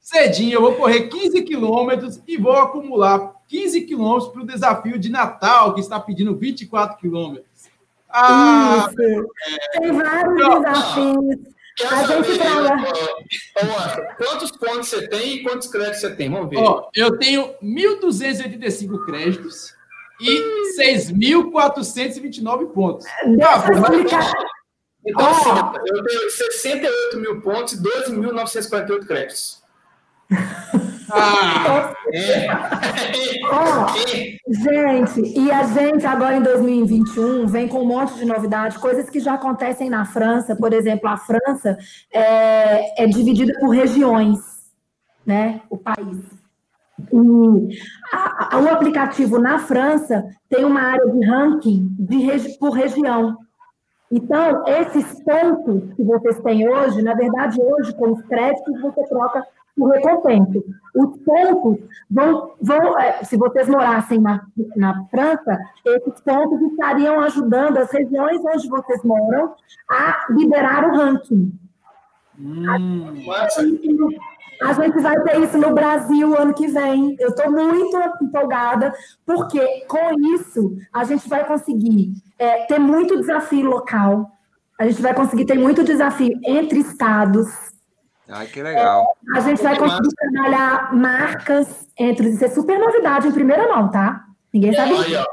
cedinho, 0.00 0.54
eu 0.54 0.62
vou 0.62 0.74
correr 0.74 1.08
15 1.08 1.42
quilômetros 1.42 2.18
e 2.26 2.38
vou 2.38 2.56
acumular 2.56 3.34
15 3.46 3.82
quilômetros 3.82 4.32
para 4.32 4.42
o 4.42 4.46
desafio 4.46 4.98
de 4.98 5.10
Natal, 5.10 5.74
que 5.74 5.80
está 5.80 6.00
pedindo 6.00 6.34
24 6.34 6.96
quilômetros. 6.96 7.53
Ah, 8.14 8.88
Isso. 8.88 9.26
Tem 9.72 9.92
vários 9.92 10.34
então, 10.34 10.62
desafios. 10.62 11.54
A 11.90 12.04
gente 12.04 12.38
trabalha. 12.38 14.14
Quantos 14.16 14.52
pontos 14.52 14.88
você 14.88 15.08
tem 15.08 15.34
e 15.34 15.42
quantos 15.42 15.66
créditos 15.66 16.00
você 16.00 16.14
tem? 16.14 16.30
Vamos 16.30 16.48
ver. 16.48 16.58
Ó, 16.58 16.88
eu 16.94 17.18
tenho 17.18 17.52
1.285 17.60 19.04
créditos 19.04 19.74
e 20.20 20.80
6.429 20.80 22.66
pontos. 22.72 23.04
Deixa 23.26 23.50
ah, 23.50 23.66
eu 23.68 23.78
explicar. 23.80 24.32
Então, 25.04 25.28
oh. 25.28 25.76
eu 25.84 26.04
tenho 26.04 26.30
68 26.30 27.18
mil 27.18 27.40
pontos 27.42 27.74
e 27.74 27.82
12.948 27.82 29.06
créditos. 29.06 29.62
Ah, 31.10 31.92
é. 32.12 32.46
oh, 33.52 33.86
gente, 34.48 35.38
e 35.38 35.50
a 35.50 35.64
gente 35.64 36.06
agora 36.06 36.36
em 36.36 36.42
2021 36.42 37.46
vem 37.46 37.68
com 37.68 37.82
um 37.82 37.86
monte 37.86 38.14
de 38.14 38.24
novidade, 38.24 38.78
coisas 38.78 39.10
que 39.10 39.20
já 39.20 39.34
acontecem 39.34 39.90
na 39.90 40.04
França, 40.04 40.56
por 40.56 40.72
exemplo, 40.72 41.08
a 41.08 41.16
França 41.16 41.76
é, 42.12 43.04
é 43.04 43.06
dividida 43.06 43.52
por 43.60 43.70
regiões, 43.70 44.38
né? 45.26 45.60
O 45.68 45.76
país. 45.76 46.18
E 47.12 47.78
a, 48.12 48.56
a, 48.56 48.60
o 48.60 48.68
aplicativo 48.68 49.38
na 49.38 49.58
França 49.58 50.24
tem 50.48 50.64
uma 50.64 50.80
área 50.80 51.06
de 51.06 51.26
ranking 51.26 51.94
de 51.98 52.18
regi 52.18 52.58
por 52.58 52.70
região. 52.70 53.36
Então, 54.16 54.62
esses 54.64 55.20
pontos 55.24 55.92
que 55.96 56.04
vocês 56.04 56.40
têm 56.42 56.68
hoje, 56.68 57.02
na 57.02 57.14
verdade, 57.14 57.60
hoje, 57.60 57.92
com 57.96 58.12
os 58.12 58.22
créditos, 58.22 58.80
você 58.80 59.02
troca 59.08 59.44
por 59.76 59.90
recompensa. 59.90 60.62
Os 60.94 61.18
pontos 61.18 61.84
vão, 62.08 62.52
vão 62.62 62.96
é, 62.96 63.24
se 63.24 63.36
vocês 63.36 63.68
morassem 63.68 64.20
na, 64.20 64.46
na 64.76 65.04
França, 65.10 65.58
esses 65.84 66.20
pontos 66.20 66.62
estariam 66.62 67.18
ajudando 67.22 67.78
as 67.78 67.90
regiões 67.90 68.40
onde 68.44 68.68
vocês 68.68 69.02
moram 69.02 69.56
a 69.90 70.26
liberar 70.30 70.88
o 70.88 70.96
ranking. 70.96 71.52
Hum, 72.38 73.14
A 74.62 74.72
gente 74.72 75.00
vai 75.00 75.20
ter 75.22 75.40
isso 75.40 75.58
no 75.58 75.74
Brasil 75.74 76.36
ano 76.38 76.54
que 76.54 76.66
vem. 76.66 77.16
Eu 77.18 77.30
estou 77.30 77.50
muito 77.50 77.96
empolgada, 78.22 78.92
porque 79.26 79.60
com 79.88 80.18
isso 80.34 80.76
a 80.92 81.04
gente 81.04 81.28
vai 81.28 81.46
conseguir 81.46 82.12
é, 82.38 82.66
ter 82.66 82.78
muito 82.78 83.20
desafio 83.20 83.68
local, 83.68 84.30
a 84.78 84.86
gente 84.86 85.00
vai 85.00 85.14
conseguir 85.14 85.44
ter 85.44 85.58
muito 85.58 85.84
desafio 85.84 86.38
entre 86.44 86.80
estados. 86.80 87.48
Ai, 88.28 88.46
que 88.46 88.62
legal. 88.62 89.16
É, 89.34 89.38
a 89.38 89.40
gente 89.40 89.62
vai 89.62 89.78
conseguir 89.78 90.14
trabalhar 90.14 90.94
marcas 90.94 91.86
entre. 91.98 92.30
Isso 92.30 92.44
é 92.44 92.48
super 92.48 92.78
novidade 92.78 93.28
em 93.28 93.32
primeira 93.32 93.68
mão, 93.68 93.90
tá? 93.90 94.24
Ninguém 94.52 94.72
sabe. 94.72 94.94
Aí, 94.94 95.16
ó. 95.16 95.24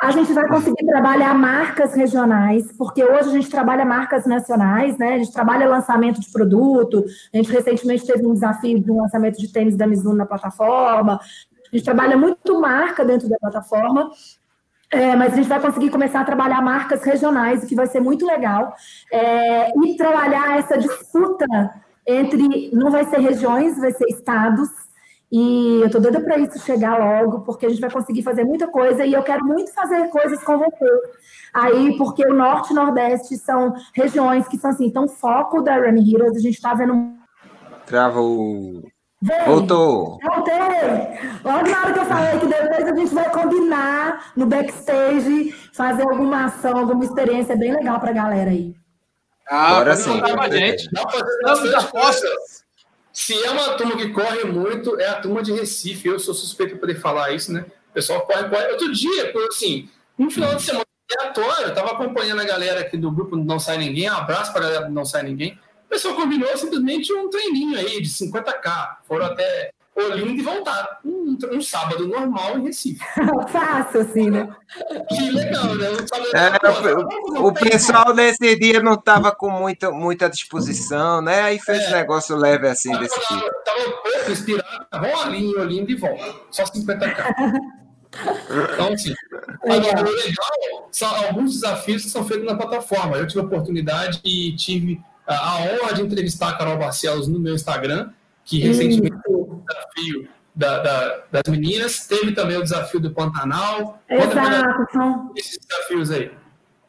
A 0.00 0.10
gente 0.10 0.32
vai 0.32 0.46
conseguir 0.48 0.86
trabalhar 0.86 1.34
marcas 1.34 1.94
regionais, 1.94 2.70
porque 2.76 3.04
hoje 3.04 3.28
a 3.28 3.32
gente 3.32 3.50
trabalha 3.50 3.84
marcas 3.84 4.26
nacionais, 4.26 4.96
né? 4.98 5.14
A 5.14 5.18
gente 5.18 5.32
trabalha 5.32 5.68
lançamento 5.68 6.20
de 6.20 6.30
produto. 6.30 7.04
A 7.32 7.36
gente 7.36 7.50
recentemente 7.50 8.06
teve 8.06 8.26
um 8.26 8.32
desafio 8.32 8.78
de 8.80 8.90
um 8.90 9.00
lançamento 9.00 9.38
de 9.38 9.52
tênis 9.52 9.76
da 9.76 9.86
Mizuno 9.86 10.16
na 10.16 10.26
plataforma. 10.26 11.20
A 11.20 11.76
gente 11.76 11.84
trabalha 11.84 12.16
muito 12.16 12.60
marca 12.60 13.04
dentro 13.04 13.28
da 13.28 13.38
plataforma. 13.38 14.10
É, 14.90 15.16
mas 15.16 15.32
a 15.32 15.36
gente 15.36 15.48
vai 15.48 15.60
conseguir 15.60 15.90
começar 15.90 16.20
a 16.20 16.24
trabalhar 16.24 16.62
marcas 16.62 17.02
regionais, 17.02 17.64
o 17.64 17.66
que 17.66 17.74
vai 17.74 17.86
ser 17.86 18.00
muito 18.00 18.24
legal. 18.24 18.74
É, 19.10 19.70
e 19.70 19.96
trabalhar 19.96 20.58
essa 20.58 20.78
disputa 20.78 21.46
entre. 22.06 22.70
Não 22.72 22.90
vai 22.90 23.04
ser 23.04 23.18
regiões, 23.18 23.76
vai 23.78 23.92
ser 23.92 24.06
estados 24.06 24.83
e 25.36 25.80
eu 25.82 25.90
tô 25.90 25.98
doida 25.98 26.20
para 26.20 26.38
isso 26.38 26.60
chegar 26.60 26.96
logo, 26.96 27.40
porque 27.40 27.66
a 27.66 27.68
gente 27.68 27.80
vai 27.80 27.90
conseguir 27.90 28.22
fazer 28.22 28.44
muita 28.44 28.68
coisa 28.68 29.04
e 29.04 29.14
eu 29.14 29.22
quero 29.24 29.44
muito 29.44 29.74
fazer 29.74 30.06
coisas 30.06 30.40
com 30.44 30.56
você. 30.58 30.88
Aí, 31.52 31.98
porque 31.98 32.24
o 32.24 32.32
Norte 32.32 32.70
e 32.70 32.76
Nordeste 32.76 33.36
são 33.38 33.74
regiões 33.92 34.46
que 34.46 34.56
são 34.56 34.70
assim, 34.70 34.86
então 34.86 35.08
foco 35.08 35.60
da 35.60 35.74
Run 35.74 35.96
Heroes, 35.96 36.36
a 36.36 36.40
gente 36.40 36.62
tá 36.62 36.72
vendo. 36.74 37.14
Travou. 37.84 38.84
Vem, 39.20 39.44
Voltou. 39.44 40.18
Voltei. 40.22 40.54
Logo 41.44 41.68
na 41.68 41.80
hora 41.80 41.92
que 41.92 41.98
eu 41.98 42.04
falei 42.04 42.38
que 42.38 42.46
depois 42.46 42.86
a 42.86 42.94
gente 42.94 43.14
vai 43.14 43.30
combinar 43.32 44.32
no 44.36 44.46
backstage, 44.46 45.50
fazer 45.72 46.02
alguma 46.02 46.44
ação, 46.44 46.78
alguma 46.78 47.04
experiência 47.04 47.56
bem 47.56 47.74
legal 47.74 47.98
pra 47.98 48.12
galera 48.12 48.50
aí. 48.50 48.72
Ah, 49.50 49.78
Agora 49.78 49.96
sim. 49.96 50.20
Gente. 50.52 50.88
Estamos 50.94 51.74
apostas. 51.74 52.53
Se 53.14 53.32
é 53.44 53.48
uma 53.48 53.74
turma 53.74 53.96
que 53.96 54.08
corre 54.08 54.42
muito, 54.42 54.98
é 55.00 55.06
a 55.06 55.20
turma 55.20 55.40
de 55.40 55.52
Recife. 55.52 56.08
Eu 56.08 56.18
sou 56.18 56.34
suspeito 56.34 56.74
de 56.74 56.80
poder 56.80 56.96
falar 56.96 57.30
isso, 57.30 57.52
né? 57.52 57.64
O 57.90 57.94
pessoal 57.94 58.26
corre, 58.26 58.48
corre. 58.48 58.72
Outro 58.72 58.92
dia, 58.92 59.32
assim, 59.48 59.88
no 60.18 60.28
final 60.32 60.56
de 60.56 60.62
semana 60.62 60.84
aleatório, 61.16 61.68
eu 61.68 61.74
tava 61.74 61.92
acompanhando 61.92 62.40
a 62.40 62.44
galera 62.44 62.80
aqui 62.80 62.96
do 62.96 63.12
grupo 63.12 63.36
Não 63.36 63.60
Sai 63.60 63.78
Ninguém. 63.78 64.10
Um 64.10 64.14
abraço 64.14 64.52
para 64.52 64.62
a 64.62 64.64
galera 64.64 64.86
do 64.86 64.92
Não 64.92 65.04
Sai 65.04 65.22
Ninguém. 65.22 65.56
O 65.86 65.88
pessoal 65.88 66.16
combinou 66.16 66.56
simplesmente 66.56 67.12
um 67.12 67.30
treininho 67.30 67.78
aí 67.78 68.02
de 68.02 68.08
50k. 68.08 68.96
Foram 69.06 69.26
até 69.26 69.70
Olinda 69.96 70.40
e 70.40 70.42
voltar. 70.42 71.00
Um, 71.04 71.38
um, 71.52 71.60
sábado 71.60 72.08
normal 72.08 72.58
em 72.58 72.64
Recife. 72.64 73.00
Fácil, 73.48 74.00
assim, 74.00 74.28
né? 74.28 74.48
Que 75.08 75.30
legal, 75.30 75.74
né? 75.76 75.86
É, 76.34 77.40
o, 77.40 77.48
o 77.48 77.54
pessoal 77.54 78.12
nesse 78.12 78.56
dia 78.58 78.82
não 78.82 78.94
estava 78.94 79.30
com 79.30 79.48
muita, 79.50 79.92
muita 79.92 80.28
disposição, 80.28 81.22
né? 81.22 81.42
Aí 81.42 81.60
fez 81.60 81.80
é, 81.84 81.88
um 81.88 81.92
negócio 81.92 82.36
leve 82.36 82.66
assim 82.66 82.90
tava, 82.90 83.04
desse 83.04 83.20
tipo. 83.20 83.34
Estava 83.34 83.88
um 83.88 84.02
pouco 84.02 84.32
inspirado, 84.32 84.86
vão 84.92 85.20
ali 85.22 85.44
em 85.44 85.56
Olinda 85.56 85.92
e 85.92 85.94
volta. 85.94 86.34
Só 86.50 86.64
50k. 86.64 87.52
Então, 88.72 88.92
assim, 88.92 89.14
agora, 89.62 90.08
o 90.08 90.12
legal 90.12 90.88
são 90.90 91.14
alguns 91.24 91.54
desafios 91.54 92.02
que 92.02 92.10
são 92.10 92.24
feitos 92.24 92.46
na 92.46 92.56
plataforma. 92.56 93.16
Eu 93.16 93.28
tive 93.28 93.40
a 93.40 93.44
oportunidade 93.44 94.20
e 94.24 94.56
tive 94.56 95.00
a 95.24 95.58
honra 95.58 95.94
de 95.94 96.02
entrevistar 96.02 96.50
a 96.50 96.58
Carol 96.58 96.78
Barcelos 96.78 97.28
no 97.28 97.38
meu 97.38 97.54
Instagram 97.54 98.10
que 98.44 98.58
recentemente 98.60 99.16
teve 99.22 99.36
o 99.36 99.62
desafio 99.66 100.28
da, 100.54 100.82
da, 100.82 101.24
das 101.32 101.42
meninas, 101.48 102.06
teve 102.06 102.32
também 102.32 102.56
o 102.56 102.62
desafio 102.62 103.00
do 103.00 103.10
Pantanal. 103.10 104.00
Exato, 104.08 104.92
são 104.92 105.32
esses 105.36 105.58
desafios 105.58 106.10
aí. 106.10 106.30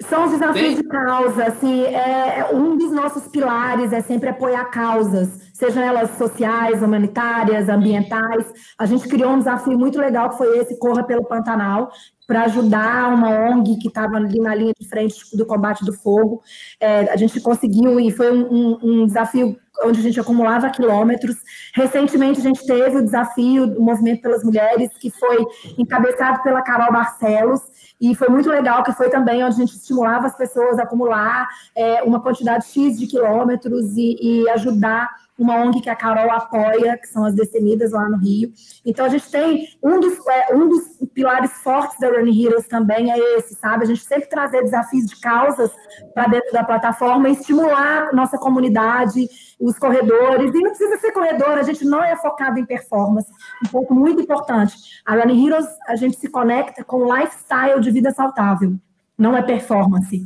São 0.02 0.26
os 0.26 0.32
desafios 0.32 0.76
Tem? 0.76 0.76
de 0.76 0.84
causa, 0.84 1.46
assim, 1.46 1.84
é, 1.84 2.40
é, 2.40 2.50
um 2.54 2.78
dos 2.78 2.92
nossos 2.92 3.28
pilares 3.28 3.94
é 3.94 4.02
sempre 4.02 4.30
apoiar 4.30 4.66
causas, 4.66 5.30
sejam 5.56 5.82
elas 5.82 6.18
sociais, 6.18 6.84
humanitárias, 6.84 7.70
ambientais. 7.70 8.46
A 8.78 8.86
gente 8.86 9.08
criou 9.08 9.32
um 9.32 9.40
desafio 9.40 9.78
muito 9.80 9.98
legal 9.98 10.30
que 10.30 10.38
foi 10.38 10.58
esse 10.58 10.78
Corra 10.78 11.02
pelo 11.04 11.24
Pantanal, 11.24 11.92
para 12.28 12.44
ajudar 12.44 13.14
uma 13.14 13.30
ONG 13.30 13.78
que 13.78 13.88
estava 13.88 14.18
ali 14.18 14.40
na 14.40 14.54
linha 14.54 14.74
de 14.78 14.88
frente 14.90 15.16
do 15.38 15.46
combate 15.46 15.86
do 15.86 15.94
fogo. 15.94 16.42
É, 16.80 17.12
a 17.12 17.16
gente 17.16 17.40
conseguiu, 17.40 18.00
e 18.00 18.12
foi 18.12 18.32
um, 18.32 18.80
um, 18.84 19.06
desafio 19.06 19.56
onde 19.84 20.00
a 20.00 20.04
gente 20.04 20.20
acumulava 20.20 20.70
quilômetros. 20.70 21.38
Recentemente, 21.74 22.40
a 22.40 22.44
gente 22.44 22.66
teve 22.66 22.98
o 22.98 23.04
desafio 23.04 23.68
do 23.68 23.82
Movimento 23.82 24.22
pelas 24.22 24.44
Mulheres, 24.44 24.90
que 25.00 25.10
foi 25.10 25.46
encabeçado 25.78 26.42
pela 26.44 26.62
Carol 26.62 26.92
Barcelos, 26.92 27.62
e 28.02 28.14
foi 28.14 28.28
muito 28.28 28.50
legal, 28.50 28.84
que 28.84 28.92
foi 28.92 29.10
também 29.10 29.44
onde 29.44 29.56
a 29.56 29.60
gente 29.60 29.76
estimulava 29.76 30.28
as 30.28 30.36
pessoas 30.36 30.78
a 30.80 30.84
acumular 30.84 31.48
é, 31.74 32.04
uma 32.04 32.22
quantidade 32.22 32.66
X 32.66 33.00
de 33.00 33.08
quilômetros 33.08 33.96
e, 33.96 34.18
e 34.22 34.50
ajudar 34.50 35.10
uma 35.38 35.56
ONG 35.58 35.82
que 35.82 35.90
a 35.90 35.96
Carol 35.96 36.32
apoia, 36.32 36.98
que 36.98 37.08
são 37.08 37.26
as 37.26 37.36
Destemidas 37.36 37.92
lá 37.92 38.08
no 38.08 38.18
Rio. 38.18 38.52
Então, 38.86 39.06
a 39.06 39.10
gente 39.10 39.30
tem 39.30 39.68
um 39.84 40.00
dos, 40.00 40.14
é, 40.28 40.56
um 40.56 40.70
dos 40.70 40.84
pilares 41.14 41.52
fortes 41.62 42.00
da 42.00 42.10
Running 42.10 42.46
Heroes 42.46 42.68
também 42.68 43.12
é 43.12 43.38
esse, 43.38 43.56
sabe? 43.56 43.84
A 43.84 43.88
gente 43.88 44.04
sempre 44.04 44.30
trazer 44.30 44.64
desafios 44.64 45.06
de 45.06 45.20
causas 45.20 45.72
para 46.14 46.28
dentro 46.28 46.52
da 46.54 46.64
plataforma 46.64 47.30
estimular 47.30 48.14
nossa 48.14 48.38
comunidade, 48.38 49.28
os 49.60 49.78
corredores. 49.78 50.54
E 50.54 50.60
não 50.60 50.70
precisa 50.70 50.98
ser 50.98 51.12
corredor, 51.12 51.58
a 51.58 51.64
gente 51.64 51.84
não 51.86 52.04
é 52.04 52.16
focado 52.16 52.60
em 52.60 52.66
performance. 52.66 53.30
Um 53.66 53.70
ponto 53.70 53.94
muito 53.94 54.22
importante. 54.22 54.76
A 55.06 55.16
Running 55.16 55.48
Heroes, 55.48 55.68
a 55.88 55.96
gente 55.96 56.18
se 56.18 56.30
conecta 56.30 56.84
com 56.84 56.98
o 56.98 57.16
lifestyle 57.16 57.82
de 57.82 57.92
vida 57.92 58.12
saudável, 58.12 58.76
não 59.18 59.36
é 59.36 59.42
performance. 59.42 60.26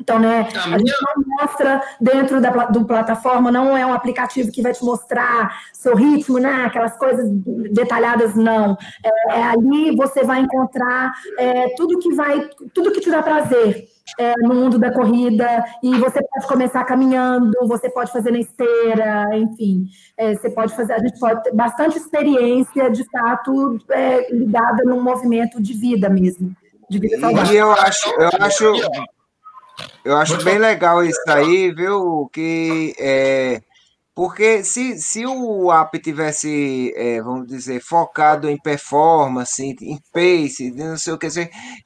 Então, 0.00 0.18
né, 0.18 0.48
a, 0.54 0.78
gente 0.78 0.94
não 1.02 1.24
mostra 1.38 1.82
dentro 2.00 2.40
da 2.40 2.50
do 2.66 2.84
plataforma, 2.84 3.52
não 3.52 3.76
é 3.76 3.84
um 3.84 3.92
aplicativo 3.92 4.50
que 4.50 4.62
vai 4.62 4.72
te 4.72 4.82
mostrar 4.84 5.62
seu 5.72 5.94
ritmo, 5.94 6.38
né, 6.38 6.64
aquelas 6.64 6.96
coisas 6.96 7.28
detalhadas, 7.70 8.34
não. 8.34 8.76
É, 9.04 9.38
é 9.38 9.42
ali 9.42 9.94
você 9.94 10.24
vai 10.24 10.40
encontrar 10.40 11.12
é, 11.38 11.68
tudo 11.76 11.98
que 11.98 12.14
vai, 12.14 12.48
tudo 12.72 12.92
que 12.92 13.00
te 13.00 13.10
dá 13.10 13.22
prazer. 13.22 13.88
É, 14.18 14.34
no 14.40 14.52
mundo 14.52 14.76
da 14.76 14.92
corrida, 14.92 15.64
e 15.84 15.96
você 15.96 16.20
pode 16.20 16.46
começar 16.48 16.82
caminhando, 16.82 17.52
você 17.68 17.88
pode 17.88 18.10
fazer 18.10 18.32
na 18.32 18.40
esteira, 18.40 19.28
enfim, 19.34 19.86
é, 20.16 20.34
você 20.34 20.50
pode 20.50 20.74
fazer, 20.74 20.94
a 20.94 20.98
gente 20.98 21.16
pode 21.20 21.44
ter 21.44 21.54
bastante 21.54 21.96
experiência, 21.96 22.90
de 22.90 23.04
fato, 23.08 23.78
é, 23.88 24.34
ligada 24.34 24.82
num 24.84 25.00
movimento 25.00 25.62
de 25.62 25.74
vida 25.74 26.08
mesmo, 26.08 26.56
de 26.88 26.98
vida 26.98 27.20
saudável. 27.20 27.54
E 27.54 27.56
eu 27.56 27.70
acho, 27.70 28.08
eu 28.20 28.30
acho 28.40 28.72
eu 30.04 30.16
acho 30.16 30.42
bem 30.42 30.58
legal 30.58 31.04
isso 31.04 31.20
aí, 31.28 31.72
viu? 31.72 32.28
Que 32.32 32.94
é, 32.98 33.60
porque 34.14 34.62
se, 34.64 34.98
se 34.98 35.24
o 35.24 35.72
app 35.72 35.98
tivesse, 35.98 36.92
é, 36.96 37.22
vamos 37.22 37.46
dizer, 37.46 37.80
focado 37.80 38.50
em 38.50 38.58
performance, 38.58 39.62
em 39.62 39.98
pace, 40.12 40.70
não 40.72 40.96
sei 40.96 41.12
o 41.14 41.18
que, 41.18 41.28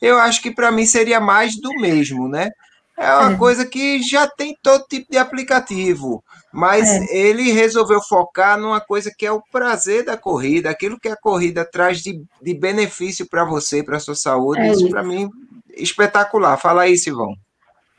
eu 0.00 0.18
acho 0.18 0.42
que 0.42 0.50
para 0.50 0.72
mim 0.72 0.84
seria 0.84 1.20
mais 1.20 1.54
do 1.60 1.70
mesmo, 1.80 2.28
né? 2.28 2.50
É 2.96 3.12
uma 3.12 3.32
é. 3.32 3.36
coisa 3.36 3.66
que 3.66 4.00
já 4.02 4.26
tem 4.28 4.56
todo 4.62 4.86
tipo 4.88 5.10
de 5.10 5.18
aplicativo, 5.18 6.22
mas 6.52 6.88
é. 6.88 7.16
ele 7.16 7.50
resolveu 7.50 8.00
focar 8.00 8.58
numa 8.58 8.80
coisa 8.80 9.12
que 9.16 9.26
é 9.26 9.32
o 9.32 9.42
prazer 9.52 10.04
da 10.04 10.16
corrida, 10.16 10.70
aquilo 10.70 10.98
que 10.98 11.08
a 11.08 11.16
corrida 11.16 11.64
traz 11.64 12.00
de, 12.00 12.20
de 12.40 12.54
benefício 12.54 13.28
para 13.28 13.44
você, 13.44 13.82
para 13.82 13.98
sua 13.98 14.14
saúde. 14.14 14.60
É 14.60 14.70
isso, 14.70 14.82
isso. 14.82 14.90
para 14.90 15.02
mim, 15.02 15.28
espetacular. 15.76 16.56
Fala 16.56 16.82
aí, 16.82 16.96
Silvão. 16.96 17.34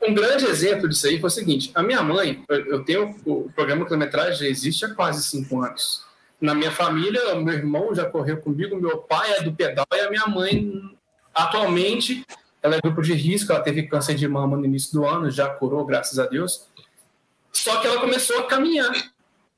Um 0.06 0.14
grande 0.14 0.44
exemplo 0.46 0.88
disso 0.88 1.06
aí 1.06 1.18
foi 1.18 1.28
o 1.28 1.30
seguinte: 1.30 1.70
a 1.74 1.82
minha 1.82 2.02
mãe, 2.02 2.44
eu 2.48 2.84
tenho 2.84 3.14
o 3.24 3.50
programa 3.54 3.84
quilometragem 3.84 4.36
já 4.36 4.46
existe 4.46 4.84
há 4.84 4.94
quase 4.94 5.22
cinco 5.24 5.62
anos. 5.62 6.04
Na 6.40 6.54
minha 6.54 6.70
família, 6.70 7.34
meu 7.34 7.54
irmão 7.54 7.94
já 7.94 8.04
correu 8.04 8.36
comigo, 8.36 8.76
meu 8.76 8.98
pai 8.98 9.32
é 9.32 9.42
do 9.42 9.52
pedal 9.52 9.86
e 9.92 10.00
a 10.00 10.10
minha 10.10 10.26
mãe, 10.26 10.82
atualmente, 11.34 12.24
ela 12.62 12.76
é 12.76 12.80
grupo 12.80 13.00
de 13.02 13.14
risco, 13.14 13.52
ela 13.52 13.62
teve 13.62 13.84
câncer 13.84 14.14
de 14.14 14.28
mama 14.28 14.56
no 14.56 14.64
início 14.64 14.92
do 14.92 15.06
ano, 15.06 15.30
já 15.30 15.48
curou, 15.48 15.84
graças 15.84 16.18
a 16.18 16.26
Deus. 16.26 16.66
Só 17.52 17.80
que 17.80 17.86
ela 17.86 18.00
começou 18.00 18.38
a 18.40 18.46
caminhar. 18.46 18.92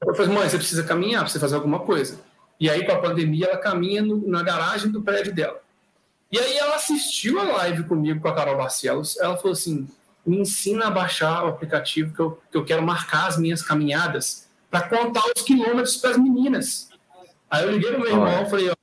Eu 0.00 0.14
falei, 0.14 0.32
mãe, 0.32 0.48
você 0.48 0.56
precisa 0.56 0.84
caminhar, 0.84 1.22
precisa 1.22 1.40
fazer 1.40 1.56
alguma 1.56 1.80
coisa. 1.80 2.20
E 2.60 2.70
aí, 2.70 2.86
com 2.86 2.92
a 2.92 2.98
pandemia, 3.00 3.46
ela 3.46 3.58
caminha 3.58 4.02
no, 4.02 4.28
na 4.28 4.42
garagem 4.42 4.90
do 4.90 5.02
prédio 5.02 5.34
dela. 5.34 5.60
E 6.30 6.38
aí 6.38 6.56
ela 6.58 6.76
assistiu 6.76 7.40
a 7.40 7.44
live 7.44 7.84
comigo 7.84 8.20
com 8.20 8.28
a 8.28 8.34
Carol 8.34 8.56
Barcelos. 8.56 9.16
Ela 9.18 9.36
falou 9.36 9.52
assim: 9.52 9.88
me 10.26 10.38
ensina 10.38 10.86
a 10.86 10.90
baixar 10.90 11.44
o 11.44 11.48
aplicativo 11.48 12.14
que 12.14 12.20
eu, 12.20 12.42
que 12.50 12.56
eu 12.56 12.64
quero 12.64 12.82
marcar 12.82 13.26
as 13.26 13.38
minhas 13.38 13.62
caminhadas 13.62 14.48
para 14.70 14.82
contar 14.82 15.22
os 15.34 15.42
quilômetros 15.42 15.96
para 15.96 16.10
as 16.10 16.16
meninas. 16.18 16.90
Aí 17.50 17.64
eu 17.64 17.70
liguei 17.72 17.90
para 17.90 17.98
meu 17.98 18.08
irmão 18.08 18.46
falei, 18.46 18.70
ó, 18.70 18.74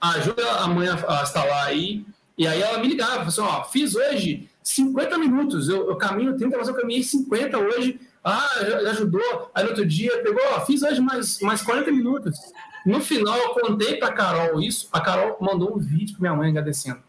ajuda 0.00 0.50
a 0.52 0.66
mãe 0.66 0.88
a, 0.88 0.94
a 0.94 1.22
instalar 1.22 1.66
aí. 1.66 2.06
E 2.38 2.46
aí 2.46 2.62
ela 2.62 2.78
me 2.78 2.88
ligava, 2.88 3.10
falou 3.10 3.28
assim, 3.28 3.40
ó, 3.42 3.64
fiz 3.64 3.94
hoje 3.94 4.48
50 4.62 5.18
minutos, 5.18 5.68
eu, 5.68 5.88
eu 5.90 5.96
caminho 5.96 6.36
30, 6.36 6.56
mas 6.56 6.68
eu 6.68 6.74
caminhei 6.74 7.02
50 7.02 7.58
hoje, 7.58 8.00
Ah, 8.24 8.48
ajudou. 8.90 9.50
Aí 9.54 9.64
no 9.64 9.70
outro 9.70 9.84
dia 9.84 10.22
pegou, 10.22 10.42
ó, 10.54 10.60
fiz 10.64 10.82
hoje 10.82 11.00
mais, 11.00 11.40
mais 11.40 11.60
40 11.62 11.90
minutos. 11.90 12.38
No 12.86 13.00
final, 13.00 13.36
eu 13.36 13.50
contei 13.50 13.96
para 13.96 14.12
Carol 14.12 14.60
isso. 14.60 14.88
A 14.92 15.00
Carol 15.00 15.36
mandou 15.40 15.76
um 15.76 15.78
vídeo 15.78 16.16
para 16.16 16.20
minha 16.22 16.34
mãe 16.34 16.50
agradecendo. 16.50 17.00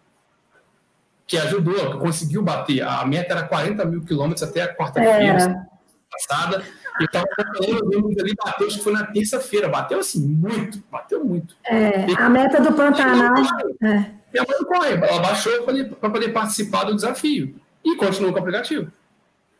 Que 1.33 1.39
ajudou, 1.39 1.93
que 1.93 1.97
conseguiu 1.97 2.43
bater. 2.43 2.83
A 2.83 3.03
meta 3.07 3.33
era 3.33 3.41
40 3.41 3.83
mil 3.85 4.01
quilômetros 4.01 4.47
até 4.47 4.61
a 4.61 4.75
quarta-feira 4.75 5.41
é. 5.41 5.65
passada. 6.11 6.63
E 7.01 7.05
estava 7.05 7.25
acompanhando 7.39 8.21
ali, 8.21 8.35
bateu, 8.35 8.67
acho 8.67 8.77
que 8.77 8.83
foi 8.83 8.93
na 8.93 9.07
terça-feira. 9.07 9.67
Bateu 9.67 9.97
assim, 9.97 10.23
muito, 10.27 10.83
bateu 10.91 11.25
muito. 11.25 11.55
É, 11.65 12.05
a 12.15 12.29
meta 12.29 12.61
do 12.61 12.71
Pantanal. 12.73 13.33
É. 13.81 14.11
Minha 14.31 14.45
mãe 14.47 14.63
corre, 14.67 14.93
ela 14.93 15.21
baixou 15.23 15.51
para 15.99 16.09
poder 16.11 16.29
participar 16.31 16.83
do 16.83 16.93
desafio. 16.93 17.55
E 17.83 17.95
continuou 17.95 18.31
com 18.31 18.37
o 18.37 18.41
aplicativo. 18.43 18.91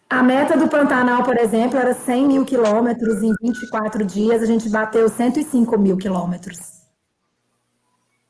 A 0.08 0.22
meta 0.22 0.56
do 0.56 0.68
Pantanal, 0.68 1.24
por 1.24 1.40
exemplo, 1.40 1.80
era 1.80 1.96
100 1.96 2.28
mil 2.28 2.46
quilômetros 2.46 3.24
em 3.24 3.34
24 3.42 4.06
dias, 4.06 4.44
a 4.44 4.46
gente 4.46 4.70
bateu 4.70 5.10
105 5.10 5.76
mil 5.80 5.98
quilômetros. 5.98 6.84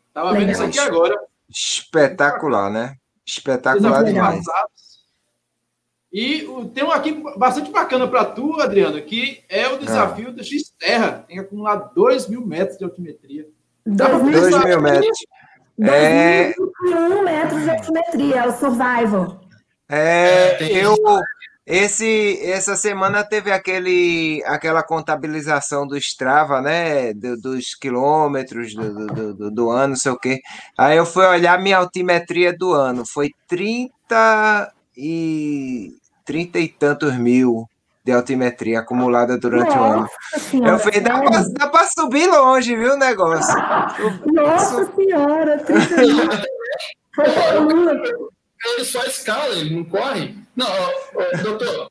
Estava 0.07 0.31
vendo 0.31 0.49
isso 0.49 0.63
aqui 0.63 0.79
agora. 0.79 1.13
Espetacular, 1.49 2.71
né? 2.71 2.95
Espetacular 3.25 4.03
demais. 4.03 4.43
E 6.11 6.47
tem 6.75 6.83
um 6.83 6.91
aqui 6.91 7.23
bastante 7.37 7.71
bacana 7.71 8.07
para 8.07 8.23
tu, 8.23 8.61
Adriano, 8.61 9.01
que 9.01 9.43
é 9.49 9.67
o 9.67 9.79
desafio 9.79 10.31
do 10.31 10.43
X-Terra. 10.43 11.23
Tem 11.27 11.37
que 11.37 11.41
acumular 11.41 11.75
2 11.75 12.27
mil 12.27 12.45
metros 12.45 12.77
de 12.77 12.83
altimetria. 12.83 13.47
2 13.83 14.23
mil 14.23 14.81
metros. 14.81 15.17
2 15.75 15.91
é... 15.91 16.53
metros 17.23 17.63
de 17.63 17.69
altimetria, 17.71 18.35
é 18.35 18.47
o 18.47 18.53
survival. 18.53 19.41
É, 19.89 20.63
eu, 20.71 20.95
esse, 21.65 22.39
essa 22.43 22.75
semana 22.75 23.23
teve 23.23 23.49
aquele, 23.51 24.43
aquela 24.45 24.83
contabilização 24.83 25.87
do 25.87 25.95
Strava, 25.97 26.61
né? 26.61 27.13
Do, 27.13 27.39
dos 27.39 27.73
quilômetros 27.73 28.75
do, 28.75 29.07
do, 29.07 29.33
do, 29.33 29.51
do, 29.51 29.69
ano, 29.69 29.89
não 29.89 29.95
sei 29.95 30.11
o 30.11 30.19
quê. 30.19 30.41
Aí 30.77 30.97
eu 30.97 31.05
fui 31.05 31.25
olhar 31.25 31.61
minha 31.61 31.77
altimetria 31.77 32.51
do 32.55 32.73
ano. 32.73 33.05
Foi 33.05 33.31
30 33.47 34.73
e, 34.97 35.93
30 36.25 36.59
e 36.59 36.67
tantos 36.67 37.15
mil 37.15 37.65
de 38.03 38.11
altimetria 38.11 38.81
acumulada 38.81 39.37
durante 39.37 39.69
Nossa 39.69 39.79
o 39.79 39.83
ano. 39.83 40.09
Senhora, 40.37 40.71
eu 40.71 40.79
falei, 40.79 40.99
dá 40.99 41.19
pra, 41.19 41.43
dá 41.57 41.67
pra 41.67 41.87
subir 41.87 42.27
longe, 42.27 42.75
viu, 42.75 42.95
o 42.95 42.97
negócio? 42.97 43.55
Nossa 44.25 44.91
Senhora! 44.93 45.57
30 45.59 46.01
ele 48.65 48.83
só 48.83 49.03
escala, 49.05 49.55
ele 49.55 49.75
não 49.75 49.85
corre. 49.85 50.42
Não, 50.55 50.67
doutor, 51.41 51.89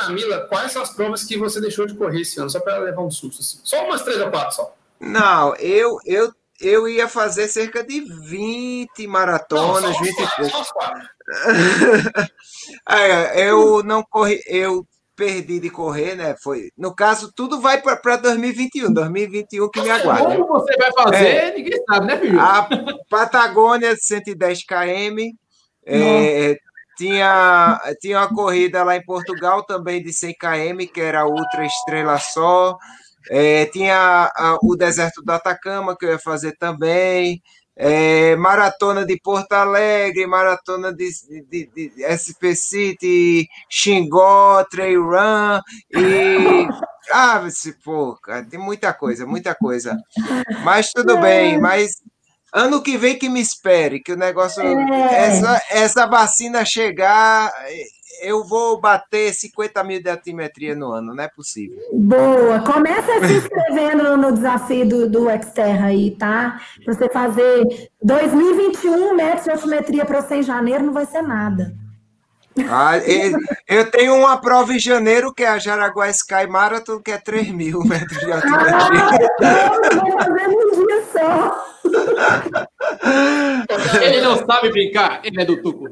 Camila, 0.00 0.46
quais 0.48 0.72
são 0.72 0.82
as 0.82 0.90
provas 0.90 1.24
que 1.24 1.38
você 1.38 1.60
deixou 1.60 1.86
de 1.86 1.94
correr 1.94 2.20
esse 2.20 2.38
ano? 2.38 2.50
Só 2.50 2.60
para 2.60 2.78
levar 2.78 3.02
um 3.02 3.10
susto. 3.10 3.40
Assim. 3.40 3.58
Só 3.64 3.84
umas 3.86 4.02
três 4.02 4.20
ou 4.20 4.30
quatro 4.30 4.54
só. 4.54 4.74
Não, 5.00 5.54
eu, 5.56 5.98
eu, 6.04 6.32
eu 6.60 6.88
ia 6.88 7.08
fazer 7.08 7.48
cerca 7.48 7.82
de 7.82 8.00
20 8.00 9.06
maratonas, 9.06 9.82
não, 9.82 9.94
só 9.94 10.02
20 10.02 10.14
quatro, 10.16 10.64
só 10.64 10.92
é, 12.88 13.48
eu 13.48 13.82
não 13.82 14.02
corri, 14.02 14.42
eu 14.46 14.86
perdi 15.16 15.60
de 15.60 15.70
correr, 15.70 16.14
né? 16.14 16.34
Foi, 16.42 16.70
no 16.76 16.94
caso, 16.94 17.32
tudo 17.34 17.60
vai 17.60 17.80
para 17.80 18.16
2021, 18.16 18.92
2021 18.92 19.70
que 19.70 19.80
me 19.80 19.90
aguarda. 19.90 20.36
Como 20.36 20.48
você 20.48 20.76
vai 20.76 20.92
fazer, 20.92 21.26
é, 21.26 21.54
ninguém 21.54 21.82
sabe, 21.88 22.06
né, 22.06 22.18
filho? 22.18 22.40
A 22.40 22.68
Patagônia 23.08 23.96
110 23.96 24.64
km, 24.64 25.18
é, 25.86 26.58
tinha, 26.96 27.80
tinha 28.00 28.18
uma 28.18 28.28
corrida 28.28 28.82
lá 28.84 28.96
em 28.96 29.04
Portugal 29.04 29.64
também 29.64 30.02
de 30.02 30.12
100 30.12 30.34
km, 30.34 30.92
que 30.92 31.00
era 31.00 31.26
Ultra 31.26 31.64
Estrela 31.64 32.18
Só. 32.18 32.76
É, 33.30 33.66
tinha 33.66 34.30
a, 34.34 34.58
o 34.62 34.76
deserto 34.76 35.22
do 35.22 35.30
Atacama, 35.30 35.96
que 35.96 36.06
eu 36.06 36.10
ia 36.10 36.18
fazer 36.18 36.56
também. 36.58 37.40
É, 37.74 38.36
maratona 38.36 39.04
de 39.04 39.18
Porto 39.18 39.52
Alegre, 39.52 40.26
maratona 40.26 40.92
de, 40.92 41.08
de, 41.48 41.66
de, 41.74 42.04
SP 42.04 42.54
City, 42.54 43.48
Xingó, 43.70 44.62
Trail 44.70 45.02
Run 45.02 45.60
e. 45.90 46.68
Ah, 47.10 47.48
se 47.50 47.72
pô, 47.82 48.16
tem 48.50 48.60
muita 48.60 48.92
coisa, 48.92 49.26
muita 49.26 49.54
coisa. 49.54 49.96
Mas 50.64 50.92
tudo 50.92 51.18
bem, 51.18 51.58
mas 51.58 51.92
Ano 52.52 52.82
que 52.82 52.98
vem 52.98 53.18
que 53.18 53.30
me 53.30 53.40
espere, 53.40 54.00
que 54.00 54.12
o 54.12 54.16
negócio. 54.16 54.62
É. 54.62 55.26
Essa, 55.26 55.62
essa 55.70 56.06
vacina 56.06 56.64
chegar, 56.66 57.50
eu 58.22 58.44
vou 58.44 58.78
bater 58.78 59.32
50 59.32 59.82
mil 59.84 60.02
de 60.02 60.10
altimetria 60.10 60.74
no 60.74 60.92
ano, 60.92 61.14
não 61.14 61.24
é 61.24 61.28
possível. 61.28 61.78
Boa! 61.92 62.60
Começa 62.60 63.26
se 63.26 63.32
inscrevendo 63.34 64.18
no 64.18 64.32
desafio 64.32 64.86
do, 64.86 65.08
do 65.08 65.26
Xterra 65.30 65.86
aí, 65.86 66.10
tá? 66.10 66.60
Para 66.84 66.94
você 66.94 67.08
fazer 67.08 67.90
2021 68.02 69.14
metros 69.14 69.44
de 69.44 69.50
altimetria 69.50 70.04
para 70.04 70.20
você 70.20 70.36
em 70.36 70.42
janeiro, 70.42 70.84
não 70.84 70.92
vai 70.92 71.06
ser 71.06 71.22
nada. 71.22 71.74
Ah, 72.68 72.98
eu 73.66 73.90
tenho 73.90 74.14
uma 74.14 74.36
prova 74.38 74.74
em 74.74 74.78
janeiro, 74.78 75.32
que 75.32 75.42
é 75.42 75.48
a 75.48 75.58
Jaraguá 75.58 76.10
Sky 76.10 76.46
Marathon, 76.46 77.00
que 77.00 77.10
é 77.10 77.16
3 77.16 77.48
mil 77.50 77.80
metros 77.80 78.18
de 78.18 78.30
altimetria. 78.30 78.92
Ah, 79.42 79.78
então, 79.80 80.00
vou 80.00 80.18
fazer 80.18 80.48
um 80.48 80.86
dia 80.86 81.02
só. 81.12 81.64
Ele 84.00 84.20
não 84.20 84.36
sabe 84.36 84.70
brincar, 84.70 85.20
ele 85.24 85.40
é 85.40 85.44
do 85.44 85.60
Tuco. 85.62 85.88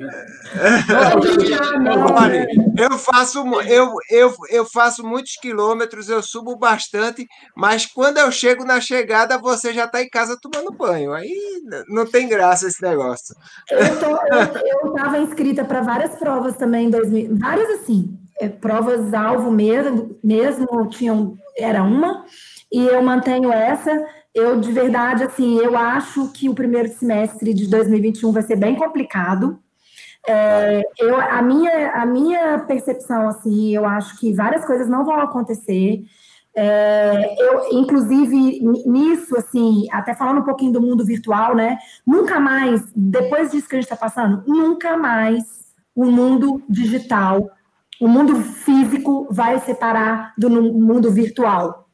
eu 2.79 2.99
faço, 2.99 3.39
eu, 3.63 3.93
eu, 4.11 4.35
eu 4.51 4.65
faço 4.65 5.07
muitos 5.07 5.37
quilômetros, 5.37 6.09
eu 6.09 6.23
subo 6.23 6.57
bastante, 6.57 7.27
mas 7.57 7.87
quando 7.87 8.19
eu 8.19 8.31
chego 8.31 8.65
na 8.65 8.81
chegada, 8.81 9.39
você 9.39 9.73
já 9.73 9.85
está 9.85 10.03
em 10.03 10.09
casa 10.09 10.39
tomando 10.41 10.73
banho. 10.73 11.13
Aí 11.13 11.33
não 11.89 12.07
tem 12.07 12.29
graça 12.29 12.67
esse 12.67 12.83
negócio. 12.83 13.35
Eu 13.71 14.89
estava 14.89 15.19
inscrita 15.19 15.65
para 15.65 15.83
várias 15.83 16.17
provas 16.17 16.57
também 16.57 16.87
em 16.87 16.91
2000, 16.91 17.39
várias 17.39 17.81
assim, 17.81 18.19
é, 18.41 18.49
provas 18.49 19.13
alvo 19.15 19.51
mesmo, 19.51 20.19
mesmo 20.23 20.89
tinham, 20.89 21.37
era 21.57 21.83
uma, 21.83 22.25
e 22.73 22.87
eu 22.87 23.03
mantenho 23.03 23.53
essa 23.53 23.91
eu, 24.35 24.61
de 24.61 24.71
verdade, 24.71 25.25
assim, 25.25 25.59
eu 25.59 25.77
acho 25.77 26.29
que 26.33 26.49
o 26.49 26.55
primeiro 26.55 26.89
semestre 26.89 27.53
de 27.53 27.69
2021 27.69 28.33
vai 28.33 28.43
ser 28.43 28.57
bem 28.57 28.77
complicado. 28.77 29.59
É, 30.27 30.83
eu, 30.99 31.17
a, 31.17 31.43
minha, 31.43 31.91
a 31.93 32.07
minha 32.07 32.59
percepção, 32.61 33.29
assim, 33.29 33.75
eu 33.75 33.85
acho 33.85 34.19
que 34.19 34.33
várias 34.33 34.65
coisas 34.65 34.89
não 34.89 35.05
vão 35.05 35.21
acontecer. 35.21 36.05
É, 36.55 37.35
eu, 37.39 37.73
inclusive, 37.73 38.61
nisso, 38.87 39.37
assim, 39.37 39.87
até 39.91 40.15
falando 40.15 40.41
um 40.41 40.45
pouquinho 40.45 40.73
do 40.73 40.81
mundo 40.81 41.05
virtual, 41.05 41.55
né? 41.55 41.79
Nunca 42.07 42.39
mais, 42.39 42.83
depois 42.95 43.51
disso 43.51 43.69
que 43.69 43.77
a 43.77 43.81
gente 43.81 43.91
está 43.91 43.97
passando, 43.97 44.45
nunca 44.47 44.97
mais 44.97 45.75
o 45.95 46.05
mundo 46.05 46.63
digital, 46.69 47.51
o 48.01 48.07
mundo 48.07 48.37
físico 48.37 49.27
vai 49.31 49.59
separar 49.61 50.35
do 50.39 50.49
mundo 50.49 51.11
virtual 51.11 51.90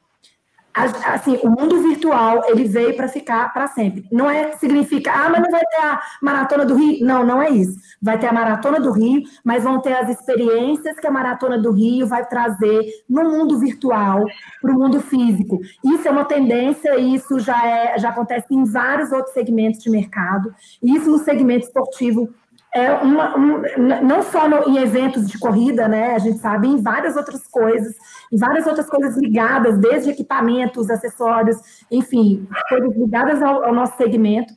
assim, 0.76 1.38
o 1.42 1.48
mundo 1.48 1.80
virtual 1.80 2.42
ele 2.46 2.64
veio 2.64 2.94
para 2.94 3.08
ficar 3.08 3.52
para 3.52 3.66
sempre. 3.68 4.06
Não 4.12 4.30
é 4.30 4.52
significa, 4.56 5.10
ah, 5.10 5.30
mas 5.30 5.42
não 5.42 5.50
vai 5.50 5.62
ter 5.62 5.80
a 5.80 6.00
maratona 6.20 6.66
do 6.66 6.74
Rio. 6.74 7.04
Não, 7.04 7.24
não 7.24 7.40
é 7.40 7.48
isso. 7.50 7.78
Vai 8.00 8.18
ter 8.18 8.26
a 8.26 8.32
maratona 8.32 8.78
do 8.78 8.92
Rio, 8.92 9.22
mas 9.42 9.64
vão 9.64 9.80
ter 9.80 9.94
as 9.94 10.10
experiências 10.10 11.00
que 11.00 11.06
a 11.06 11.10
maratona 11.10 11.58
do 11.58 11.72
Rio 11.72 12.06
vai 12.06 12.26
trazer 12.26 12.84
no 13.08 13.24
mundo 13.24 13.58
virtual 13.58 14.24
para 14.60 14.70
o 14.70 14.78
mundo 14.78 15.00
físico. 15.00 15.60
Isso 15.82 16.06
é 16.06 16.10
uma 16.10 16.24
tendência, 16.24 16.98
isso 16.98 17.38
já 17.40 17.66
é, 17.66 17.98
já 17.98 18.10
acontece 18.10 18.46
em 18.50 18.64
vários 18.64 19.12
outros 19.12 19.32
segmentos 19.32 19.82
de 19.82 19.90
mercado. 19.90 20.54
Isso 20.82 21.10
no 21.10 21.18
segmento 21.18 21.66
esportivo 21.66 22.28
é 22.76 22.92
uma, 22.92 23.34
um, 23.38 23.62
não 24.02 24.22
só 24.22 24.46
no, 24.46 24.68
em 24.68 24.76
eventos 24.76 25.26
de 25.26 25.38
corrida, 25.38 25.88
né? 25.88 26.14
A 26.14 26.18
gente 26.18 26.38
sabe, 26.38 26.68
em 26.68 26.82
várias 26.82 27.16
outras 27.16 27.46
coisas, 27.48 27.94
em 28.30 28.36
várias 28.36 28.66
outras 28.66 28.86
coisas 28.86 29.16
ligadas, 29.16 29.78
desde 29.78 30.10
equipamentos, 30.10 30.90
acessórios, 30.90 31.56
enfim, 31.90 32.46
coisas 32.68 32.94
ligadas 32.94 33.42
ao, 33.42 33.64
ao 33.64 33.74
nosso 33.74 33.96
segmento. 33.96 34.52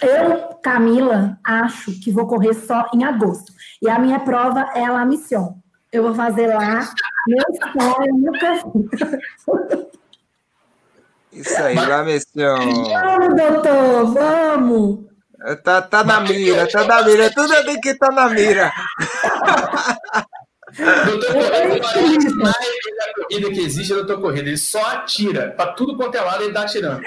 Eu, 0.00 0.54
Camila, 0.62 1.36
acho 1.44 1.98
que 2.00 2.12
vou 2.12 2.28
correr 2.28 2.54
só 2.54 2.88
em 2.94 3.02
agosto. 3.04 3.52
E 3.82 3.88
a 3.88 3.98
minha 3.98 4.20
prova 4.20 4.70
é 4.74 4.84
a 4.84 5.04
Mission. 5.04 5.54
Eu 5.90 6.04
vou 6.04 6.14
fazer 6.14 6.46
lá, 6.46 6.88
meu 7.26 7.44
sonho, 7.72 8.14
nunca 8.18 8.62
Isso 11.32 11.62
aí, 11.62 11.74
La 11.74 12.04
Mission. 12.04 12.84
Vamos, 12.84 13.34
doutor, 13.36 14.14
vamos! 14.14 15.11
Tá, 15.64 15.82
tá 15.82 16.04
na 16.04 16.20
mira, 16.20 16.68
tá 16.70 16.84
na 16.84 17.02
mira. 17.02 17.30
Tudo 17.32 17.64
tem 17.64 17.80
que 17.80 17.90
estar 17.90 18.08
tá 18.08 18.12
na 18.14 18.28
mira. 18.28 18.72
Doutor 21.06 21.32
Corrida, 21.34 22.34
mais 22.36 22.56
corrida 23.28 23.50
que 23.50 23.60
existe 23.60 23.92
é 23.92 23.96
doutor 23.96 24.20
Corrida. 24.20 24.48
Ele 24.48 24.56
só 24.56 24.84
atira. 24.86 25.50
Pra 25.50 25.72
tudo 25.72 25.96
quanto 25.96 26.14
é 26.16 26.20
lado, 26.20 26.44
ele 26.44 26.52
tá 26.52 26.62
atirando. 26.62 27.02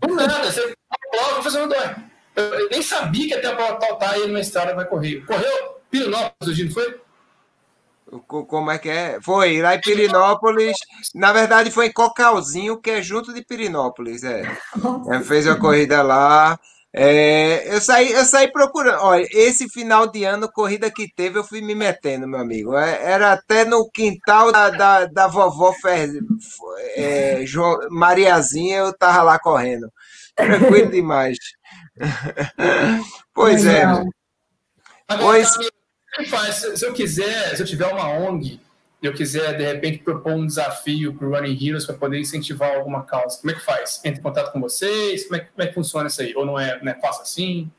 Do 0.00 0.14
nada, 0.14 0.50
você 0.50 0.74
logo 1.14 1.42
fazendo 1.42 1.68
dói. 1.68 1.94
Eu 2.34 2.68
nem 2.70 2.82
sabia 2.82 3.28
que 3.28 3.34
até 3.34 3.48
a 3.48 3.54
prova 3.54 3.76
tal 3.76 3.96
tá 3.96 4.10
aí 4.10 4.26
numa 4.26 4.40
estrada 4.40 4.74
vai 4.74 4.84
correr. 4.84 5.24
Correu 5.24 5.80
Pirinópolis 5.90 6.48
hoje, 6.48 6.64
não 6.64 6.72
foi? 6.72 7.00
Como 8.26 8.70
é 8.70 8.78
que 8.78 8.88
é? 8.88 9.18
Foi 9.20 9.60
lá 9.60 9.74
em 9.74 9.80
Pirinópolis. 9.80 10.76
Na 11.14 11.32
verdade, 11.32 11.70
foi 11.70 11.86
em 11.86 11.92
Cocalzinho, 11.92 12.80
que 12.80 12.90
é 12.90 13.02
junto 13.02 13.32
de 13.32 13.42
Pirinópolis. 13.42 14.22
É. 14.22 14.44
Fez 15.24 15.46
a 15.46 15.56
corrida 15.56 16.02
lá. 16.02 16.58
É, 16.98 17.74
eu, 17.74 17.78
saí, 17.78 18.10
eu 18.10 18.24
saí 18.24 18.50
procurando. 18.50 19.02
Olha, 19.02 19.28
esse 19.30 19.68
final 19.68 20.06
de 20.06 20.24
ano, 20.24 20.50
corrida 20.50 20.90
que 20.90 21.06
teve, 21.14 21.38
eu 21.38 21.44
fui 21.44 21.60
me 21.60 21.74
metendo, 21.74 22.26
meu 22.26 22.40
amigo. 22.40 22.74
É, 22.74 23.12
era 23.12 23.34
até 23.34 23.66
no 23.66 23.90
quintal 23.90 24.50
da, 24.50 24.70
da, 24.70 25.04
da 25.04 25.26
vovó 25.26 25.74
Fer, 25.74 26.08
é, 26.96 27.44
Mariazinha, 27.90 28.78
eu 28.78 28.96
tava 28.96 29.22
lá 29.22 29.38
correndo. 29.38 29.92
Tranquilo 30.34 30.90
demais. 30.90 31.36
pois 33.34 33.66
é. 33.66 33.84
Pois... 35.20 35.48
Se 36.76 36.86
eu 36.86 36.94
quiser, 36.94 37.54
se 37.56 37.62
eu 37.62 37.66
tiver 37.66 37.92
uma 37.92 38.08
ONG 38.08 38.58
eu 39.02 39.12
quiser, 39.12 39.56
de 39.56 39.64
repente, 39.64 39.98
propor 39.98 40.32
um 40.32 40.46
desafio 40.46 41.14
para 41.14 41.26
o 41.26 41.30
Running 41.30 41.58
Heroes 41.60 41.84
para 41.84 41.94
poder 41.94 42.18
incentivar 42.18 42.76
alguma 42.76 43.02
causa, 43.02 43.38
como 43.40 43.50
é 43.50 43.54
que 43.54 43.64
faz? 43.64 44.00
Entra 44.04 44.20
em 44.20 44.22
contato 44.22 44.52
com 44.52 44.60
vocês? 44.60 45.24
Como 45.24 45.36
é, 45.36 45.40
como 45.40 45.62
é 45.62 45.66
que 45.66 45.74
funciona 45.74 46.08
isso 46.08 46.22
aí? 46.22 46.34
Ou 46.34 46.46
não 46.46 46.58
é, 46.58 46.80
não 46.82 46.90
é 46.90 46.94
fácil 46.94 47.22
assim? 47.22 47.70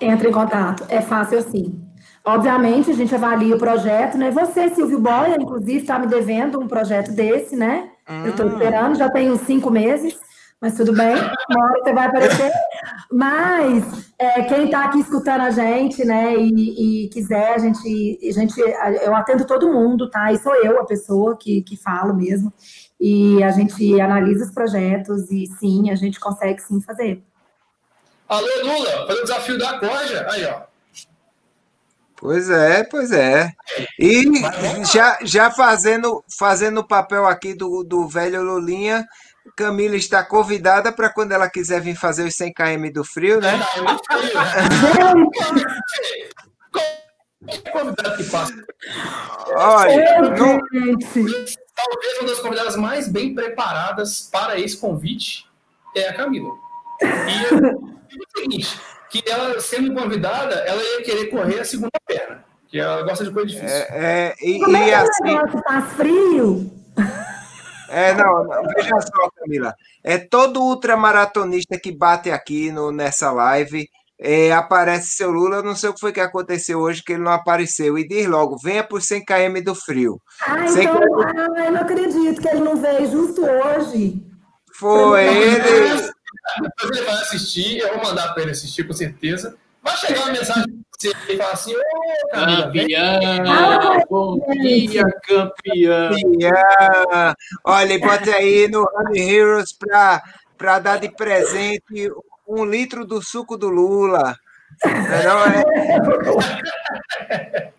Entra 0.00 0.28
em 0.28 0.32
contato. 0.32 0.84
É 0.88 1.00
fácil 1.00 1.38
assim. 1.38 1.80
Obviamente, 2.24 2.90
a 2.90 2.94
gente 2.94 3.14
avalia 3.14 3.56
o 3.56 3.58
projeto, 3.58 4.16
né? 4.16 4.30
Você, 4.30 4.68
Silvio 4.70 5.00
Boia, 5.00 5.36
inclusive, 5.40 5.78
está 5.78 5.98
me 5.98 6.06
devendo 6.06 6.60
um 6.60 6.68
projeto 6.68 7.12
desse, 7.12 7.56
né? 7.56 7.90
Eu 8.24 8.30
estou 8.30 8.46
ah. 8.46 8.52
esperando, 8.52 8.96
já 8.96 9.10
tem 9.10 9.30
uns 9.30 9.40
cinco 9.42 9.70
meses 9.70 10.18
mas 10.60 10.74
tudo 10.74 10.92
bem, 10.92 11.14
uma 11.14 11.64
hora 11.64 11.82
você 11.84 11.92
vai 11.92 12.06
aparecer. 12.06 12.52
Mas 13.10 14.12
é, 14.18 14.42
quem 14.42 14.66
está 14.66 14.84
aqui 14.84 15.00
escutando 15.00 15.40
a 15.40 15.50
gente, 15.50 16.04
né, 16.04 16.36
e, 16.36 17.04
e, 17.04 17.08
quiser, 17.08 17.54
a 17.54 17.58
gente, 17.58 18.18
a 18.22 18.32
gente, 18.32 18.60
eu 18.60 19.14
atendo 19.14 19.46
todo 19.46 19.72
mundo, 19.72 20.10
tá? 20.10 20.30
E 20.30 20.38
sou 20.38 20.54
eu 20.56 20.78
a 20.78 20.84
pessoa 20.84 21.36
que, 21.36 21.62
que 21.62 21.76
falo 21.76 22.14
mesmo. 22.14 22.52
E 23.00 23.42
a 23.42 23.50
gente 23.50 23.98
analisa 24.00 24.44
os 24.44 24.50
projetos 24.50 25.30
e 25.30 25.46
sim, 25.58 25.90
a 25.90 25.94
gente 25.94 26.20
consegue 26.20 26.60
sim 26.60 26.80
fazer. 26.82 27.22
Alô, 28.28 28.46
Lula, 28.62 29.06
foi 29.06 29.20
o 29.20 29.22
desafio 29.22 29.58
da 29.58 29.78
Corja. 29.78 30.26
Aí, 30.30 30.44
ó. 30.44 30.68
Pois 32.20 32.50
é, 32.50 32.82
pois 32.82 33.12
é. 33.12 33.52
E 33.98 34.24
já, 34.92 35.18
já 35.22 35.50
fazendo 35.52 36.22
fazendo 36.36 36.80
o 36.80 36.86
papel 36.86 37.24
aqui 37.24 37.54
do, 37.54 37.84
do 37.84 38.08
velho 38.08 38.42
Lulinha, 38.42 39.06
Camila 39.56 39.96
está 39.96 40.24
convidada 40.24 40.92
para 40.92 41.10
quando 41.10 41.32
ela 41.32 41.48
quiser 41.48 41.80
vir 41.80 41.96
fazer 41.96 42.24
os 42.24 42.34
100 42.34 42.52
km 42.52 42.92
do 42.92 43.04
frio, 43.04 43.40
né? 43.40 43.52
Olha, 49.56 50.20
não... 50.22 50.58
talvez 50.68 52.18
uma 52.18 52.28
das 52.28 52.40
convidadas 52.40 52.76
mais 52.76 53.08
bem 53.08 53.34
preparadas 53.34 54.28
para 54.30 54.58
esse 54.58 54.76
convite 54.76 55.46
é 55.96 56.08
a 56.08 56.14
Camila. 56.14 56.50
E 57.00 57.06
é 57.06 57.72
o 57.72 58.40
seguinte, 58.40 58.80
que 59.10 59.22
ela 59.28 59.60
sendo 59.60 59.94
convidada, 59.94 60.54
ela 60.54 60.82
ia 60.82 61.02
querer 61.02 61.26
correr 61.26 61.60
a 61.60 61.64
segunda 61.64 61.90
perna, 62.06 62.44
que 62.68 62.78
ela 62.78 63.02
gosta 63.02 63.24
de 63.24 63.30
coisa 63.30 63.48
difícil. 63.48 63.76
É, 63.76 64.34
é 64.34 64.34
e, 64.42 64.58
Como 64.58 64.76
é 64.76 64.88
e 64.88 64.94
assim... 64.94 65.62
Tá 65.62 65.82
frio? 65.96 66.70
É, 67.88 68.14
não, 68.14 68.46
veja 68.76 69.00
só, 69.00 69.30
Camila. 69.36 69.74
É 70.04 70.18
todo 70.18 70.62
ultramaratonista 70.62 71.78
que 71.78 71.90
bate 71.90 72.30
aqui 72.30 72.70
no, 72.70 72.92
nessa 72.92 73.30
live. 73.32 73.88
É, 74.20 74.52
aparece 74.52 75.14
seu 75.14 75.30
Lula, 75.30 75.62
não 75.62 75.76
sei 75.76 75.90
o 75.90 75.94
que 75.94 76.00
foi 76.00 76.12
que 76.12 76.20
aconteceu 76.20 76.80
hoje, 76.80 77.04
que 77.04 77.12
ele 77.12 77.22
não 77.22 77.32
apareceu. 77.32 77.96
E 77.96 78.06
diz 78.06 78.26
logo, 78.26 78.58
venha 78.58 78.82
por 78.82 79.00
100 79.00 79.24
km 79.24 79.62
do 79.64 79.74
frio. 79.74 80.20
Ah, 80.44 80.66
então, 80.66 81.00
km... 81.00 81.22
ah, 81.24 81.64
eu 81.64 81.72
não 81.72 81.80
acredito 81.80 82.42
que 82.42 82.48
ele 82.48 82.60
não 82.60 82.76
veio 82.76 83.08
justo 83.10 83.42
hoje. 83.44 84.20
Foi 84.74 85.24
ele. 85.24 86.10
Depois 86.60 86.96
ele 86.96 87.06
vai 87.06 87.14
assistir, 87.14 87.78
eu 87.78 87.94
vou 87.94 88.04
mandar 88.04 88.32
para 88.32 88.42
ele 88.42 88.52
assistir 88.52 88.86
com 88.86 88.92
certeza. 88.92 89.56
Vai 89.82 89.96
chegar 89.96 90.20
uma 90.22 90.32
mensagem 90.32 90.84
você 90.98 91.14
falar 91.36 91.52
assim: 91.52 91.74
Ô, 91.76 91.80
campeão! 92.32 93.20
Bom 94.10 94.40
dia, 94.60 95.04
campeão! 95.22 96.10
campeão. 96.10 97.34
Olha, 97.64 97.98
bota 98.00 98.34
aí 98.34 98.68
no 98.68 98.82
Honey 98.82 99.30
Heroes 99.30 99.72
para 99.72 100.78
dar 100.80 100.98
de 100.98 101.08
presente 101.10 102.10
um 102.46 102.64
litro 102.64 103.04
do 103.04 103.22
suco 103.22 103.56
do 103.56 103.68
Lula. 103.68 104.36
Não 104.84 105.44
é? 105.44 105.62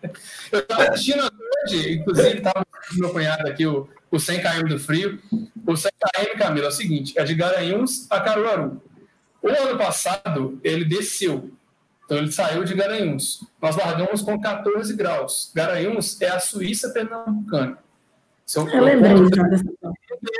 Eu 0.50 0.58
estava 0.58 0.84
assistindo 0.84 1.30
hoje, 1.64 1.92
inclusive 1.94 2.38
estava 2.38 2.64
com 2.64 2.96
meu 2.96 3.10
cunhado 3.10 3.46
aqui, 3.46 3.64
o, 3.64 3.88
o 4.10 4.18
100 4.18 4.40
km 4.40 4.68
do 4.68 4.78
frio. 4.78 5.20
O 5.66 5.76
100 5.76 5.90
km, 5.92 6.38
Camila, 6.38 6.66
é 6.66 6.68
o 6.68 6.72
seguinte: 6.72 7.18
é 7.18 7.22
de 7.22 7.34
Garanhuns 7.34 8.10
a 8.10 8.20
Caruaru. 8.20 8.82
O 9.42 9.48
ano 9.48 9.78
passado, 9.78 10.58
ele 10.64 10.84
desceu 10.84 11.50
então 12.10 12.18
ele 12.18 12.32
saiu 12.32 12.64
de 12.64 12.74
Garanhuns. 12.74 13.46
Nós 13.62 13.76
largamos 13.76 14.20
com 14.20 14.36
14 14.40 14.96
graus. 14.96 15.52
Garanhuns 15.54 16.20
é 16.20 16.28
a 16.28 16.40
Suíça 16.40 16.90
pernambucana. 16.90 17.78
Seu 18.44 18.68
eu 18.68 18.82
lembrei. 18.82 19.14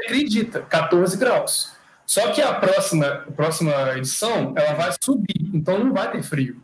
acredita, 0.04 0.62
14 0.62 1.16
graus. 1.16 1.70
Só 2.04 2.32
que 2.32 2.42
a 2.42 2.54
próxima, 2.54 3.06
a 3.06 3.30
próxima 3.30 3.96
edição, 3.96 4.52
ela 4.56 4.74
vai 4.74 4.90
subir, 5.00 5.48
então 5.54 5.78
não 5.78 5.92
vai 5.92 6.10
ter 6.10 6.24
frio. 6.24 6.60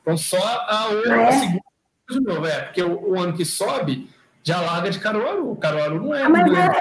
Então 0.00 0.16
só 0.16 0.38
a, 0.38 0.88
outra, 0.92 1.14
ah, 1.14 1.20
é? 1.20 1.28
a 1.28 1.32
segunda 1.32 1.60
de 2.08 2.20
novo, 2.20 2.46
é, 2.46 2.60
porque 2.62 2.82
o, 2.82 3.10
o, 3.10 3.20
ano 3.20 3.34
que 3.34 3.44
sobe 3.44 4.08
já 4.42 4.62
larga 4.62 4.88
de 4.88 4.98
Caruaru. 4.98 5.54
Caruaru 5.56 6.02
não 6.04 6.14
é. 6.14 6.22
Ah, 6.22 6.28
mas 6.30 6.50
é, 6.50 6.80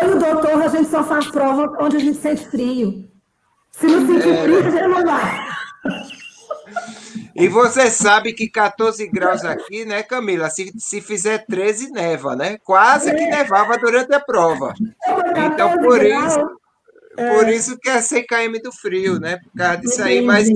eu 0.00 0.12
e 0.12 0.14
o 0.14 0.18
doutor, 0.18 0.62
a 0.62 0.68
gente 0.68 0.88
só 0.88 1.04
faz 1.04 1.26
prova 1.26 1.76
onde 1.78 1.98
a 1.98 2.00
gente 2.00 2.16
sente 2.16 2.46
frio. 2.46 3.06
Se 3.70 3.86
não 3.86 4.06
sentir 4.06 4.30
é, 4.30 4.42
frio, 4.44 4.58
a 4.60 4.62
gente 4.62 4.88
não 4.88 5.04
vai. 5.04 6.21
E 7.34 7.48
você 7.48 7.90
sabe 7.90 8.32
que 8.32 8.48
14 8.48 9.06
graus 9.08 9.44
aqui, 9.44 9.84
né, 9.84 10.02
Camila? 10.02 10.50
Se, 10.50 10.72
se 10.78 11.00
fizer 11.00 11.44
13, 11.46 11.90
neva, 11.90 12.36
né? 12.36 12.58
Quase 12.62 13.14
que 13.14 13.26
nevava 13.26 13.78
durante 13.78 14.14
a 14.14 14.20
prova. 14.20 14.74
Então, 15.52 15.78
por 15.78 16.04
isso, 16.04 16.50
por 17.16 17.48
isso 17.48 17.78
que 17.78 17.88
é 17.88 18.00
100 18.00 18.26
km 18.26 18.62
do 18.62 18.72
frio, 18.72 19.18
né? 19.18 19.38
Por 19.38 19.52
causa 19.56 19.76
disso 19.78 20.02
aí, 20.02 20.20
mas 20.20 20.48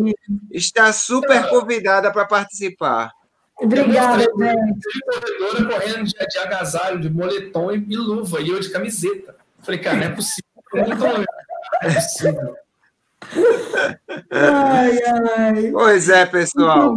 está 0.50 0.92
super 0.92 1.48
convidada 1.48 2.12
para 2.12 2.26
participar. 2.26 3.10
Obrigada, 3.58 4.22
gente. 4.22 4.34
corredora 4.34 5.64
correndo 5.64 6.04
de, 6.04 6.12
de 6.12 6.38
agasalho, 6.38 7.00
de 7.00 7.08
moletom 7.08 7.72
e 7.72 7.96
luva, 7.96 8.40
e 8.42 8.50
eu 8.50 8.60
de 8.60 8.68
camiseta. 8.68 9.34
Falei, 9.62 9.80
cara, 9.80 9.96
não 9.96 10.04
é 10.04 10.10
possível. 10.10 10.44
Não 10.74 10.82
é 11.82 11.94
possível. 11.94 12.56
Ai, 14.30 14.98
ai. 15.02 15.70
Pois 15.72 16.08
é, 16.08 16.26
pessoal. 16.26 16.94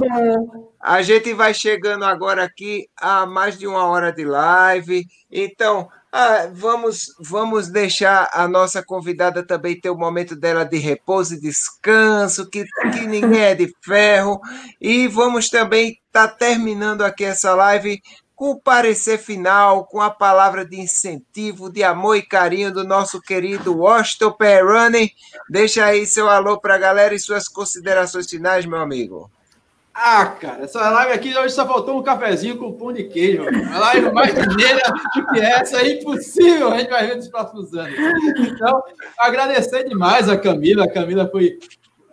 A 0.82 1.02
gente 1.02 1.34
vai 1.34 1.54
chegando 1.54 2.06
agora 2.06 2.44
aqui 2.44 2.88
a 2.98 3.26
mais 3.26 3.58
de 3.58 3.68
uma 3.68 3.86
hora 3.86 4.12
de 4.12 4.24
live. 4.24 5.06
Então, 5.32 5.90
ah, 6.12 6.50
vamos, 6.52 7.14
vamos 7.20 7.68
deixar 7.70 8.30
a 8.34 8.48
nossa 8.48 8.84
convidada 8.84 9.46
também 9.46 9.80
ter 9.80 9.90
o 9.90 9.98
momento 9.98 10.36
dela 10.36 10.64
de 10.64 10.78
repouso 10.78 11.36
e 11.36 11.40
descanso, 11.40 12.50
que, 12.50 12.64
que 12.94 13.06
ninguém 13.06 13.42
é 13.42 13.56
de 13.56 13.72
ferro. 13.84 14.40
E 14.82 15.08
vamos 15.08 15.50
também 15.50 16.00
estar 16.08 16.28
tá 16.28 16.36
terminando 16.36 17.04
aqui 17.04 17.24
essa 17.26 17.54
live 17.54 18.02
com 18.40 18.52
o 18.52 18.60
parecer 18.62 19.18
final, 19.18 19.84
com 19.84 20.00
a 20.00 20.10
palavra 20.10 20.64
de 20.64 20.80
incentivo, 20.80 21.70
de 21.70 21.84
amor 21.84 22.16
e 22.16 22.22
carinho 22.22 22.72
do 22.72 22.86
nosso 22.86 23.22
querido 23.22 23.78
Washington 23.78 24.32
Perrone. 24.32 25.12
Deixa 25.50 25.84
aí 25.84 26.06
seu 26.06 26.30
alô 26.30 26.58
para 26.58 26.76
a 26.76 26.78
galera 26.78 27.14
e 27.14 27.20
suas 27.20 27.50
considerações 27.50 28.30
finais, 28.30 28.66
meu 28.66 28.80
amigo. 28.80 29.30
Ah, 29.94 30.26
cara, 30.28 30.64
essa 30.64 30.90
live 30.90 31.12
aqui 31.12 31.38
hoje 31.38 31.54
só 31.54 31.68
faltou 31.68 32.00
um 32.00 32.02
cafezinho 32.02 32.58
com 32.58 32.72
pão 32.72 32.94
de 32.94 33.04
queijo. 33.04 33.44
A 33.44 33.78
live 33.78 34.14
mais 34.14 34.34
mineira 34.34 34.84
do 35.14 35.28
que 35.34 35.40
essa 35.42 35.82
é 35.82 36.00
impossível, 36.00 36.72
a 36.72 36.78
gente 36.78 36.92
vai 36.92 37.08
ver 37.08 37.18
nos 37.18 37.28
próximos 37.28 37.74
anos. 37.74 37.94
Então, 38.40 38.82
agradecer 39.18 39.84
demais 39.84 40.30
a 40.30 40.38
Camila. 40.38 40.86
A 40.86 40.90
Camila 40.90 41.28
foi. 41.30 41.60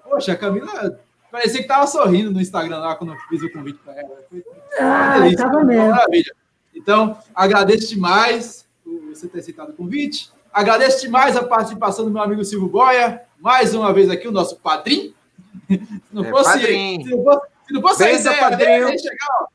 Poxa, 0.02 0.32
a 0.32 0.36
Camila 0.36 0.98
Parecia 1.36 1.60
que 1.60 1.68
tava 1.68 1.86
sorrindo 1.86 2.30
no 2.30 2.40
Instagram 2.40 2.78
lá 2.78 2.96
quando 2.96 3.12
eu 3.12 3.18
fiz 3.28 3.42
o 3.42 3.52
convite 3.52 3.78
para 3.84 4.00
ela. 4.00 4.08
Foi 4.30 4.42
ah, 4.80 5.18
delícia, 5.18 5.44
tava 5.44 5.62
mesmo. 5.62 5.90
Maravilha. 5.90 6.34
Então, 6.74 7.18
agradeço 7.34 7.90
demais 7.90 8.66
você 9.10 9.28
ter 9.28 9.40
aceitado 9.40 9.68
o 9.68 9.72
convite. 9.74 10.30
Agradeço 10.50 11.02
demais 11.02 11.36
a 11.36 11.44
participação 11.44 12.06
do 12.06 12.10
meu 12.10 12.22
amigo 12.22 12.42
Silvio 12.42 12.70
Boia. 12.70 13.20
Mais 13.38 13.74
uma 13.74 13.92
vez 13.92 14.08
aqui, 14.08 14.26
o 14.26 14.32
nosso 14.32 14.56
padrinho. 14.56 15.12
Se 15.68 15.78
não 16.10 16.24
é, 16.24 16.30
fosse, 16.30 16.52
padrinho. 16.52 17.04
Se 17.04 17.10
não 17.10 17.22
fosse, 17.22 17.46
se 17.66 17.74
não 17.74 17.82
fosse 17.82 18.04
Bença, 18.04 18.30
a 18.30 18.32
ideia 18.32 18.50
padrinho. 18.50 18.86
dele, 18.86 18.98
chegar, 18.98 19.26
ó, 19.42 19.46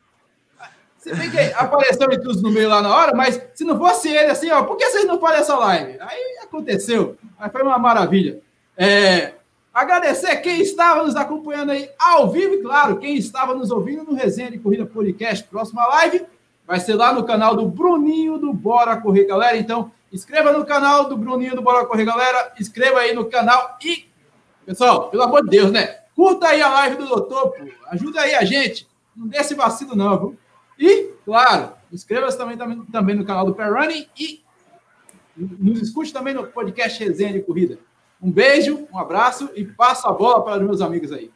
você 1.00 1.14
vê 1.16 1.32
que 1.32 1.54
apareceu 1.56 2.12
intruso 2.12 2.44
no 2.44 2.52
meio 2.52 2.70
lá 2.70 2.80
na 2.80 2.96
hora, 2.96 3.16
mas 3.16 3.42
se 3.56 3.64
não 3.64 3.76
fosse 3.76 4.08
ele, 4.08 4.30
assim, 4.30 4.52
ó, 4.52 4.66
por 4.66 4.78
que 4.78 4.88
vocês 4.88 5.08
não 5.08 5.20
fazem 5.20 5.40
essa 5.40 5.58
live? 5.58 5.98
Aí 6.00 6.38
aconteceu. 6.44 7.18
Aí 7.40 7.50
foi 7.50 7.64
uma 7.64 7.80
maravilha. 7.80 8.40
É, 8.78 9.34
Agradecer 9.74 10.36
quem 10.38 10.62
estava 10.62 11.04
nos 11.04 11.16
acompanhando 11.16 11.72
aí 11.72 11.90
ao 11.98 12.30
vivo 12.30 12.56
e, 12.56 12.62
claro, 12.62 12.98
quem 12.98 13.16
estava 13.16 13.56
nos 13.56 13.72
ouvindo 13.72 14.04
no 14.04 14.14
Resenha 14.14 14.52
de 14.52 14.60
Corrida 14.60 14.86
Podcast. 14.86 15.46
Próxima 15.46 15.86
live 15.88 16.26
vai 16.68 16.78
ser 16.80 16.96
lá 16.96 17.14
no 17.14 17.24
canal 17.24 17.56
do 17.56 17.66
Bruninho 17.66 18.38
do 18.38 18.52
Bora 18.52 18.98
Correr, 18.98 19.26
galera. 19.26 19.58
Então, 19.58 19.90
inscreva 20.12 20.52
no 20.52 20.66
canal 20.66 21.08
do 21.08 21.16
Bruninho 21.16 21.56
do 21.56 21.62
Bora 21.62 21.86
Correr, 21.86 22.04
galera. 22.04 22.54
Inscreva 22.60 23.00
aí 23.00 23.14
no 23.14 23.26
canal 23.30 23.78
e, 23.82 24.10
pessoal, 24.66 25.10
pelo 25.10 25.24
amor 25.24 25.44
de 25.44 25.50
Deus, 25.50 25.72
né? 25.72 26.00
Curta 26.16 26.48
aí 26.48 26.62
a 26.62 26.68
live 26.68 26.98
do 26.98 27.08
doutor, 27.08 27.52
pô. 27.52 27.66
Ajuda 27.88 28.22
aí 28.22 28.36
a 28.36 28.44
gente. 28.44 28.86
Não 29.16 29.28
dê 29.28 29.38
esse 29.38 29.56
vacilo, 29.56 29.96
não, 29.96 30.20
viu? 30.20 30.38
E, 30.78 31.14
claro, 31.24 31.72
inscreva-se 31.94 32.38
também, 32.38 32.58
também, 32.58 32.86
também 32.92 33.16
no 33.16 33.24
canal 33.24 33.46
do 33.46 33.56
Pair 33.56 33.74
Running 33.74 34.08
e 34.20 34.44
nos 35.38 35.82
escute 35.82 36.12
também 36.12 36.34
no 36.34 36.46
podcast 36.48 37.02
Resenha 37.02 37.32
de 37.32 37.42
Corrida. 37.42 37.80
Um 38.22 38.32
beijo, 38.32 38.88
um 38.94 39.00
abraço 39.00 39.50
e 39.56 39.66
passo 39.66 40.08
a 40.08 40.14
bola 40.14 40.44
para 40.44 40.58
os 40.58 40.64
meus 40.64 40.82
amigos 40.82 41.12
aí. 41.12 41.32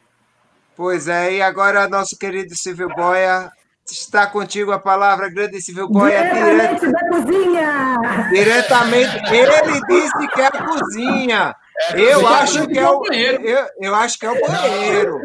Pois 0.76 1.08
é, 1.08 1.34
e 1.34 1.42
agora 1.42 1.88
nosso 1.88 2.16
querido 2.16 2.54
Silvio 2.54 2.88
Boia 2.88 3.50
está 3.84 4.26
contigo 4.26 4.70
a 4.72 4.78
palavra, 4.78 5.28
grande 5.28 5.60
Silvio 5.60 5.88
Boia. 5.88 6.22
Diretamente 6.22 6.80
direto, 6.80 6.92
da 6.92 7.08
cozinha! 7.08 8.28
Diretamente, 8.30 9.16
ele 9.34 9.80
disse 9.88 10.28
que 10.28 10.40
é 10.40 10.46
a 10.46 10.50
cozinha. 10.50 11.56
É, 11.92 12.00
eu 12.14 12.26
acho 12.26 12.66
que 12.68 12.78
é 12.78 12.88
o 12.88 13.00
banheiro. 13.00 13.42
Eu, 13.42 13.66
eu 13.80 13.94
acho 13.94 14.18
que 14.18 14.26
é 14.26 14.30
o 14.30 14.40
banheiro. 14.40 15.20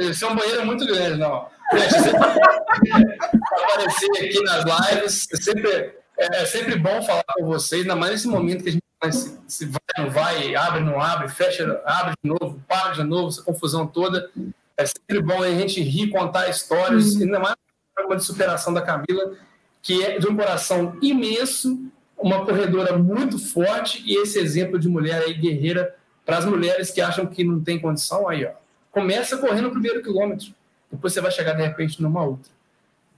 Esse 0.00 0.24
é 0.24 0.28
um 0.28 0.36
banheiro 0.36 0.66
muito 0.66 0.86
grande, 0.86 1.18
não. 1.18 1.48
aparecer 3.52 4.10
aqui 4.12 4.42
nas 4.42 4.64
lives, 4.64 5.28
é 5.32 5.36
sempre, 5.36 5.94
é 6.16 6.46
sempre 6.46 6.76
bom 6.76 7.02
falar 7.02 7.24
com 7.34 7.46
vocês, 7.46 7.82
ainda 7.82 7.96
mais 7.96 8.12
nesse 8.12 8.28
momento 8.28 8.62
que 8.62 8.68
a 8.68 8.72
gente 8.72 8.85
se, 9.12 9.38
se 9.46 9.66
vai, 9.66 9.80
não 9.98 10.10
vai, 10.10 10.54
abre, 10.54 10.80
não 10.80 11.00
abre, 11.00 11.28
fecha, 11.28 11.82
abre 11.84 12.14
de 12.22 12.28
novo, 12.30 12.62
para 12.66 12.92
de 12.92 13.02
novo, 13.02 13.28
essa 13.28 13.42
confusão 13.42 13.86
toda. 13.86 14.30
É 14.76 14.84
sempre 14.86 15.22
bom 15.22 15.42
a 15.42 15.50
gente 15.50 15.80
rir, 15.82 16.10
contar 16.10 16.48
histórias, 16.48 17.14
uhum. 17.14 17.22
ainda 17.22 17.38
mais 17.38 17.56
uma 18.04 18.16
de 18.16 18.24
superação 18.24 18.74
da 18.74 18.82
Camila, 18.82 19.34
que 19.80 20.04
é 20.04 20.18
de 20.18 20.28
um 20.28 20.36
coração 20.36 20.98
imenso, 21.00 21.78
uma 22.18 22.44
corredora 22.44 22.96
muito 22.98 23.38
forte 23.38 24.02
e 24.04 24.20
esse 24.20 24.38
exemplo 24.38 24.78
de 24.78 24.88
mulher 24.88 25.22
aí 25.22 25.34
guerreira 25.34 25.94
para 26.24 26.38
as 26.38 26.44
mulheres 26.44 26.90
que 26.90 27.00
acham 27.00 27.26
que 27.26 27.44
não 27.44 27.62
tem 27.62 27.78
condição 27.78 28.28
aí, 28.28 28.44
ó. 28.44 28.50
Começa 28.90 29.36
correndo 29.36 29.68
o 29.68 29.70
primeiro 29.70 30.02
quilômetro, 30.02 30.48
depois 30.90 31.12
você 31.12 31.20
vai 31.20 31.30
chegar 31.30 31.52
de 31.52 31.62
repente 31.62 32.02
numa 32.02 32.24
outra. 32.24 32.50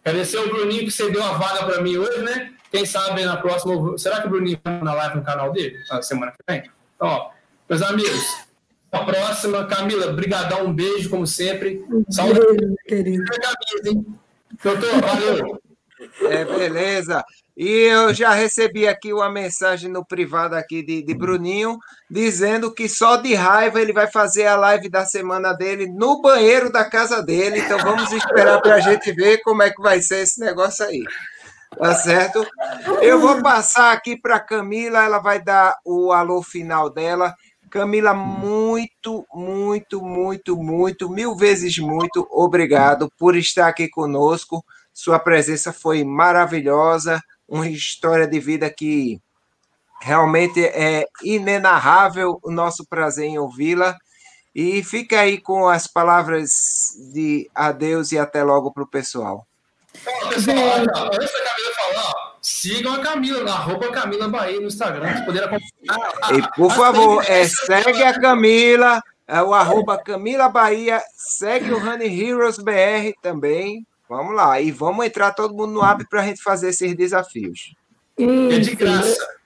Agradecer 0.05 0.39
o 0.39 0.49
Bruninho 0.49 0.85
que 0.85 0.91
cedeu 0.91 1.23
a 1.23 1.33
vaga 1.33 1.65
para 1.65 1.81
mim 1.81 1.97
hoje, 1.97 2.23
né? 2.23 2.53
Quem 2.71 2.85
sabe 2.85 3.25
na 3.25 3.37
próxima. 3.37 3.97
Será 3.97 4.21
que 4.21 4.27
o 4.27 4.31
Bruninho 4.31 4.59
vai 4.63 4.83
na 4.83 4.95
live 4.95 5.17
no 5.17 5.25
canal 5.25 5.53
dele? 5.53 5.79
Na 5.91 6.03
semana 6.03 6.33
que 6.33 6.39
vem? 6.47 6.71
Então, 6.97 7.09
ó, 7.09 7.31
meus 7.69 7.83
amigos, 7.83 8.47
a 8.93 9.05
próxima. 9.05 9.67
Camila, 9.67 10.13
brigadão, 10.13 10.67
um 10.67 10.73
beijo, 10.73 11.11
como 11.11 11.27
sempre. 11.27 11.85
Saúde. 12.11 12.41
Querido. 12.87 13.25
Doutor, 14.63 15.01
valeu. 15.01 15.61
É, 16.31 16.45
beleza. 16.45 17.25
E 17.57 17.69
eu 17.69 18.15
já 18.15 18.33
recebi 18.33 18.87
aqui 18.87 19.13
uma 19.13 19.29
mensagem 19.29 19.91
no 19.91 20.05
privado 20.05 20.55
aqui 20.55 20.81
de, 20.81 21.03
de 21.03 21.13
Bruninho, 21.13 21.77
dizendo 22.09 22.73
que 22.73 22.89
só 22.89 23.17
de 23.17 23.35
raiva 23.35 23.81
ele 23.81 23.93
vai 23.93 24.07
fazer 24.07 24.47
a 24.47 24.57
live 24.57 24.89
da 24.89 25.05
semana 25.05 25.53
dele 25.53 25.89
no 25.89 26.23
banheiro 26.23 26.71
da 26.71 26.85
casa 26.85 27.21
dele. 27.21 27.59
Então 27.59 27.79
vamos 27.79 28.13
esperar 28.13 28.61
para 28.63 28.77
a 28.77 28.81
gente 28.81 29.13
ver 29.13 29.39
como 29.39 29.63
é 29.63 29.71
que 29.71 29.83
vai 29.83 30.01
ser 30.01 30.21
esse 30.21 30.39
negócio 30.39 30.87
aí. 30.87 31.03
Tá 31.77 31.95
certo? 31.95 32.45
Eu 33.03 33.21
vou 33.21 33.43
passar 33.43 33.93
aqui 33.93 34.17
para 34.17 34.41
Camila, 34.41 35.05
ela 35.05 35.19
vai 35.19 35.43
dar 35.43 35.77
o 35.85 36.13
alô 36.13 36.43
final 36.43 36.91
dela. 36.91 37.35
Camila, 37.71 38.15
muito, 38.15 39.27
muito, 39.33 40.01
muito, 40.01 40.57
muito, 40.57 41.11
mil 41.11 41.37
vezes 41.37 41.79
muito 41.79 42.27
obrigado 42.31 43.11
por 43.19 43.37
estar 43.37 43.69
aqui 43.69 43.89
conosco. 43.89 44.65
Sua 44.93 45.19
presença 45.19 45.73
foi 45.73 46.03
maravilhosa 46.03 47.21
uma 47.47 47.69
história 47.69 48.27
de 48.27 48.41
vida 48.41 48.71
que 48.71 49.21
realmente 50.01 50.65
é 50.65 51.07
inenarrável 51.23 52.39
o 52.43 52.51
nosso 52.51 52.87
prazer 52.87 53.27
em 53.27 53.39
ouvi-la. 53.39 53.97
E 54.55 54.83
fica 54.83 55.21
aí 55.21 55.41
com 55.41 55.69
as 55.69 55.87
palavras 55.87 56.51
de 57.13 57.49
adeus 57.55 58.13
e 58.13 58.19
até 58.19 58.43
logo 58.43 58.73
para 58.73 58.83
o 58.83 58.89
pessoal. 58.89 59.48
Pessoal, 60.29 61.11
antes 61.13 61.33
da 61.33 61.45
Camila 61.45 61.75
falar, 61.77 62.37
sigam 62.43 62.95
a 62.95 62.99
Camila 63.01 63.43
na 63.43 63.53
arroba 63.53 63.91
Camila 63.91 64.29
Bahia 64.29 64.61
no 64.61 64.67
Instagram, 64.67 65.13
para 65.13 65.25
poder 65.25 65.45
acompanhar. 65.45 66.39
E 66.39 66.57
por 66.57 66.73
favor, 66.73 67.25
é, 67.29 67.45
segue 67.47 68.03
a 68.03 68.19
Camila, 68.19 69.03
é 69.27 69.43
o 69.43 69.55
arroba 69.55 69.99
Camila 69.99 70.49
Bahia, 70.49 71.03
segue 71.17 71.73
o 71.73 71.79
Honey 71.79 72.21
Heroes 72.21 72.59
BR 72.59 73.13
também, 73.23 73.87
Vamos 74.09 74.35
lá. 74.35 74.61
E 74.61 74.71
vamos 74.71 75.05
entrar 75.05 75.33
todo 75.33 75.55
mundo 75.55 75.75
no 75.75 75.85
app 75.85 76.03
para 76.09 76.23
a 76.23 76.25
gente 76.25 76.43
fazer 76.43 76.71
esses 76.71 76.97
desafios. 76.97 77.75
Isso. 78.17 78.53
É 78.53 78.59
de 78.59 78.75
graça. 78.75 79.38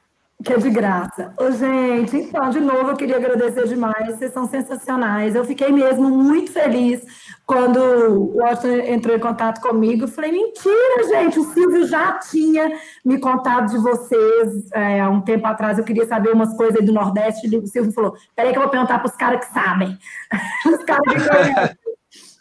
Que 0.44 0.54
é 0.54 0.56
de 0.56 0.70
graça. 0.70 1.32
Ô, 1.38 1.50
gente, 1.50 2.16
então, 2.16 2.50
de 2.50 2.58
novo, 2.58 2.90
eu 2.90 2.96
queria 2.96 3.16
agradecer 3.16 3.68
demais. 3.68 4.06
Vocês 4.06 4.32
são 4.32 4.46
sensacionais. 4.46 5.34
Eu 5.34 5.44
fiquei 5.44 5.70
mesmo 5.70 6.08
muito 6.10 6.50
feliz 6.52 7.04
quando 7.46 7.78
o 7.78 8.38
Washington 8.38 8.92
entrou 8.92 9.16
em 9.16 9.20
contato 9.20 9.60
comigo. 9.60 10.04
Eu 10.04 10.08
falei, 10.08 10.32
mentira, 10.32 11.08
gente, 11.08 11.38
o 11.38 11.44
Silvio 11.44 11.86
já 11.86 12.18
tinha 12.18 12.72
me 13.04 13.18
contado 13.18 13.70
de 13.70 13.78
vocês 13.78 14.70
é, 14.72 15.00
há 15.00 15.10
um 15.10 15.20
tempo 15.20 15.46
atrás. 15.46 15.78
Eu 15.78 15.84
queria 15.84 16.06
saber 16.06 16.32
umas 16.32 16.56
coisas 16.56 16.84
do 16.84 16.92
Nordeste. 16.92 17.54
O 17.56 17.66
Silvio 17.66 17.92
falou, 17.92 18.16
peraí 18.34 18.52
que 18.52 18.58
eu 18.58 18.62
vou 18.62 18.70
perguntar 18.70 18.98
para 18.98 19.10
os 19.10 19.16
caras 19.16 19.46
que 19.46 19.52
sabem. 19.52 19.96
os 20.66 20.84
caras 20.84 21.12
que 21.12 21.28
conhecem. 21.28 21.76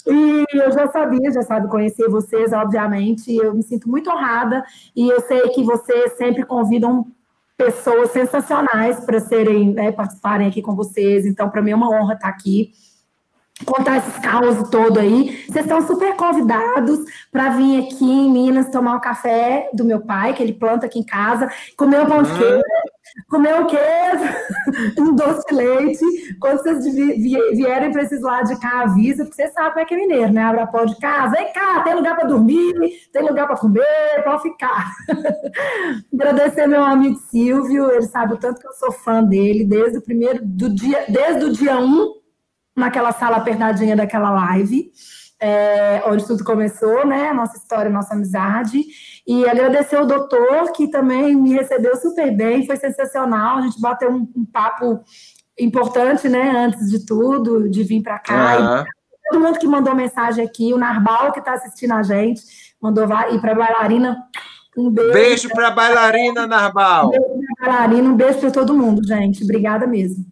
E 0.08 0.46
eu 0.54 0.72
já 0.72 0.88
sabia, 0.88 1.32
já 1.32 1.44
sabe 1.44 1.68
conhecer 1.68 2.10
vocês, 2.10 2.52
obviamente. 2.54 3.36
Eu 3.36 3.54
me 3.54 3.62
sinto 3.62 3.90
muito 3.90 4.10
honrada 4.10 4.64
e 4.96 5.10
eu 5.10 5.22
sei 5.22 5.42
que 5.50 5.64
vocês 5.64 6.14
sempre 6.14 6.44
convidam 6.46 7.06
pessoas 7.64 8.12
sensacionais 8.12 9.00
para 9.06 9.20
serem, 9.20 9.74
né, 9.74 9.92
participarem 9.92 10.48
aqui 10.48 10.62
com 10.62 10.76
vocês. 10.76 11.26
Então, 11.26 11.50
para 11.50 11.62
mim 11.62 11.72
é 11.72 11.76
uma 11.76 11.90
honra 11.90 12.16
estar 12.16 12.30
aqui 12.30 12.72
contar 13.66 13.98
esses 13.98 14.18
caos 14.18 14.70
todo 14.70 15.00
aí. 15.00 15.46
Vocês 15.48 15.66
estão 15.66 15.86
super 15.86 16.16
convidados 16.16 17.00
para 17.32 17.50
vir 17.50 17.84
aqui 17.84 18.04
em 18.04 18.32
Minas 18.32 18.72
tomar 18.72 18.94
o 18.94 18.98
um 18.98 19.02
café 19.02 19.70
do 19.74 19.86
meu 19.86 20.02
pai, 20.02 20.34
que 20.34 20.42
ele 20.42 20.54
planta 20.54 20.88
aqui 20.88 20.98
em 21.00 21.04
casa, 21.04 21.48
comer 21.78 22.02
um 22.02 22.08
pão 22.08 22.24
de 22.24 22.32
queijo, 22.32 22.64
comer 23.28 23.60
o 23.62 23.68
queijo, 23.68 24.96
um 25.00 25.16
doce 25.16 25.46
de 25.48 25.56
leite. 25.56 26.36
Quando 26.40 26.62
vocês 26.62 26.84
vierem 26.86 27.92
para 27.92 28.04
esses 28.04 28.22
lados 28.22 28.50
de 28.50 28.60
cá, 28.60 28.82
avisa, 28.82 29.24
porque 29.24 29.36
vocês 29.36 29.54
sabem 29.54 29.72
como 29.72 29.80
é 29.82 29.86
que 29.86 29.94
é 29.94 29.98
mineiro, 29.98 30.34
né? 30.34 30.44
Abre 30.44 30.62
a 30.62 30.68
porta 30.68 30.94
de 30.94 31.00
casa, 31.00 31.36
vem 31.36 31.54
cá, 31.54 31.82
tem 31.82 31.96
lugar 31.96 32.16
para 32.16 32.28
dormir, 32.28 32.74
tem 33.12 33.22
lugar 33.22 33.48
para 33.48 33.58
comer, 33.58 34.24
pode 34.24 34.44
ficar. 34.44 34.92
Agradecer 36.14 36.68
meu 36.68 36.84
amigo 36.84 37.18
Silvio, 37.30 37.92
ele 37.92 38.04
sabe 38.04 38.34
o 38.34 38.38
tanto 38.38 38.60
que 38.60 38.68
eu 38.68 38.74
sou 38.74 38.92
fã 38.92 39.24
dele, 39.24 39.66
desde 39.66 39.98
o 39.98 40.02
primeiro, 40.02 40.40
do 40.44 40.74
dia, 40.74 41.06
desde 41.08 41.46
o 41.46 41.52
dia 41.52 41.78
1, 41.78 41.84
um, 41.84 42.14
naquela 42.76 43.12
sala 43.12 43.38
apertadinha 43.38 43.96
daquela 43.96 44.32
live 44.32 44.92
é, 45.42 46.04
onde 46.06 46.28
tudo 46.28 46.44
começou, 46.44 47.06
né? 47.06 47.34
Nossa 47.34 47.58
história, 47.58 47.90
nossa 47.90 48.14
amizade. 48.14 48.80
E 49.26 49.50
agradecer 49.50 49.96
ao 49.96 50.06
doutor, 50.06 50.72
que 50.72 50.88
também 50.88 51.36
me 51.36 51.54
recebeu 51.54 51.96
super 51.98 52.32
bem, 52.32 52.68
foi 52.68 52.78
sensacional. 52.78 53.58
A 53.58 53.62
gente 53.62 53.82
bateu 53.82 54.12
um, 54.12 54.32
um 54.36 54.46
papo 54.46 55.04
importante, 55.60 56.30
né? 56.30 56.66
Antes 56.66 56.92
de 56.92 57.04
tudo, 57.04 57.68
de 57.68 57.84
vir 57.84 58.04
para 58.04 58.20
cá. 58.20 58.58
Uhum. 58.60 58.86
todo 59.32 59.42
mundo 59.42 59.58
que 59.58 59.66
mandou 59.66 59.96
mensagem 59.96 60.46
aqui, 60.46 60.72
o 60.74 60.78
Narbal, 60.78 61.32
que 61.32 61.40
está 61.40 61.54
assistindo 61.54 61.94
a 61.94 62.04
gente, 62.04 62.44
mandou 62.80 63.06
ir 63.32 63.42
para 63.42 63.54
a 63.54 63.56
bailarina. 63.56 64.24
Um 64.78 64.92
beijo. 64.92 65.14
Beijo 65.14 65.50
para 65.50 65.70
a 65.70 65.72
bailarina, 65.72 66.46
Narbal. 66.46 67.08
Um 67.08 67.10
beijo 67.10 67.48
para 67.58 67.72
bailarina, 67.72 68.10
um 68.10 68.16
beijo 68.16 68.40
para 68.40 68.52
todo 68.52 68.78
mundo, 68.78 69.02
gente. 69.08 69.44
Obrigada 69.44 69.88
mesmo. 69.88 70.24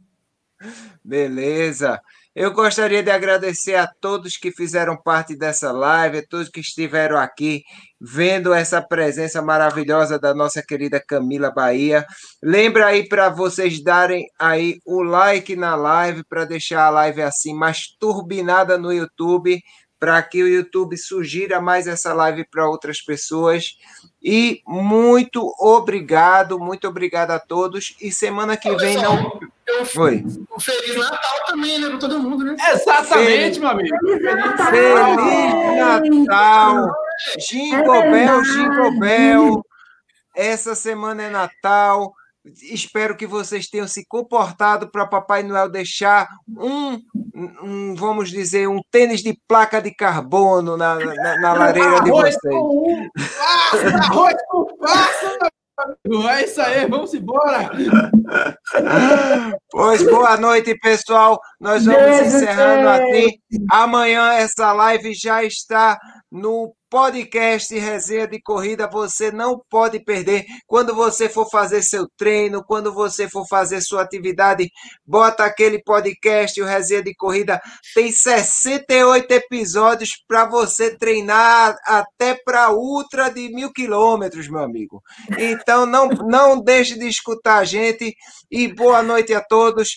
Beleza. 1.03 1.99
Eu 2.35 2.53
gostaria 2.53 3.01
de 3.01 3.09
agradecer 3.09 3.73
a 3.75 3.87
todos 3.87 4.37
que 4.37 4.51
fizeram 4.51 4.95
parte 4.95 5.35
dessa 5.35 5.71
live, 5.71 6.19
a 6.19 6.27
todos 6.27 6.47
que 6.47 6.59
estiveram 6.59 7.17
aqui 7.17 7.63
vendo 7.99 8.53
essa 8.53 8.81
presença 8.81 9.41
maravilhosa 9.41 10.19
da 10.19 10.33
nossa 10.33 10.61
querida 10.61 11.03
Camila 11.05 11.51
Bahia. 11.51 12.05
Lembra 12.41 12.87
aí 12.87 13.09
para 13.09 13.29
vocês 13.29 13.83
darem 13.83 14.27
aí 14.39 14.77
o 14.85 15.01
like 15.01 15.55
na 15.55 15.75
live 15.75 16.23
para 16.23 16.45
deixar 16.45 16.85
a 16.85 16.89
live 16.91 17.23
assim 17.23 17.53
mais 17.53 17.87
turbinada 17.99 18.77
no 18.77 18.93
YouTube, 18.93 19.59
para 19.99 20.21
que 20.21 20.43
o 20.43 20.47
YouTube 20.47 20.97
sugira 20.97 21.59
mais 21.59 21.87
essa 21.87 22.13
live 22.13 22.45
para 22.49 22.69
outras 22.69 23.01
pessoas. 23.01 23.75
E 24.21 24.61
muito 24.67 25.51
obrigado, 25.59 26.59
muito 26.59 26.87
obrigado 26.87 27.31
a 27.31 27.39
todos. 27.39 27.95
E 27.99 28.11
semana 28.11 28.55
que 28.55 28.73
vem 28.77 28.95
não 28.97 29.39
eu, 29.69 29.85
Foi. 29.85 30.23
Um 30.55 30.59
Feliz 30.59 30.95
Natal 30.95 31.45
também, 31.47 31.79
né? 31.79 31.89
Para 31.89 31.97
todo 31.99 32.19
mundo, 32.19 32.43
né? 32.43 32.55
Exatamente, 32.71 33.31
Feliz, 33.31 33.57
meu 33.57 33.69
amigo. 33.69 33.97
Feliz 34.71 36.25
Natal. 36.25 36.91
Jingle 37.37 38.11
Bell, 38.11 38.41
Jingle 38.43 38.99
Bell. 38.99 39.65
Essa 40.35 40.75
semana 40.75 41.23
é 41.23 41.29
Natal. 41.29 42.13
espero 42.71 43.15
que 43.15 43.27
vocês 43.27 43.67
tenham 43.67 43.87
se 43.87 44.05
comportado 44.07 44.89
para 44.89 45.05
Papai 45.05 45.43
Noel 45.43 45.69
deixar 45.69 46.27
um, 46.47 46.99
um, 47.61 47.95
vamos 47.95 48.29
dizer, 48.29 48.67
um 48.67 48.79
tênis 48.89 49.21
de 49.21 49.37
placa 49.47 49.81
de 49.81 49.93
carbono 49.93 50.77
na, 50.77 50.95
na, 50.95 51.39
na 51.39 51.53
lareira 51.53 52.01
de 52.01 52.09
vocês. 52.09 52.37
Um, 52.45 53.09
arroz 54.01 54.35
com 54.49 54.77
passa, 54.77 55.51
é 56.29 56.43
isso 56.43 56.61
aí, 56.61 56.85
vamos 56.87 57.13
embora. 57.13 57.69
Pois 59.71 60.03
boa 60.03 60.37
noite, 60.37 60.77
pessoal. 60.79 61.39
Nós 61.59 61.85
vamos 61.85 62.01
Beijo, 62.01 62.37
encerrando 62.37 62.89
aqui. 62.89 63.39
Amanhã 63.71 64.33
essa 64.33 64.71
live 64.73 65.13
já 65.13 65.43
está 65.43 65.97
no 66.31 66.73
podcast 66.89 67.77
Resenha 67.77 68.27
de 68.27 68.41
Corrida 68.41 68.89
você 68.89 69.31
não 69.31 69.61
pode 69.69 69.99
perder. 69.99 70.45
Quando 70.65 70.95
você 70.95 71.29
for 71.29 71.49
fazer 71.49 71.83
seu 71.83 72.07
treino, 72.17 72.63
quando 72.63 72.93
você 72.93 73.29
for 73.29 73.47
fazer 73.47 73.81
sua 73.81 74.01
atividade, 74.01 74.71
bota 75.05 75.45
aquele 75.45 75.81
podcast, 75.83 76.59
o 76.61 76.65
Resenha 76.65 77.03
de 77.03 77.13
Corrida. 77.13 77.61
Tem 77.93 78.11
68 78.11 79.31
episódios 79.31 80.09
para 80.27 80.45
você 80.45 80.97
treinar 80.97 81.75
até 81.85 82.33
para 82.33 82.71
ultra 82.71 83.29
de 83.29 83.49
mil 83.49 83.71
quilômetros, 83.71 84.47
meu 84.47 84.63
amigo. 84.63 85.01
Então 85.37 85.85
não, 85.85 86.07
não 86.07 86.59
deixe 86.59 86.97
de 86.97 87.07
escutar 87.07 87.59
a 87.59 87.65
gente 87.65 88.15
e 88.49 88.67
boa 88.67 89.03
noite 89.03 89.33
a 89.33 89.41
todos. 89.41 89.89